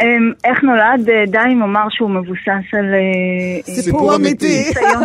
אמ, 0.00 0.06
איך 0.44 0.58
נולד? 0.62 1.08
אה, 1.08 1.24
די 1.30 1.52
אם 1.52 1.62
אומר 1.62 1.86
שהוא 1.90 2.10
מבוסס 2.10 2.74
על... 2.78 2.84
סיפור 3.82 4.14
אמיתי. 4.16 4.64
ניסיון, 4.68 5.02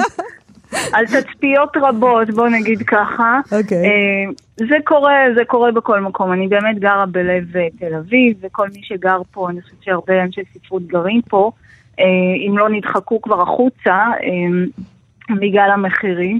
על 0.93 1.05
תצפיות 1.05 1.77
רבות, 1.77 2.29
בוא 2.29 2.47
נגיד 2.49 2.81
ככה. 2.81 3.39
אוקיי. 3.51 3.77
אה, 3.77 4.31
זה 4.55 4.75
קורה, 4.83 5.15
זה 5.35 5.45
קורה 5.47 5.71
בכל 5.71 5.99
מקום. 5.99 6.33
אני 6.33 6.47
באמת 6.47 6.79
גרה 6.79 7.05
בלב 7.05 7.57
אה, 7.57 7.67
תל 7.79 7.95
אביב, 7.95 8.37
וכל 8.41 8.67
מי 8.75 8.81
שגר 8.83 9.21
פה, 9.31 9.49
אני 9.49 9.61
חושבת 9.61 9.83
שהרבה 9.83 10.23
אנשי 10.23 10.41
ספרות 10.53 10.83
גרים 10.87 11.21
פה, 11.29 11.51
אה, 11.99 12.05
אם 12.47 12.57
לא 12.57 12.69
נדחקו 12.69 13.21
כבר 13.21 13.41
החוצה, 13.41 14.05
בגלל 15.41 15.69
המחירים. 15.73 16.39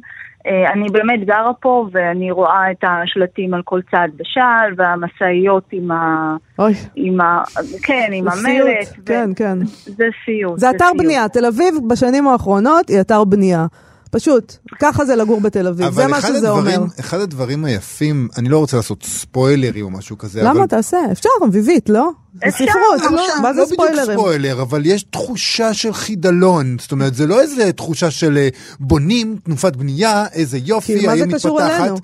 אני 0.74 0.90
באמת 0.90 1.26
גרה 1.26 1.54
פה, 1.54 1.88
ואני 1.92 2.32
רואה 2.32 2.72
את 2.72 2.84
השלטים 2.84 3.54
על 3.54 3.62
כל 3.66 3.80
צעד 3.92 4.12
בשעל, 4.18 4.74
והמשאיות 4.78 5.64
עם 5.72 5.92
ה... 5.92 6.36
אוי, 6.60 6.74
עם 6.96 7.22
ה... 7.22 7.44
כן, 7.84 8.10
עם 8.14 8.30
סיוט. 8.30 8.46
המלט. 8.46 8.88
ו- 9.00 9.06
כן, 9.06 9.30
כן. 9.36 9.58
זה 9.86 10.06
סיוט. 10.26 10.60
זה 10.60 10.70
אתר 10.70 10.86
סיוט. 10.86 11.04
בנייה. 11.04 11.30
תל 11.30 11.46
אביב 11.46 11.76
בשנים 11.90 12.28
האחרונות 12.28 12.90
היא 12.90 13.02
אתר 13.02 13.24
בנייה. 13.24 13.66
פשוט, 14.12 14.56
ככה 14.80 15.06
זה 15.06 15.16
לגור 15.16 15.42
בתל 15.42 15.68
אביב, 15.68 15.94
זה 15.94 16.04
אבל 16.04 16.12
מה 16.12 16.22
שזה 16.22 16.38
הדברים, 16.38 16.82
אומר. 16.82 16.94
אחד 17.00 17.20
הדברים 17.20 17.66
היפים, 17.66 18.28
אני 18.38 18.50
לא 18.50 18.58
רוצה 18.58 18.78
לעשות 18.78 19.04
ספוילרים 19.04 19.86
או 19.86 19.90
משהו 19.90 20.18
כזה, 20.18 20.42
אבל... 20.42 20.50
למה 20.50 20.68
תעשה? 20.68 20.98
אפשר, 21.12 21.30
אביבית, 21.46 21.90
לא? 21.90 22.10
אפשר, 22.48 22.66
ספרות, 22.98 23.12
לא, 23.12 23.42
מה 23.42 23.54
זה 23.54 23.60
לא 23.60 23.66
בדיוק 23.66 23.82
ספוילרים? 23.82 24.20
ספוילר, 24.20 24.62
אבל 24.62 24.86
יש 24.86 25.04
תחושה 25.04 25.74
של 25.74 25.94
חידלון. 25.94 26.78
זאת 26.80 26.92
אומרת, 26.92 27.16
זה 27.16 27.28
לא 27.28 27.42
איזה 27.42 27.72
תחושה 27.72 28.12
של 28.12 28.38
אה, 28.38 28.50
בונים, 28.80 29.38
תנופת 29.44 29.76
בנייה, 29.76 30.26
איזה 30.34 30.58
יופי, 30.58 31.00
כי 31.00 31.06
מה 31.08 31.16
זה 31.16 31.24
העיר 31.24 31.36
קשור 31.36 31.60
מתפתחת. 31.60 31.80
אלינו? 31.82 31.98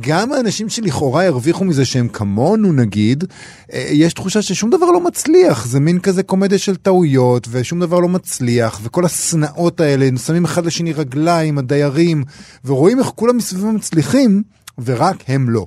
גם 0.00 0.32
האנשים 0.32 0.68
שלכאורה 0.68 1.26
הרוויחו 1.26 1.64
מזה 1.64 1.84
שהם 1.84 2.08
כמונו 2.08 2.72
נגיד, 2.72 3.24
אה, 3.72 3.84
יש 3.92 4.12
תחושה 4.12 4.42
ששום 4.42 4.70
דבר 4.70 4.86
לא 4.86 5.00
מצליח, 5.00 5.66
זה 5.66 5.80
מין 5.80 5.98
כזה 5.98 6.22
קומדיה 6.22 6.58
של 6.58 6.76
טעויות 6.76 7.46
ושום 7.50 7.80
דבר 7.80 8.00
לא 8.00 8.08
מצליח 8.08 8.80
וכל 8.82 9.04
השנאות 9.04 9.80
האלה, 9.80 10.06
שמים 10.26 10.44
אחד 10.44 10.66
לשני 10.66 10.92
רגליים, 10.92 11.58
הדיירים, 11.58 12.22
ורואים 12.64 12.98
איך 12.98 13.06
כולם 13.06 13.36
מסביבם 13.36 13.74
מצליחים 13.74 14.42
ורק 14.84 15.16
הם 15.28 15.50
לא. 15.50 15.66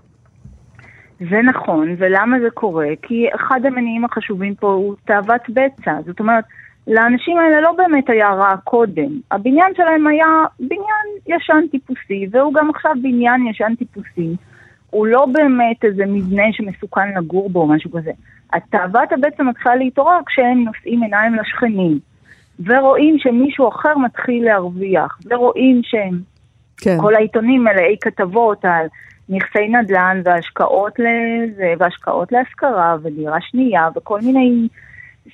זה 1.20 1.42
נכון, 1.46 1.96
ולמה 1.98 2.38
זה 2.40 2.50
קורה? 2.54 2.88
כי 3.02 3.26
אחד 3.36 3.60
המניעים 3.66 4.06
החשובים 4.06 4.56
פה 4.56 4.68
הוא 4.68 4.96
תאוות 5.06 5.42
בצע. 5.50 5.94
זאת 6.06 6.20
אומרת, 6.20 6.44
לאנשים 6.88 7.38
האלה 7.38 7.62
לא 7.62 7.72
באמת 7.72 8.10
היה 8.10 8.34
רע 8.34 8.58
קודם. 8.64 9.20
הבניין 9.32 9.74
שלהם 9.78 10.08
היה 10.08 10.28
בניין 10.60 11.08
ישן 11.28 11.64
טיפוסי, 11.72 12.28
והוא 12.32 12.54
גם 12.54 12.70
עכשיו 12.70 12.92
בניין 13.02 13.48
ישן 13.48 13.74
טיפוסי. 13.78 14.36
הוא 14.90 15.08
לא 15.08 15.26
באמת 15.26 15.84
איזה 15.84 16.04
מבנה 16.06 16.44
שמסוכן 16.52 17.14
לגור 17.18 17.50
בו 17.50 17.62
או 17.62 17.68
משהו 17.68 17.92
כזה. 17.92 18.12
התאוות 18.54 19.12
הבצע 19.12 19.44
מתחילה 19.44 19.76
להתעורר 19.76 20.20
כשהם 20.26 20.64
נושאים 20.64 21.04
עיניים 21.04 21.36
לשכנים, 21.36 22.00
ורואים 22.66 23.16
שמישהו 23.20 23.70
אחר 23.70 23.98
מתחיל 23.98 24.46
להרוויח, 24.46 25.20
ורואים 25.26 25.82
שהם 25.84 26.20
כן. 26.78 26.98
כל 27.02 27.16
העיתונים 27.16 27.64
מלאי 27.64 27.96
כתבות 28.02 28.66
על 28.66 28.88
נכסי 29.30 29.68
נדל"ן 29.68 30.22
והשקעות 30.26 30.94
לזה, 31.00 31.74
והשקעות 31.80 32.32
להשכרה 32.32 32.96
ודירה 33.04 33.38
שנייה 33.42 33.88
וכל 33.96 34.22
מיני 34.22 34.68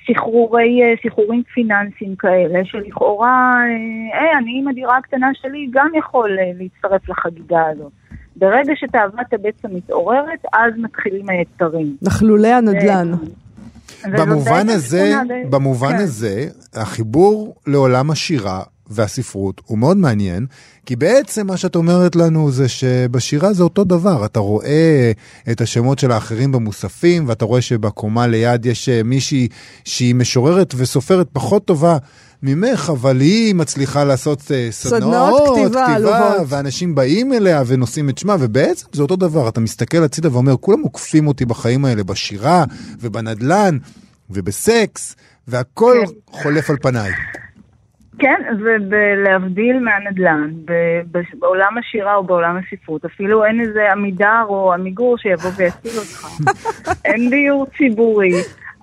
סחרורי, 0.06 0.82
אה, 0.82 0.94
סחרורים 1.06 1.42
פיננסיים 1.54 2.16
כאלה 2.16 2.64
שלכאורה, 2.64 3.54
אה, 3.56 4.20
היי, 4.20 4.32
אני 4.38 4.58
עם 4.60 4.68
הדירה 4.68 4.96
הקטנה 4.96 5.30
שלי 5.42 5.68
גם 5.70 5.88
יכול 5.98 6.38
אה, 6.38 6.50
להצטרף 6.58 7.08
לחגיגה 7.08 7.66
הזאת. 7.72 7.92
ברגע 8.36 8.72
שתאוות 8.76 9.32
הבצע 9.32 9.68
מתעוררת, 9.68 10.44
אז 10.52 10.72
מתחילים 10.76 11.28
היצרים. 11.28 11.96
נחלולי 12.02 12.52
הנדל"ן. 12.52 13.12
במובן 14.18 14.68
הזה, 14.68 15.12
במובן 15.50 15.88
כן. 15.88 16.02
הזה, 16.02 16.46
החיבור 16.74 17.54
לעולם 17.66 18.10
השירה 18.10 18.62
והספרות 18.90 19.60
הוא 19.66 19.78
מאוד 19.78 19.96
מעניין, 19.96 20.46
כי 20.86 20.96
בעצם 20.96 21.46
מה 21.46 21.56
שאת 21.56 21.76
אומרת 21.76 22.16
לנו 22.16 22.50
זה 22.50 22.68
שבשירה 22.68 23.52
זה 23.52 23.62
אותו 23.62 23.84
דבר, 23.84 24.24
אתה 24.24 24.40
רואה 24.40 25.12
את 25.50 25.60
השמות 25.60 25.98
של 25.98 26.12
האחרים 26.12 26.52
במוספים, 26.52 27.28
ואתה 27.28 27.44
רואה 27.44 27.60
שבקומה 27.60 28.26
ליד 28.26 28.66
יש 28.66 28.88
אה, 28.88 29.02
מישהי 29.02 29.48
שהיא 29.84 30.14
משוררת 30.14 30.74
וסופרת 30.76 31.28
פחות 31.32 31.64
טובה. 31.64 31.98
ממך, 32.46 32.90
אבל 32.92 33.20
היא 33.20 33.54
מצליחה 33.54 34.04
לעשות 34.04 34.42
אה, 34.50 34.68
סדנאות 34.70 35.02
סדנאות, 35.02 35.58
כתיבה 35.58 35.86
עלובות. 35.86 36.46
ואנשים 36.48 36.94
באים 36.94 37.32
אליה 37.32 37.62
ונושאים 37.66 38.08
את 38.08 38.18
שמה, 38.18 38.36
ובעצם 38.40 38.86
זה 38.92 39.02
אותו 39.02 39.16
דבר, 39.16 39.48
אתה 39.48 39.60
מסתכל 39.60 40.04
הצידה 40.04 40.32
ואומר, 40.32 40.56
כולם 40.56 40.80
עוקפים 40.80 41.26
אותי 41.26 41.44
בחיים 41.44 41.84
האלה, 41.84 42.04
בשירה 42.04 42.64
ובנדלן 43.00 43.78
ובסקס, 44.30 45.16
והכל 45.48 45.96
חולף 46.30 46.70
על 46.70 46.76
פניי. 46.82 47.10
כן, 48.18 48.42
ולהבדיל 48.90 49.78
מהנדל"ן, 49.78 50.50
בעולם 51.38 51.78
השירה 51.78 52.14
או 52.14 52.24
בעולם 52.24 52.56
הספרות, 52.56 53.04
אפילו 53.04 53.44
אין 53.44 53.60
איזה 53.60 53.92
עמידר 53.92 54.44
או 54.48 54.72
עמיגור 54.72 55.18
שיבוא 55.18 55.50
ויציל 55.56 55.98
אותך. 55.98 56.26
אין 57.04 57.30
דיור 57.30 57.66
ציבורי. 57.66 58.32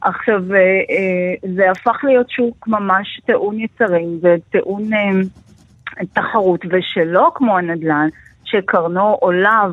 עכשיו, 0.01 0.53
אה, 0.53 0.57
אה, 0.59 1.49
זה 1.55 1.71
הפך 1.71 2.03
להיות 2.03 2.29
שוק 2.29 2.67
ממש 2.67 3.21
טעון 3.25 3.59
יצרים 3.59 4.19
וטעון 4.21 4.93
אה, 4.93 6.05
תחרות, 6.13 6.65
ושלא 6.69 7.32
כמו 7.36 7.57
הנדל"ן, 7.57 8.07
שקרנו 8.43 9.01
עולה 9.01 9.63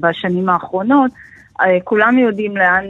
בשנים 0.00 0.48
האחרונות, 0.48 1.10
כולנו 1.84 2.20
יודעים 2.20 2.56
לאן 2.56 2.84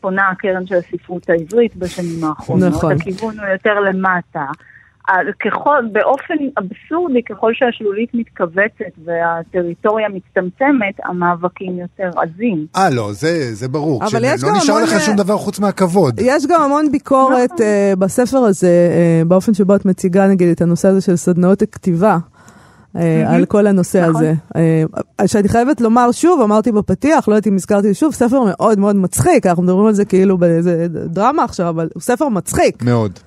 פונה 0.00 0.28
הקרן 0.28 0.66
של 0.66 0.74
הספרות 0.74 1.30
העברית 1.30 1.76
בשנים 1.76 2.24
האחרונות. 2.24 2.72
נכון. 2.72 2.92
הכיוון 2.92 3.40
הוא 3.40 3.48
יותר 3.48 3.80
למטה. 3.80 4.44
ככל, 5.44 5.84
באופן 5.92 6.34
אבסורדי, 6.58 7.22
ככל 7.22 7.52
שהשלולית 7.54 8.10
מתכווצת 8.14 8.92
והטריטוריה 9.04 10.08
מצטמצמת, 10.08 10.94
המאבקים 11.04 11.78
יותר 11.78 12.10
עזים. 12.20 12.66
אה, 12.76 12.90
לא, 12.90 13.12
זה, 13.12 13.54
זה 13.54 13.68
ברור. 13.68 14.04
אבל 14.04 14.24
יש 14.24 14.42
לא 14.42 14.48
גם 14.48 14.56
נשאר 14.56 14.74
המון, 14.74 14.88
לך 14.88 14.92
אה, 14.94 15.00
שום 15.00 15.16
דבר 15.16 15.36
חוץ 15.36 15.60
מהכבוד. 15.60 16.20
יש 16.22 16.46
גם 16.46 16.62
המון 16.62 16.92
ביקורת. 16.92 17.60
אה, 17.60 17.92
בספר 17.98 18.38
הזה, 18.38 18.68
אה, 18.68 19.24
באופן 19.24 19.54
שבו 19.54 19.74
את 19.74 19.84
מציגה 19.84 20.26
נגיד 20.26 20.48
את 20.48 20.60
הנושא 20.60 20.88
הזה 20.88 21.00
של 21.00 21.16
סדנאות 21.16 21.62
הכתיבה. 21.62 22.18
על 23.26 23.46
כל 23.46 23.66
הנושא 23.66 23.98
נכון. 23.98 24.14
הזה. 24.16 24.32
שאני 25.26 25.48
חייבת 25.48 25.80
לומר 25.80 26.12
שוב, 26.12 26.40
אמרתי 26.40 26.72
בפתיח, 26.72 27.28
לא 27.28 27.34
יודעת 27.34 27.46
אם 27.46 27.54
הזכרתי 27.54 27.94
שוב, 27.94 28.14
ספר 28.14 28.40
מאוד 28.44 28.78
מאוד 28.78 28.96
מצחיק, 28.96 29.46
אנחנו 29.46 29.62
מדברים 29.62 29.86
על 29.86 29.92
זה 29.92 30.04
כאילו 30.04 30.38
באיזה 30.38 30.86
דרמה 30.90 31.44
עכשיו, 31.44 31.68
אבל 31.68 31.88
הוא 31.94 32.00
ספר 32.00 32.28
מצחיק. 32.28 32.82
מאוד. 32.82 33.18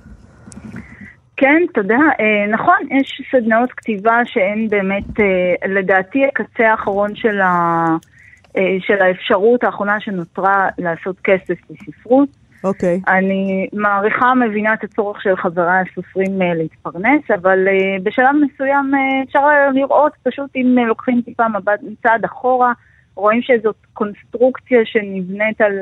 כן, 1.38 1.62
תודה. 1.74 2.00
אה, 2.20 2.48
נכון, 2.50 2.76
יש 3.00 3.22
סדנאות 3.32 3.72
כתיבה 3.72 4.22
שהן 4.26 4.68
באמת, 4.68 5.20
אה, 5.20 5.70
לדעתי, 5.70 6.26
הקצה 6.26 6.72
האחרון 6.72 7.16
של, 7.16 7.42
ה, 7.42 7.86
אה, 8.58 8.78
של 8.80 9.02
האפשרות 9.02 9.64
האחרונה 9.64 10.00
שנותרה 10.00 10.70
לעשות 10.78 11.16
כסף 11.24 11.56
בספרות. 11.70 12.30
אוקיי. 12.64 13.02
אני 13.08 13.68
מעריכה, 13.74 14.34
מבינה 14.36 14.74
את 14.74 14.84
הצורך 14.84 15.22
של 15.22 15.36
חבריי 15.36 15.84
הסופרים 15.92 16.42
להתפרנס, 16.56 17.22
אבל 17.42 17.68
בשלב 18.04 18.36
מסוים 18.42 18.92
אפשר 19.28 19.48
לראות, 19.74 20.12
פשוט 20.24 20.50
אם 20.56 20.78
לוקחים 20.88 21.22
טיפה 21.26 21.48
מבט 21.48 21.80
צעד 22.04 22.26
אחורה, 22.26 22.74
רואים 23.16 23.42
שזאת 23.42 23.76
קונסטרוקציה 23.94 24.80
שנבנית 24.86 25.62
על 25.62 25.74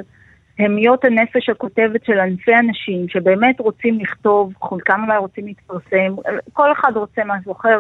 המיות 0.60 1.06
הנפש 1.06 1.50
הכותבת 1.50 2.06
של 2.06 2.20
אלפי 2.20 2.56
אנשים 2.56 3.10
שבאמת 3.10 3.60
רוצים 3.60 4.00
לכתוב, 4.00 4.54
חלקם 4.70 5.04
אולי 5.08 5.18
רוצים 5.18 5.46
להתפרסם, 5.46 6.16
כל 6.54 6.72
אחד 6.72 6.92
רוצה 6.96 7.22
משהו 7.26 7.52
אחר. 7.52 7.80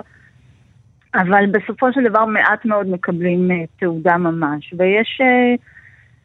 אבל 1.15 1.45
בסופו 1.51 1.93
של 1.93 2.03
דבר 2.09 2.25
מעט 2.25 2.65
מאוד 2.65 2.88
מקבלים 2.88 3.51
uh, 3.51 3.80
תעודה 3.80 4.17
ממש, 4.17 4.73
ויש 4.77 5.21
uh, 5.21 5.61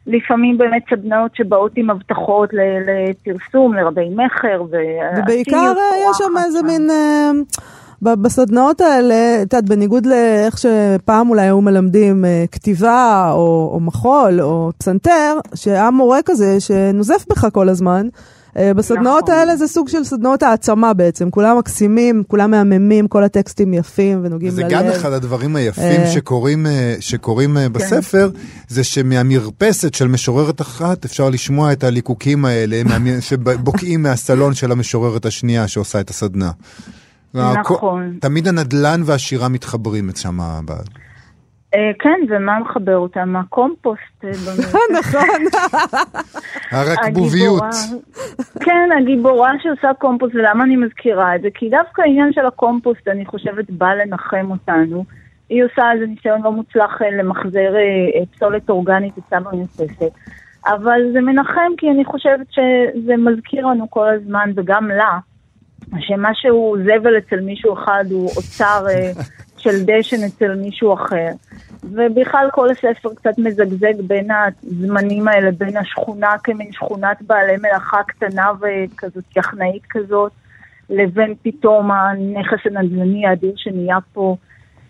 לפעמים 0.07 0.57
באמת 0.57 0.83
סדנאות 0.89 1.35
שבאות 1.35 1.71
עם 1.75 1.89
הבטחות 1.89 2.49
לפרסום, 2.53 3.73
לרבי 3.73 4.09
מכר, 4.09 4.63
ובעיקר 4.63 5.73
יש 6.09 6.17
שם 6.17 6.33
איזה 6.45 6.63
מין... 6.63 6.89
Uh... 6.89 7.61
בסדנאות 8.01 8.81
האלה, 8.81 9.41
את 9.41 9.53
יודעת, 9.53 9.69
בניגוד 9.69 10.05
לאיך 10.05 10.57
שפעם 10.57 11.29
אולי 11.29 11.41
היו 11.41 11.61
מלמדים 11.61 12.25
אה, 12.25 12.45
כתיבה 12.51 13.31
או, 13.31 13.69
או 13.73 13.79
מחול 13.79 14.41
או 14.41 14.71
פסנתר, 14.77 15.39
שהיה 15.55 15.91
מורה 15.91 16.19
כזה 16.25 16.59
שנוזף 16.59 17.25
בך 17.29 17.47
כל 17.53 17.69
הזמן, 17.69 18.07
אה, 18.57 18.73
בסדנאות 18.73 19.23
נכון. 19.23 19.35
האלה 19.35 19.55
זה 19.55 19.67
סוג 19.67 19.89
של 19.89 20.03
סדנאות 20.03 20.43
העצמה 20.43 20.93
בעצם, 20.93 21.29
כולם 21.29 21.57
מקסימים, 21.57 22.23
כולם 22.27 22.51
מהממים, 22.51 23.07
כל 23.07 23.23
הטקסטים 23.23 23.73
יפים 23.73 24.19
ונוגעים 24.23 24.51
ללב. 24.57 24.69
זה 24.69 24.75
גם 24.75 24.85
אחד 24.87 25.13
הדברים 25.13 25.55
היפים 25.55 26.01
אה. 26.01 26.11
שקורים, 26.11 26.65
שקורים 26.99 27.57
כן. 27.57 27.73
בספר, 27.73 28.29
זה 28.67 28.83
שמהמרפסת 28.83 29.93
של 29.93 30.07
משוררת 30.07 30.61
אחת 30.61 31.05
אפשר 31.05 31.29
לשמוע 31.29 31.71
את 31.71 31.83
הליקוקים 31.83 32.45
האלה 32.45 32.81
שבוקעים 33.19 34.03
מהסלון 34.03 34.53
של 34.53 34.71
המשוררת 34.71 35.25
השנייה 35.25 35.67
שעושה 35.67 35.99
את 35.99 36.09
הסדנה. 36.09 36.51
נכון. 37.35 38.17
תמיד 38.21 38.47
הנדלן 38.47 39.01
והשירה 39.05 39.49
מתחברים 39.49 40.09
אצל 40.09 40.17
שם. 40.17 40.39
אה, 41.75 41.91
כן, 41.99 42.19
ומה 42.29 42.59
מחבר 42.59 42.97
אותם? 42.97 43.35
הקומפוסט. 43.35 44.23
אה, 44.23 44.29
נכון. 44.99 45.61
הרכבוביות. 46.71 47.63
כן, 48.59 48.89
הגיבורה 49.01 49.51
שעושה 49.63 49.93
קומפוסט, 49.93 50.35
ולמה 50.35 50.63
אני 50.63 50.75
מזכירה 50.75 51.35
את 51.35 51.41
זה? 51.41 51.47
כי 51.55 51.69
דווקא 51.69 52.01
העניין 52.01 52.33
של 52.33 52.45
הקומפוסט, 52.45 53.07
אני 53.07 53.25
חושבת, 53.25 53.69
בא 53.69 53.93
לנחם 53.93 54.51
אותנו. 54.51 55.05
היא 55.49 55.63
עושה 55.63 55.91
איזה 55.93 56.05
ניסיון 56.05 56.41
לא 56.41 56.51
מוצלח 56.51 57.01
אה, 57.01 57.11
למחזר 57.11 57.73
פסולת 58.31 58.69
אורגנית 58.69 59.17
אצלה 59.17 59.39
במרפסת. 59.39 60.11
אבל 60.67 61.01
זה 61.13 61.21
מנחם 61.21 61.71
כי 61.77 61.89
אני 61.89 62.05
חושבת 62.05 62.47
שזה 62.49 63.17
מזכיר 63.17 63.67
לנו 63.67 63.89
כל 63.89 64.07
הזמן, 64.09 64.51
וגם 64.55 64.87
לה, 64.87 65.19
שמה 65.99 66.29
שהוא 66.33 66.77
זבל 66.77 67.17
אצל 67.17 67.39
מישהו 67.39 67.73
אחד 67.73 68.05
הוא 68.09 68.29
אוצר 68.37 68.85
אה, 68.89 69.11
של 69.61 69.85
דשן 69.85 70.23
אצל 70.27 70.55
מישהו 70.55 70.93
אחר. 70.93 71.29
ובכלל 71.83 72.47
כל 72.51 72.69
הספר 72.69 73.09
קצת 73.15 73.37
מזגזג 73.37 74.01
בין 74.07 74.27
הזמנים 74.31 75.27
האלה, 75.27 75.51
בין 75.51 75.77
השכונה 75.77 76.35
כמין 76.43 76.71
שכונת 76.71 77.21
בעלי 77.21 77.57
מלאכה 77.57 78.03
קטנה 78.07 78.51
וכזאת 78.61 79.23
יחנאית 79.37 79.83
כזאת, 79.89 80.31
לבין 80.89 81.33
פתאום 81.41 81.91
הנכס 81.91 82.59
הנדל"ני 82.65 83.27
האדיר 83.27 83.53
שנהיה 83.55 83.97
פה. 84.13 84.35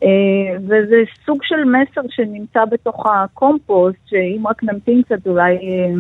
אה, 0.04 0.58
וזה 0.64 0.96
סוג 1.26 1.40
של 1.44 1.64
מסר 1.64 2.02
שנמצא 2.10 2.66
בתוך 2.66 3.06
הקומפוסט, 3.06 3.98
שאם 4.06 4.48
רק 4.48 4.64
נמתין 4.64 5.02
קצת 5.02 5.28
אולי 5.28 5.56
אה, 5.56 5.94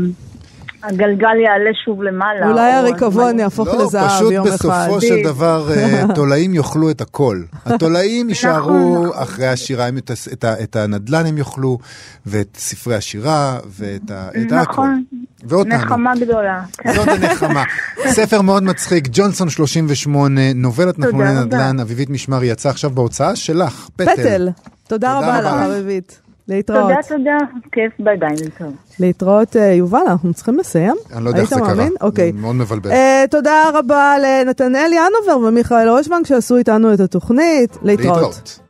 הגלגל 0.87 1.35
יעלה 1.45 1.69
שוב 1.85 2.03
למעלה. 2.03 2.47
אולי 2.47 2.71
הריקבון 2.71 3.39
יהפוך 3.39 3.67
לא, 3.67 3.83
לזהב 3.83 4.31
יום 4.31 4.47
אחד. 4.47 4.51
לא, 4.51 4.57
פשוט 4.57 4.71
בסופו 4.71 5.01
של 5.01 5.23
דבר 5.23 5.71
אה, 5.71 6.03
תולעים 6.15 6.53
יאכלו 6.53 6.89
את 6.89 7.01
הכל. 7.01 7.41
התולעים 7.65 8.29
יישארו 8.29 9.05
נכון. 9.05 9.21
אחרי 9.23 9.47
השירה, 9.47 9.87
את, 9.87 10.11
את, 10.33 10.45
את 10.63 10.75
הנדל"ן 10.75 11.25
הם 11.25 11.37
יאכלו, 11.37 11.77
ואת 12.25 12.57
ספרי 12.59 12.95
השירה, 12.95 13.59
ואת 13.69 14.11
הכל. 14.11 14.71
נכון. 14.71 15.03
ואותנו. 15.43 15.75
נחמה 15.75 16.13
גדולה. 16.15 16.61
זאת 16.95 17.07
הנחמה. 17.07 17.63
ספר 18.07 18.41
מאוד 18.41 18.63
מצחיק, 18.63 19.07
ג'ונסון 19.11 19.49
38, 19.49 20.41
נובלת 20.55 20.99
נחמוני 20.99 21.33
נדל"ן, 21.45 21.79
אביבית 21.79 22.09
משמרי, 22.09 22.47
יצא 22.47 22.69
עכשיו 22.69 22.89
בהוצאה 22.89 23.35
שלך, 23.35 23.89
פטל. 23.95 24.11
פטל. 24.13 24.49
תודה 24.87 25.17
רבה 25.17 25.41
לך, 25.41 25.53
אביבית. 25.53 26.24
להתראות. 26.47 26.81
תודה, 26.81 27.17
תודה. 27.17 27.37
כיף, 27.71 27.93
ביי 27.99 28.17
ביי, 28.17 28.35
להתראות. 28.43 28.73
להתראות, 28.99 29.55
אה, 29.55 29.73
יובל, 29.73 29.99
אנחנו 30.07 30.33
צריכים 30.33 30.57
לסיים? 30.57 30.95
אני 31.13 31.23
לא 31.23 31.29
יודע 31.29 31.41
איך 31.41 31.49
זה 31.49 31.55
קרה. 31.55 31.87
אוקיי. 32.01 32.31
מאוד 32.31 32.55
מבלבל. 32.55 32.91
Uh, 32.91 32.95
תודה 33.31 33.63
רבה 33.73 34.15
לנתנאל 34.23 34.91
ינובר 34.93 35.47
ומיכאל 35.47 35.89
אושבנק 35.89 36.25
שעשו 36.25 36.57
איתנו 36.57 36.93
את 36.93 36.99
התוכנית. 36.99 37.77
להתראות. 37.81 38.15
להתראות. 38.15 38.64